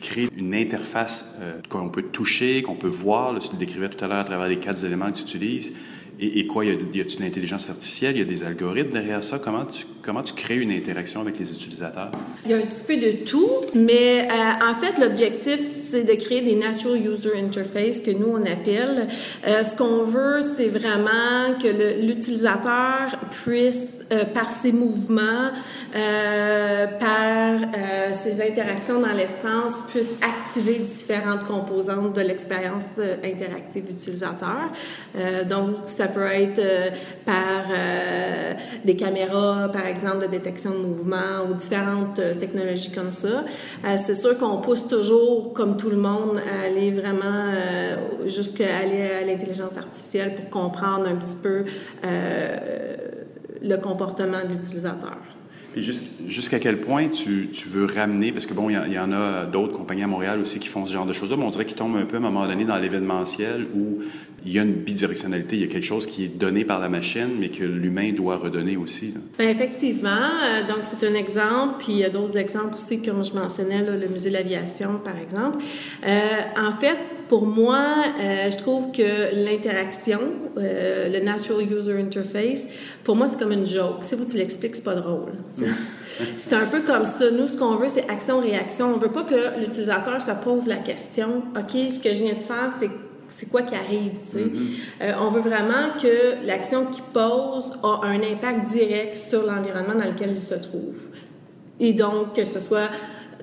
[0.00, 3.38] crées une interface euh, qu'on peut toucher, qu'on peut voir.
[3.40, 5.74] tu le décrivais tout à l'heure à travers les quatre éléments que tu utilises.
[6.22, 8.14] Et, et quoi, y a-t-il une intelligence artificielle?
[8.14, 9.40] Il y a des algorithmes derrière ça?
[9.40, 12.12] Comment tu, comment tu crées une interaction avec les utilisateurs?
[12.44, 16.14] Il y a un petit peu de tout, mais euh, en fait, l'objectif, c'est de
[16.14, 19.08] créer des Natural User Interface que nous, on appelle.
[19.48, 25.50] Euh, ce qu'on veut, c'est vraiment que l'utilisateur puisse, euh, par ses mouvements,
[27.00, 27.60] par
[28.14, 34.72] ses interactions dans l'espace, puisse activer différentes composantes de l'expérience interactive utilisateur.
[35.50, 36.90] donc, ça peut être euh,
[37.24, 43.12] par euh, des caméras, par exemple, de détection de mouvement ou différentes euh, technologies comme
[43.12, 43.44] ça.
[43.96, 47.52] c'est sûr qu'on pousse toujours, comme tout le monde, à aller vraiment
[48.26, 51.64] jusqu'à aller à l'intelligence artificielle pour comprendre un petit peu
[52.02, 55.18] le comportement de l'utilisateur.
[55.74, 59.72] Et jusqu'à quel point tu, veux ramener, parce que bon, il y, en a d'autres
[59.72, 61.96] compagnies à Montréal aussi qui font ce genre de choses-là, mais on dirait qu'ils tombent
[61.96, 64.02] un peu à un moment donné dans l'événementiel où
[64.44, 66.88] il y a une bidirectionnalité, il y a quelque chose qui est donné par la
[66.88, 69.14] machine, mais que l'humain doit redonner aussi.
[69.38, 70.10] Bien, effectivement.
[70.10, 73.84] Euh, donc, c'est un exemple, puis il y a d'autres exemples aussi, comme je mentionnais,
[73.84, 75.58] le musée de l'aviation, par exemple.
[76.04, 76.18] Euh,
[76.56, 76.96] en fait,
[77.28, 77.86] pour moi,
[78.20, 80.20] euh, je trouve que l'interaction,
[80.56, 82.68] le Natural User Interface,
[83.04, 84.02] pour moi, c'est comme une joke.
[84.02, 85.32] Si vous tu l'expliques, c'est pas drôle.
[86.36, 87.30] c'est un peu comme ça.
[87.30, 88.92] Nous, ce qu'on veut, c'est action-réaction.
[88.92, 92.38] On veut pas que l'utilisateur se pose la question, OK, ce que je viens de
[92.38, 92.90] faire, c'est
[93.32, 94.44] c'est quoi qui arrive, tu sais.
[94.44, 95.02] Mm-hmm.
[95.02, 100.10] Euh, on veut vraiment que l'action qu'il pose a un impact direct sur l'environnement dans
[100.10, 100.98] lequel il se trouve.
[101.80, 102.90] Et donc, que ce soit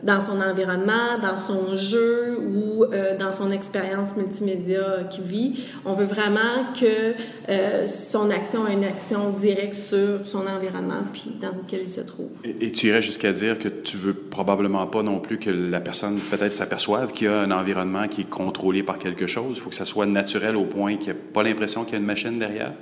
[0.04, 5.64] dans son environnement, dans son jeu ou euh, dans son expérience multimédia qu'il vit.
[5.86, 7.14] On veut vraiment que
[7.50, 12.02] euh, son action ait une action directe sur son environnement puis dans lequel il se
[12.02, 12.30] trouve.
[12.44, 16.20] Et, tu irais jusqu'à dire que tu veux probablement pas non plus que la personne
[16.32, 19.58] peut-être s'aperçoive qu'il y a un environnement qui est contrôlé par quelque chose.
[19.58, 21.96] Il faut que ça soit naturel au point qu'il n'y ait pas l'impression qu'il y
[21.96, 22.74] a une machine derrière?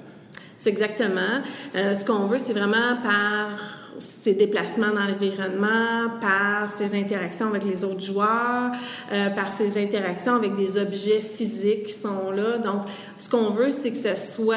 [0.58, 1.42] C'est exactement.
[1.76, 3.50] Euh, ce qu'on veut, c'est vraiment par
[3.98, 8.72] ses déplacements dans l'environnement, par ses interactions avec les autres joueurs,
[9.12, 12.58] euh, par ses interactions avec des objets physiques qui sont là.
[12.58, 12.84] Donc,
[13.18, 14.56] ce qu'on veut, c'est que ce soit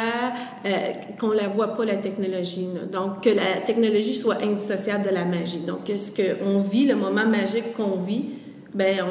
[0.67, 0.71] euh,
[1.19, 2.69] qu'on la voit pas la technologie.
[2.75, 2.87] Là.
[2.87, 5.61] Donc, que la technologie soit indissociable de la magie.
[5.61, 8.27] Donc, ce qu'on vit, le moment magique qu'on vit,
[8.75, 9.05] ben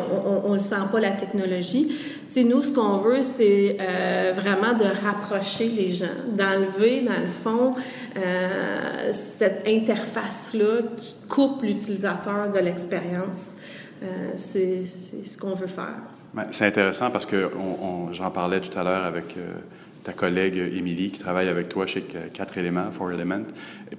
[0.46, 1.96] on, ne sent pas la technologie.
[2.30, 7.28] sais, nous, ce qu'on veut, c'est euh, vraiment de rapprocher les gens, d'enlever, dans le
[7.28, 7.72] fond,
[8.18, 13.52] euh, cette interface-là qui coupe l'utilisateur de l'expérience.
[14.02, 16.00] Euh, c'est ce qu'on veut faire.
[16.34, 17.50] Ben, c'est intéressant parce que
[18.12, 19.36] j'en parlais tout à l'heure avec
[20.10, 22.02] ta collègue Émilie qui travaille avec toi chez
[22.34, 23.46] Quatre éléments, Four Elements.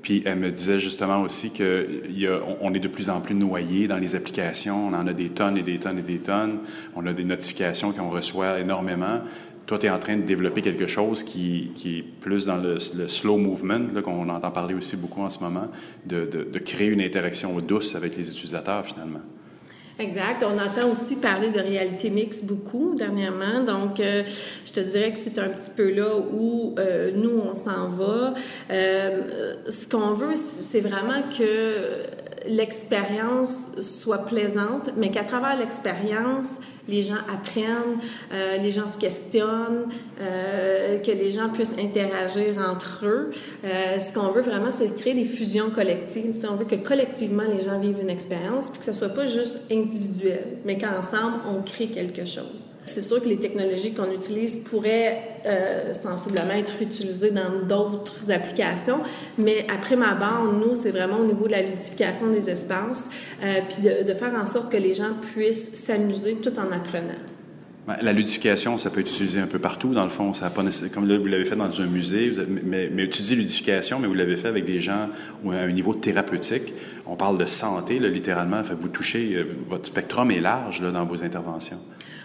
[0.03, 4.16] Puis elle me disait justement aussi qu'on est de plus en plus noyé dans les
[4.16, 4.89] applications.
[4.89, 6.61] On en a des tonnes et des tonnes et des tonnes.
[6.97, 9.20] On a des notifications qu'on reçoit énormément.
[9.66, 13.37] Toi, tu es en train de développer quelque chose qui, est plus dans le, slow
[13.37, 15.69] movement, qu'on entend parler aussi beaucoup en ce moment,
[16.07, 19.20] de créer une interaction douce avec les utilisateurs finalement.
[20.01, 20.43] Exact.
[20.43, 23.63] On entend aussi parler de réalité mixte beaucoup dernièrement.
[23.63, 24.23] Donc, euh,
[24.65, 28.33] je te dirais que c'est un petit peu là où euh, nous, on s'en va.
[28.71, 33.53] Euh, ce qu'on veut, c'est vraiment que l'expérience
[33.83, 36.49] soit plaisante, mais qu'à travers l'expérience,
[36.91, 37.99] les gens apprennent,
[38.33, 39.87] euh, les gens se questionnent,
[40.21, 43.31] euh, que les gens puissent interagir entre eux.
[43.65, 46.33] Euh, ce qu'on veut vraiment, c'est créer des fusions collectives.
[46.33, 49.27] Si on veut que collectivement les gens vivent une expérience, puis que ce soit pas
[49.27, 52.70] juste individuel, mais qu'ensemble on crée quelque chose.
[52.91, 59.01] C'est sûr que les technologies qu'on utilise pourraient euh, sensiblement être utilisées dans d'autres applications,
[59.39, 63.09] mais après ma barre, nous, c'est vraiment au niveau de la ludification des espaces,
[63.43, 67.15] euh, puis de, faire en sorte que les gens puissent s'amuser tout en apprenant.
[68.03, 70.35] La ludification, ça peut être utilisé un peu partout, dans le fond.
[70.35, 70.62] Ça pas
[70.93, 72.31] comme là, vous l'avez fait dans un musée,
[72.65, 75.09] mais, mais, utiliser ludification, mais vous l'avez fait avec des gens
[75.51, 76.75] à un niveau thérapeutique.
[77.07, 78.62] On parle de santé, littéralement.
[78.62, 81.79] Fait vous touchez, euh, votre spectrum est large dans vos interventions.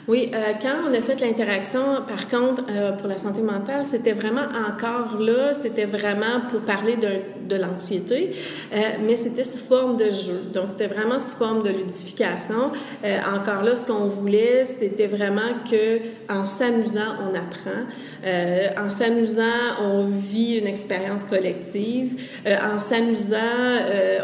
[0.07, 4.14] Oui, euh, quand on a fait l'interaction, par contre, euh, pour la santé mentale, c'était
[4.14, 7.10] vraiment encore là, c'était vraiment pour parler de,
[7.48, 8.32] de l'anxiété,
[8.73, 10.41] euh, mais c'était sous forme de jeu.
[10.53, 12.72] Donc, c'était vraiment sous forme de ludification.
[13.03, 15.99] Euh, encore là, ce qu'on voulait, c'était vraiment que
[16.30, 17.86] en s'amusant, on apprend.
[18.26, 19.44] Euh, en s'amusant,
[19.82, 22.22] on vit une expérience collective.
[22.45, 23.36] en s'amusant,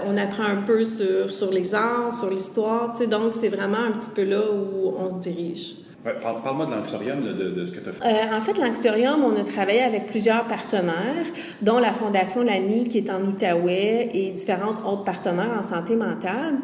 [0.06, 2.96] on apprend un peu sur, sur les arts, sur l'histoire.
[3.10, 5.71] Donc, c'est vraiment un petit peu là où on se dirige.
[6.04, 8.04] Parle-moi de l'Anxorium, de, ce que tu as fait.
[8.04, 11.26] Euh, en fait, l'Anxorium, on a travaillé avec plusieurs partenaires,
[11.62, 16.56] dont la Fondation Lani, qui est en Outaouais, et différents autres partenaires en santé mentale.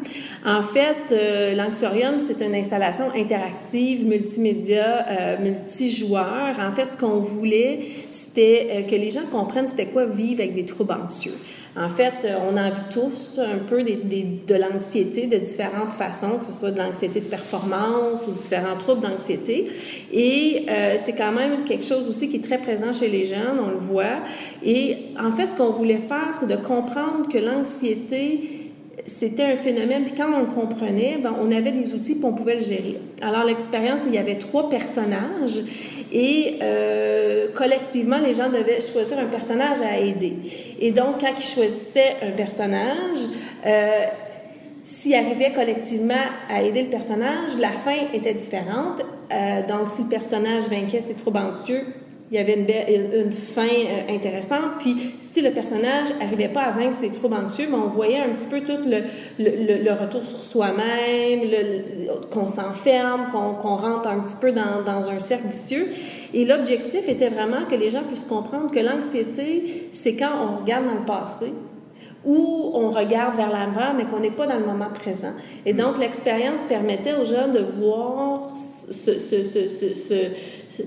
[0.44, 6.58] En fait, euh, l'Anxorium, c'est une installation interactive, multimédia, euh, multijoueur.
[6.58, 10.54] En fait, ce qu'on voulait, c'était euh, que les gens comprennent c'était quoi vivre avec
[10.54, 11.34] des troubles anxieux.
[11.76, 16.44] En fait, euh, on en vit tous un peu de l'anxiété de différentes façons, que
[16.44, 19.70] ce soit de l'anxiété de performance ou différents troubles d'anxiété.
[20.12, 23.60] Et euh, c'est quand même quelque chose aussi qui est très présent chez les jeunes,
[23.64, 24.22] on le voit.
[24.64, 28.68] Et en fait, ce qu'on voulait faire, c'est de comprendre que l'anxiété
[29.08, 32.34] c'était un phénomène, puis quand on le comprenait, ben, on avait des outils, pour on
[32.34, 32.98] pouvait le gérer.
[33.22, 35.62] Alors, l'expérience, il y avait trois personnages,
[36.12, 40.34] et euh, collectivement, les gens devaient choisir un personnage à aider.
[40.80, 43.18] Et donc, quand ils choisissaient un personnage,
[43.66, 44.06] euh,
[44.82, 46.14] s'ils arrivaient collectivement
[46.48, 49.02] à aider le personnage, la fin était différente.
[49.32, 51.84] Euh, donc, si le personnage vainquait ses troubles anxieux,
[52.30, 54.78] il y avait une, fin euh, intéressante.
[54.80, 58.30] Puis, si le personnage n'arrivait pas à vaincre ses troubles anxieux, ben, on voyait un
[58.30, 59.02] petit peu tout le,
[59.38, 61.40] le, retour sur soi-même,
[62.30, 65.88] qu'on s'enferme, qu'on rentre un petit peu dans, dans un cercle vicieux.
[66.34, 70.84] Et l'objectif était vraiment que les gens puissent comprendre que l'anxiété, c'est quand on regarde
[70.84, 71.52] dans le passé,
[72.24, 75.32] ou on regarde vers l'avant, mais qu'on n'est pas dans le moment présent.
[75.64, 79.42] Et donc, l'expérience permettait aux gens de voir ce, ce,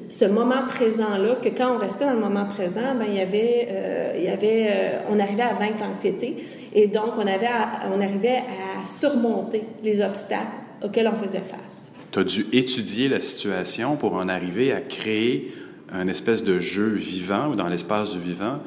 [0.10, 3.68] ce moment présent-là, que quand on restait dans le moment présent, ben, il y avait,
[3.70, 6.38] euh, il y avait, euh, on arrivait à vaincre l'anxiété
[6.74, 7.50] et donc on, avait
[7.92, 10.48] on arrivait à surmonter les obstacles
[10.84, 11.92] auxquels on faisait face.
[12.12, 15.54] Tu as dû étudier la situation pour en arriver à créer
[15.92, 18.60] un espèce de jeu vivant ou dans l'espace du vivant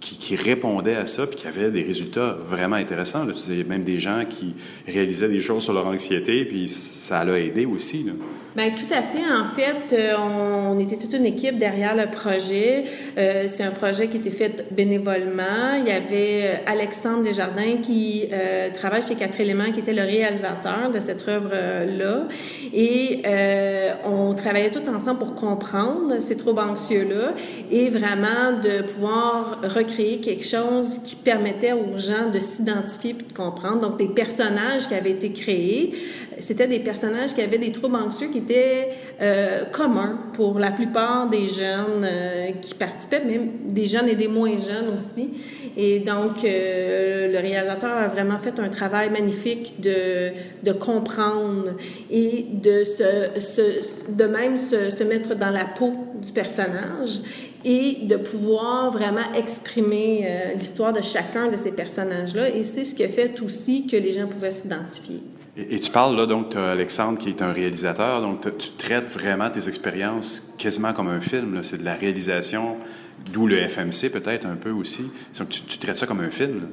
[0.00, 3.24] qui, qui, répondait à ça puis qui avait des résultats vraiment intéressants.
[3.24, 3.32] Là.
[3.32, 4.54] Tu disais même des gens qui
[4.86, 8.04] réalisaient des choses sur leur anxiété puis ça l'a aidé aussi.
[8.04, 8.12] Là.
[8.56, 9.22] Bien, tout à fait.
[9.32, 12.84] En fait, euh, on, était toute une équipe derrière le projet.
[13.16, 15.74] Euh, c'est un projet qui était fait bénévolement.
[15.78, 20.02] Il y avait euh, Alexandre Desjardins qui euh, travaille chez Quatre éléments, qui était le
[20.02, 22.26] réalisateur de cette œuvre-là.
[22.74, 23.22] Et
[24.04, 27.34] on travaillait tout ensemble pour comprendre ces troubles anxieux-là
[27.70, 33.32] et vraiment de pouvoir recréer quelque chose qui permettait aux gens de s'identifier puis de
[33.32, 33.80] comprendre.
[33.80, 35.94] Donc, des personnages qui avaient été créés
[36.40, 38.88] c'était des personnages qui avaient des troubles anxieux qui étaient
[39.20, 44.28] euh, communs pour la plupart des jeunes euh, qui participaient, même des jeunes et des
[44.28, 45.30] moins jeunes aussi.
[45.76, 51.70] Et donc, euh, le réalisateur a vraiment fait un travail magnifique de, comprendre
[52.10, 55.92] et de, se, de même se, mettre dans la peau
[56.22, 57.20] du personnage
[57.64, 62.48] et de pouvoir vraiment exprimer l'histoire de chacun de ces personnages-là.
[62.50, 65.20] Et c'est ce qui a fait aussi que les gens pouvaient s'identifier.
[65.56, 69.50] Et, tu parles là, donc, tu Alexandre qui est un réalisateur, donc tu traites vraiment
[69.50, 71.62] tes expériences quasiment comme un film.
[71.62, 72.76] C'est de la réalisation,
[73.32, 75.10] d'où le FMC peut-être un peu aussi.
[75.34, 76.68] Tu, tu traites ça comme un film.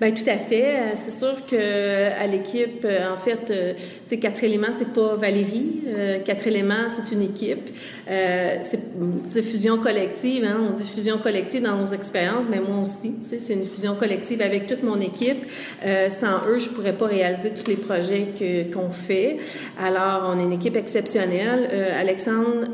[0.00, 0.78] Bien, tout à fait.
[0.78, 3.74] Euh, c'est sûr que à l'équipe, euh, en fait, euh,
[4.08, 5.82] tu Quatre éléments, c'est pas Valérie.
[6.24, 7.70] Quatre éléments, c'est une équipe.
[8.06, 10.44] c'est fusion collective.
[10.44, 10.60] Hein?
[10.68, 13.16] On dit fusion collective dans nos expériences, mais moi aussi.
[13.22, 15.44] C'est une fusion collective avec toute mon équipe.
[15.82, 18.28] sans eux, je pourrais pas réaliser tous les projets
[18.72, 19.38] qu'on fait.
[19.78, 21.68] Alors, on est une équipe exceptionnelle.
[21.94, 22.66] Alexandre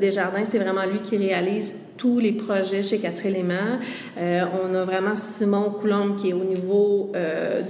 [0.00, 3.78] Desjardins, c'est vraiment lui qui réalise tous les projets chez Quatre éléments.
[4.18, 7.60] Euh, on a vraiment Simon Coulombe qui est au niveau euh,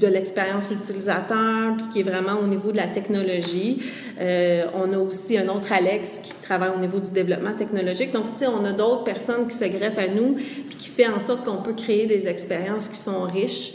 [0.00, 3.82] de l'expérience utilisateur, puis qui est vraiment au niveau de la technologie.
[4.18, 8.10] Euh, on a aussi un autre Alex qui travaille au niveau du développement technologique.
[8.12, 11.06] Donc, tu sais, on a d'autres personnes qui se greffent à nous, puis qui fait
[11.06, 13.74] en sorte qu'on peut créer des expériences qui sont riches,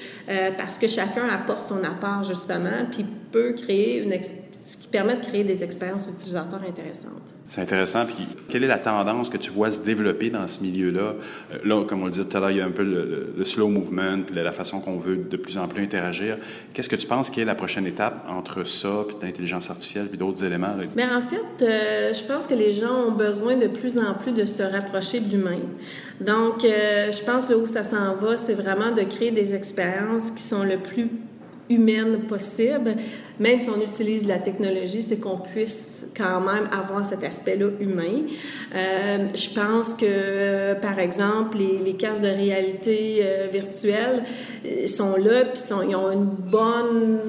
[0.58, 5.16] parce que chacun apporte son apport justement, puis peut créer une expérience ce qui permet
[5.16, 7.34] de créer des expériences utilisateurs intéressantes.
[7.48, 8.06] C'est intéressant.
[8.06, 11.16] Puis, quelle est la tendance que tu vois se développer dans ce milieu-là?
[11.52, 13.44] Euh, là, comme on le disait tout à l'heure, il y a un peu le,
[13.44, 16.38] slow movement, puis la façon qu'on veut de plus en plus interagir.
[16.72, 20.20] Qu'est-ce que tu penses qui est la prochaine étape entre ça, puis l'intelligence artificielle, puis
[20.20, 20.76] d'autres éléments?
[20.96, 24.34] Mais en fait, euh, je pense que les gens ont besoin de plus en plus
[24.34, 25.62] de se rapprocher de l'humain.
[26.22, 30.30] Donc, euh, je pense là où ça s'en va, c'est vraiment de créer des expériences
[30.30, 31.10] qui sont le plus
[31.70, 32.96] humaines possible,
[33.40, 38.24] même si on utilise la technologie, c'est qu'on puisse quand même avoir cet aspect-là humain.
[38.76, 44.24] Euh, je pense que, par exemple, les, les casques de réalité euh, virtuelle
[44.66, 47.20] euh, sont là, puis ils ont une bonne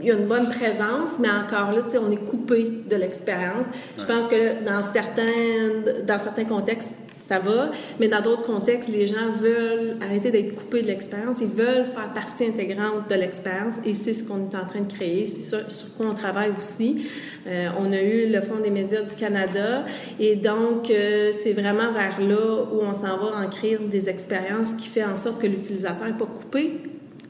[0.00, 3.66] il y a une bonne présence, mais encore là, on est coupé de l'expérience.
[3.98, 7.70] Je pense que dans certains, dans certains contextes, ça va,
[8.00, 12.12] mais dans d'autres contextes, les gens veulent arrêter d'être coupés de l'expérience, ils veulent faire
[12.14, 15.70] partie intégrante de l'expérience et c'est ce qu'on est en train de créer, c'est sur,
[15.70, 17.06] sur quoi on travaille aussi.
[17.46, 19.84] Euh, on a eu le Fonds des médias du Canada
[20.20, 24.74] et donc euh, c'est vraiment vers là où on s'en va en créer des expériences
[24.74, 26.80] qui fait en sorte que l'utilisateur n'est pas coupé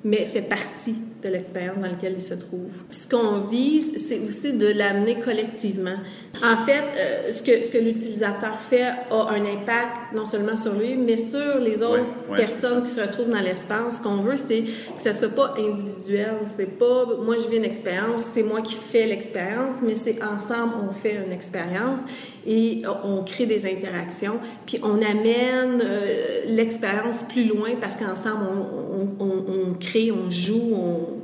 [0.05, 2.83] mais fait partie de l'expérience dans laquelle il se trouve.
[2.91, 5.97] Ce qu'on vise, c'est aussi de l'amener collectivement.
[6.45, 10.75] En fait, euh, ce que, ce que l'utilisateur fait a un impact non seulement sur
[10.75, 13.97] lui, mais sur les autres personnes qui se retrouvent dans l'espace.
[13.97, 16.37] Ce qu'on veut, c'est que ça soit pas individuel.
[16.57, 20.75] C'est pas moi je vis une expérience, c'est moi qui fais l'expérience, mais c'est ensemble
[20.89, 22.01] on fait une expérience
[22.47, 29.25] et on crée des interactions, puis on amène euh, l'expérience plus loin parce qu'ensemble, on,
[29.25, 31.18] on, on, crée, on joue, on...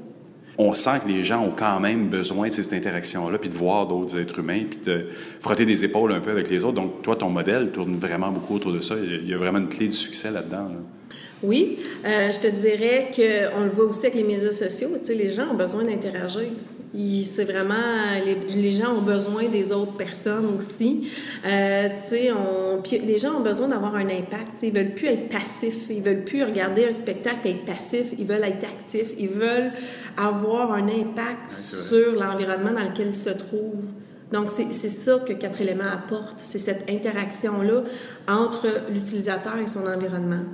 [0.59, 3.86] On sent que les gens ont quand même besoin de cette interaction-là, puis de voir
[3.86, 5.06] d'autres êtres humains, puis de
[5.40, 6.74] frotter des épaules un peu avec les autres.
[6.74, 8.94] Donc, toi, ton modèle tourne vraiment beaucoup autour de ça.
[8.97, 10.56] Il y a vraiment une clé du succès là-dedans.
[10.56, 10.81] là dedans
[11.43, 14.90] Oui, euh, je te dirais qu'on le voit aussi avec les médias sociaux.
[15.01, 16.48] Tu sais, les gens ont besoin d'interagir.
[17.24, 17.74] C'est vraiment
[18.55, 21.11] les, gens ont besoin des autres personnes aussi.
[21.44, 24.62] Euh, tu sais, on, les gens ont besoin d'avoir un impact.
[24.62, 25.86] Ils veulent plus être passifs.
[25.90, 28.12] Ils veulent plus regarder un spectacle et être passifs.
[28.16, 29.12] Ils veulent être actifs.
[29.19, 29.73] Ils veulent
[30.16, 33.90] avoir un impact sur l'environnement dans lequel ils se trouvent.
[34.32, 37.82] Donc, c'est ça que Quatre éléments apporte, c'est cette interaction-là
[38.28, 40.44] entre l'utilisateur et son environnement.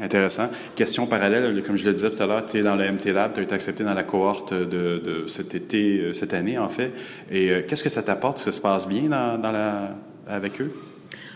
[0.00, 0.48] Intéressant.
[0.76, 3.32] Question parallèle, comme je le disais tout à l'heure, tu es dans le MT Lab,
[3.34, 6.92] tu as été accepté dans la cohorte de, cet été, euh, cette année en fait.
[7.30, 8.38] Et euh, qu'est-ce que ça t'apporte?
[8.38, 9.10] Ça se passe bien
[10.28, 10.72] avec eux?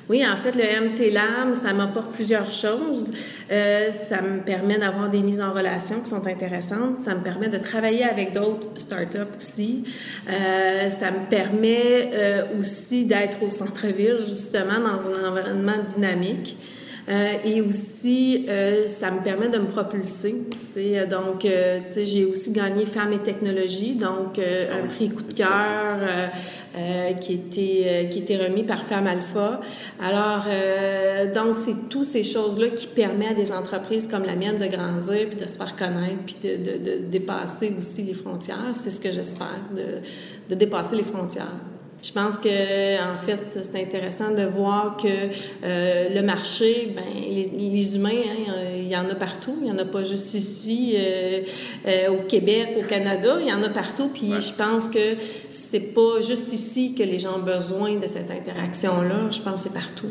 [0.09, 3.13] Oui, en fait, le MT Lab, ça m'apporte plusieurs choses.
[3.51, 7.01] Euh, ça me permet d'avoir des mises en relation qui sont intéressantes.
[7.05, 9.85] Ça me permet de travailler avec d'autres startups aussi.
[10.27, 16.57] Ça me permet aussi d'être au centre-ville, justement, dans un environnement dynamique.
[17.09, 20.37] Euh, et aussi, euh, ça me permet de me propulser.
[20.63, 21.07] T'sais.
[21.07, 25.99] Donc, euh, j'ai aussi gagné Femmes et Technologies, donc un prix coup de cœur
[27.21, 29.61] qui, était, qui était remis par Femmes Alpha.
[30.01, 30.47] Alors,
[31.35, 35.29] donc, c'est toutes ces choses-là qui permettent à des entreprises comme la mienne de grandir,
[35.29, 38.73] puis de se faire connaître, puis de, de, de dépasser aussi les frontières.
[38.75, 40.01] C'est ce que j'espère, de,
[40.49, 41.57] de dépasser les frontières.
[42.03, 47.97] Je pense que en fait, c'est intéressant de voir que euh, le marché, ben, les,
[47.97, 49.57] humains, hein, il y en a partout.
[49.63, 51.43] Il y en a pas juste ici, euh,
[51.87, 53.39] euh, au Québec, au Canada.
[53.41, 54.11] Il y en a partout.
[54.13, 55.17] Puis je pense que
[55.49, 59.31] c'est pas juste ici que les gens ont besoin de cette interaction-là.
[59.31, 60.11] Je pense que c'est partout.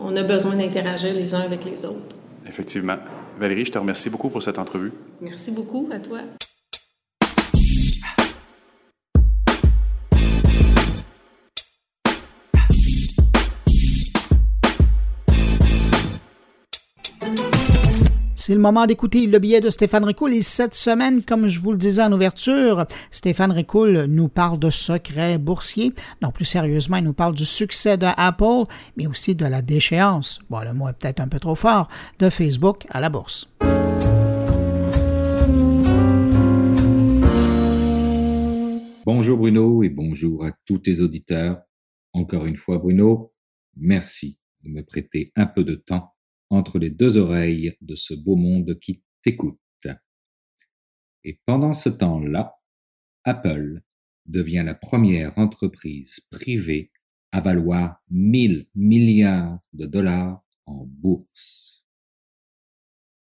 [0.00, 2.16] On, on a besoin d'interagir les uns avec les autres.
[2.48, 2.96] Effectivement.
[3.38, 4.92] Valérie, je te remercie beaucoup pour cette entrevue.
[5.20, 6.20] Merci beaucoup à toi.
[18.46, 20.34] C'est le moment d'écouter le billet de Stéphane Ricoul.
[20.34, 24.68] Et cette semaine, comme je vous le disais en ouverture, Stéphane Ricoul nous parle de
[24.68, 25.94] secrets boursiers.
[26.20, 30.40] Non, plus sérieusement, il nous parle du succès de Apple, mais aussi de la déchéance,
[30.50, 31.88] bon, le mot est peut-être un peu trop fort,
[32.18, 33.48] de Facebook à la bourse.
[39.06, 41.56] Bonjour Bruno et bonjour à tous tes auditeurs.
[42.12, 43.32] Encore une fois, Bruno,
[43.74, 46.13] merci de me prêter un peu de temps
[46.50, 49.58] entre les deux oreilles de ce beau monde qui t'écoute.
[51.24, 52.54] Et pendant ce temps-là,
[53.24, 53.82] Apple
[54.26, 56.92] devient la première entreprise privée
[57.32, 61.86] à valoir 1000 milliards de dollars en bourse.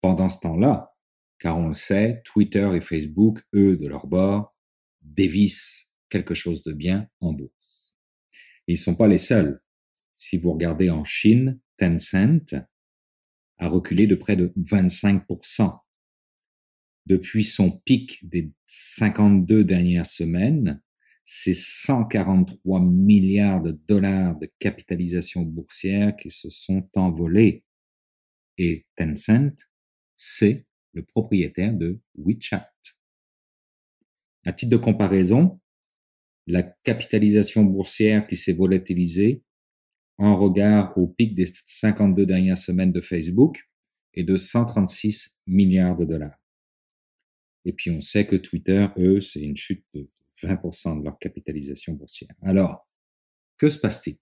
[0.02, 0.94] Pendant ce temps-là,
[1.40, 4.56] car on le sait, Twitter et Facebook, eux, de leur bord,
[5.02, 7.98] dévissent quelque chose de bien en bourse.
[8.68, 9.62] ils ne sont pas les seuls.
[10.16, 12.56] Si vous regardez en Chine, Tencent,
[13.58, 15.80] a reculé de près de 25%.
[17.06, 20.82] Depuis son pic des 52 dernières semaines,
[21.24, 27.64] c'est 143 milliards de dollars de capitalisation boursière qui se sont envolés.
[28.58, 29.68] Et Tencent,
[30.16, 32.72] c'est le propriétaire de WeChat.
[34.46, 35.60] À titre de comparaison,
[36.48, 39.44] la capitalisation boursière qui s'est volatilisée
[40.18, 43.70] en regard au pic des 52 dernières semaines de Facebook
[44.14, 46.38] est de 136 milliards de dollars.
[47.66, 50.10] Et puis on sait que Twitter, eux, c'est une chute de
[50.42, 52.32] 20% de leur capitalisation boursière.
[52.42, 52.88] Alors,
[53.58, 54.18] que se passe-t-il?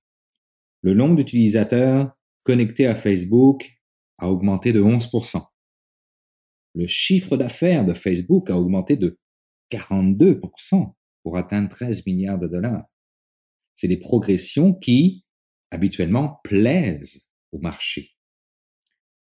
[0.81, 2.11] Le nombre d'utilisateurs
[2.43, 3.71] connectés à Facebook
[4.17, 5.45] a augmenté de 11%.
[6.75, 9.19] Le chiffre d'affaires de Facebook a augmenté de
[9.71, 10.93] 42%
[11.23, 12.85] pour atteindre 13 milliards de dollars.
[13.75, 15.22] C'est des progressions qui,
[15.73, 18.11] habituellement plaisent au marché.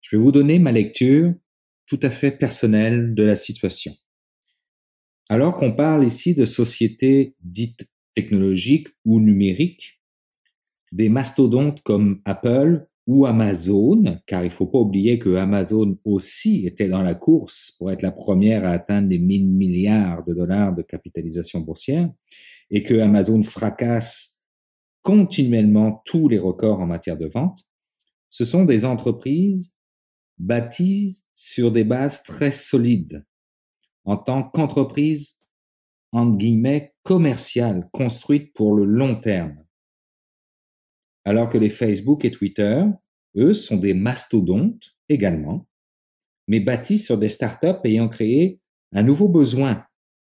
[0.01, 1.34] Je vais vous donner ma lecture
[1.85, 3.93] tout à fait personnelle de la situation.
[5.30, 10.01] Alors qu'on parle ici de sociétés dites technologiques ou numériques,
[10.91, 16.65] des mastodontes comme Apple ou Amazon, car il ne faut pas oublier que Amazon aussi
[16.65, 20.73] était dans la course pour être la première à atteindre les 1000 milliards de dollars
[20.73, 22.10] de capitalisation boursière,
[22.69, 24.32] et que Amazon fracasse
[25.03, 27.63] continuellement tous les records en matière de vente,
[28.30, 29.75] ce sont des entreprises
[30.39, 33.23] bâties sur des bases très solides
[34.05, 35.38] en tant qu'entreprise
[36.11, 39.63] entre guillemets commerciale construite pour le long terme.
[41.25, 42.84] Alors que les Facebook et Twitter,
[43.35, 45.67] eux, sont des mastodontes également,
[46.47, 48.59] mais bâtis sur des startups ayant créé
[48.91, 49.85] un nouveau besoin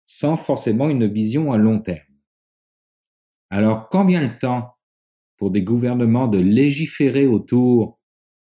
[0.06, 2.15] sans forcément une vision à long terme.
[3.50, 4.76] Alors, vient le temps
[5.36, 8.00] pour des gouvernements de légiférer autour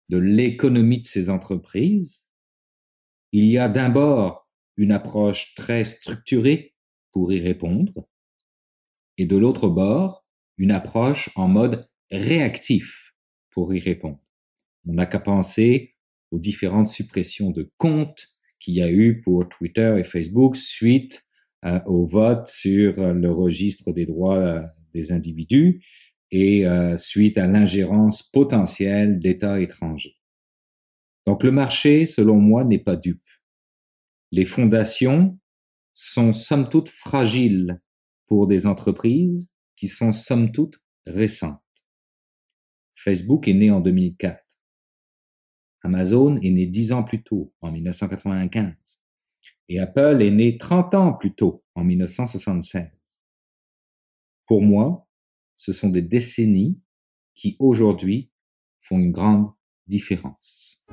[0.08, 2.30] de l'économie de ces entreprises?
[3.32, 6.74] Il y a d'abord une approche très structurée
[7.12, 8.08] pour y répondre,
[9.18, 10.24] et de l'autre bord,
[10.56, 13.14] une approche en mode réactif
[13.50, 14.20] pour y répondre.
[14.86, 15.96] On n'a qu'à penser
[16.30, 18.28] aux différentes suppressions de comptes
[18.60, 21.22] qu'il y a eu pour Twitter et Facebook suite
[21.64, 24.62] euh, au vote sur euh, le registre des droits euh,
[24.98, 25.84] des individus
[26.30, 26.64] et
[26.96, 30.16] suite à l'ingérence potentielle d'États étrangers.
[31.26, 33.28] Donc le marché, selon moi, n'est pas dupe.
[34.30, 35.38] Les fondations
[35.94, 37.80] sont somme toute fragiles
[38.26, 41.62] pour des entreprises qui sont somme toute récentes.
[42.94, 44.44] Facebook est né en 2004.
[45.82, 48.74] Amazon est né dix ans plus tôt, en 1995.
[49.68, 52.97] Et Apple est né 30 ans plus tôt, en 1976.
[54.48, 55.06] Pour moi,
[55.56, 56.80] ce sont des décennies
[57.34, 58.32] qui aujourd'hui
[58.80, 59.50] font une grande
[59.86, 60.86] différence.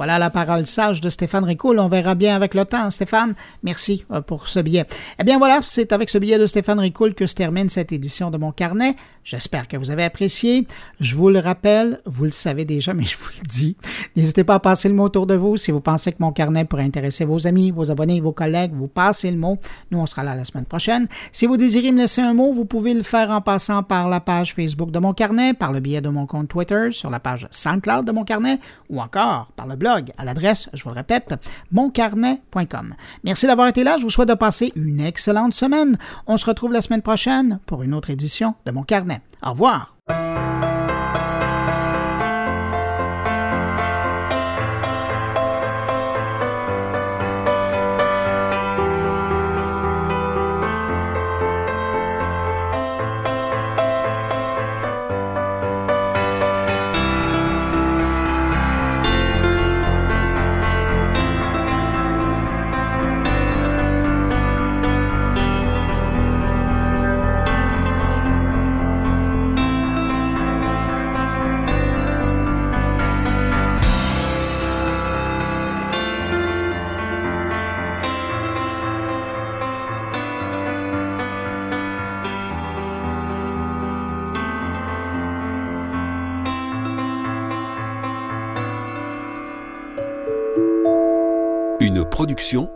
[0.00, 1.78] Voilà la parole sage de Stéphane Ricoul.
[1.78, 2.90] On verra bien avec le temps.
[2.90, 4.86] Stéphane, merci euh, pour ce billet.
[5.18, 8.30] Eh bien voilà, c'est avec ce billet de Stéphane Ricoul que se termine cette édition
[8.30, 8.96] de mon carnet.
[9.24, 10.66] J'espère que vous avez apprécié.
[11.00, 13.76] Je vous le rappelle, vous le savez déjà, mais je vous le dis.
[14.16, 15.58] N'hésitez pas à passer le mot autour de vous.
[15.58, 18.88] Si vous pensez que mon carnet pourrait intéresser vos amis, vos abonnés, vos collègues, vous
[18.88, 19.58] passez le mot.
[19.90, 21.08] Nous, on sera là la semaine prochaine.
[21.30, 24.20] Si vous désirez me laisser un mot, vous pouvez le faire en passant par la
[24.20, 27.46] page Facebook de mon carnet, par le billet de mon compte Twitter, sur la page
[27.50, 28.58] SoundCloud de mon carnet
[28.88, 31.34] ou encore par le blog à l'adresse, je vous le répète,
[31.72, 32.94] moncarnet.com.
[33.24, 33.96] Merci d'avoir été là.
[33.98, 35.98] Je vous souhaite de passer une excellente semaine.
[36.26, 39.20] On se retrouve la semaine prochaine pour une autre édition de Mon Carnet.
[39.42, 39.96] Au revoir.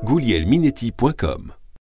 [0.02, 1.63] Goulielminetti.com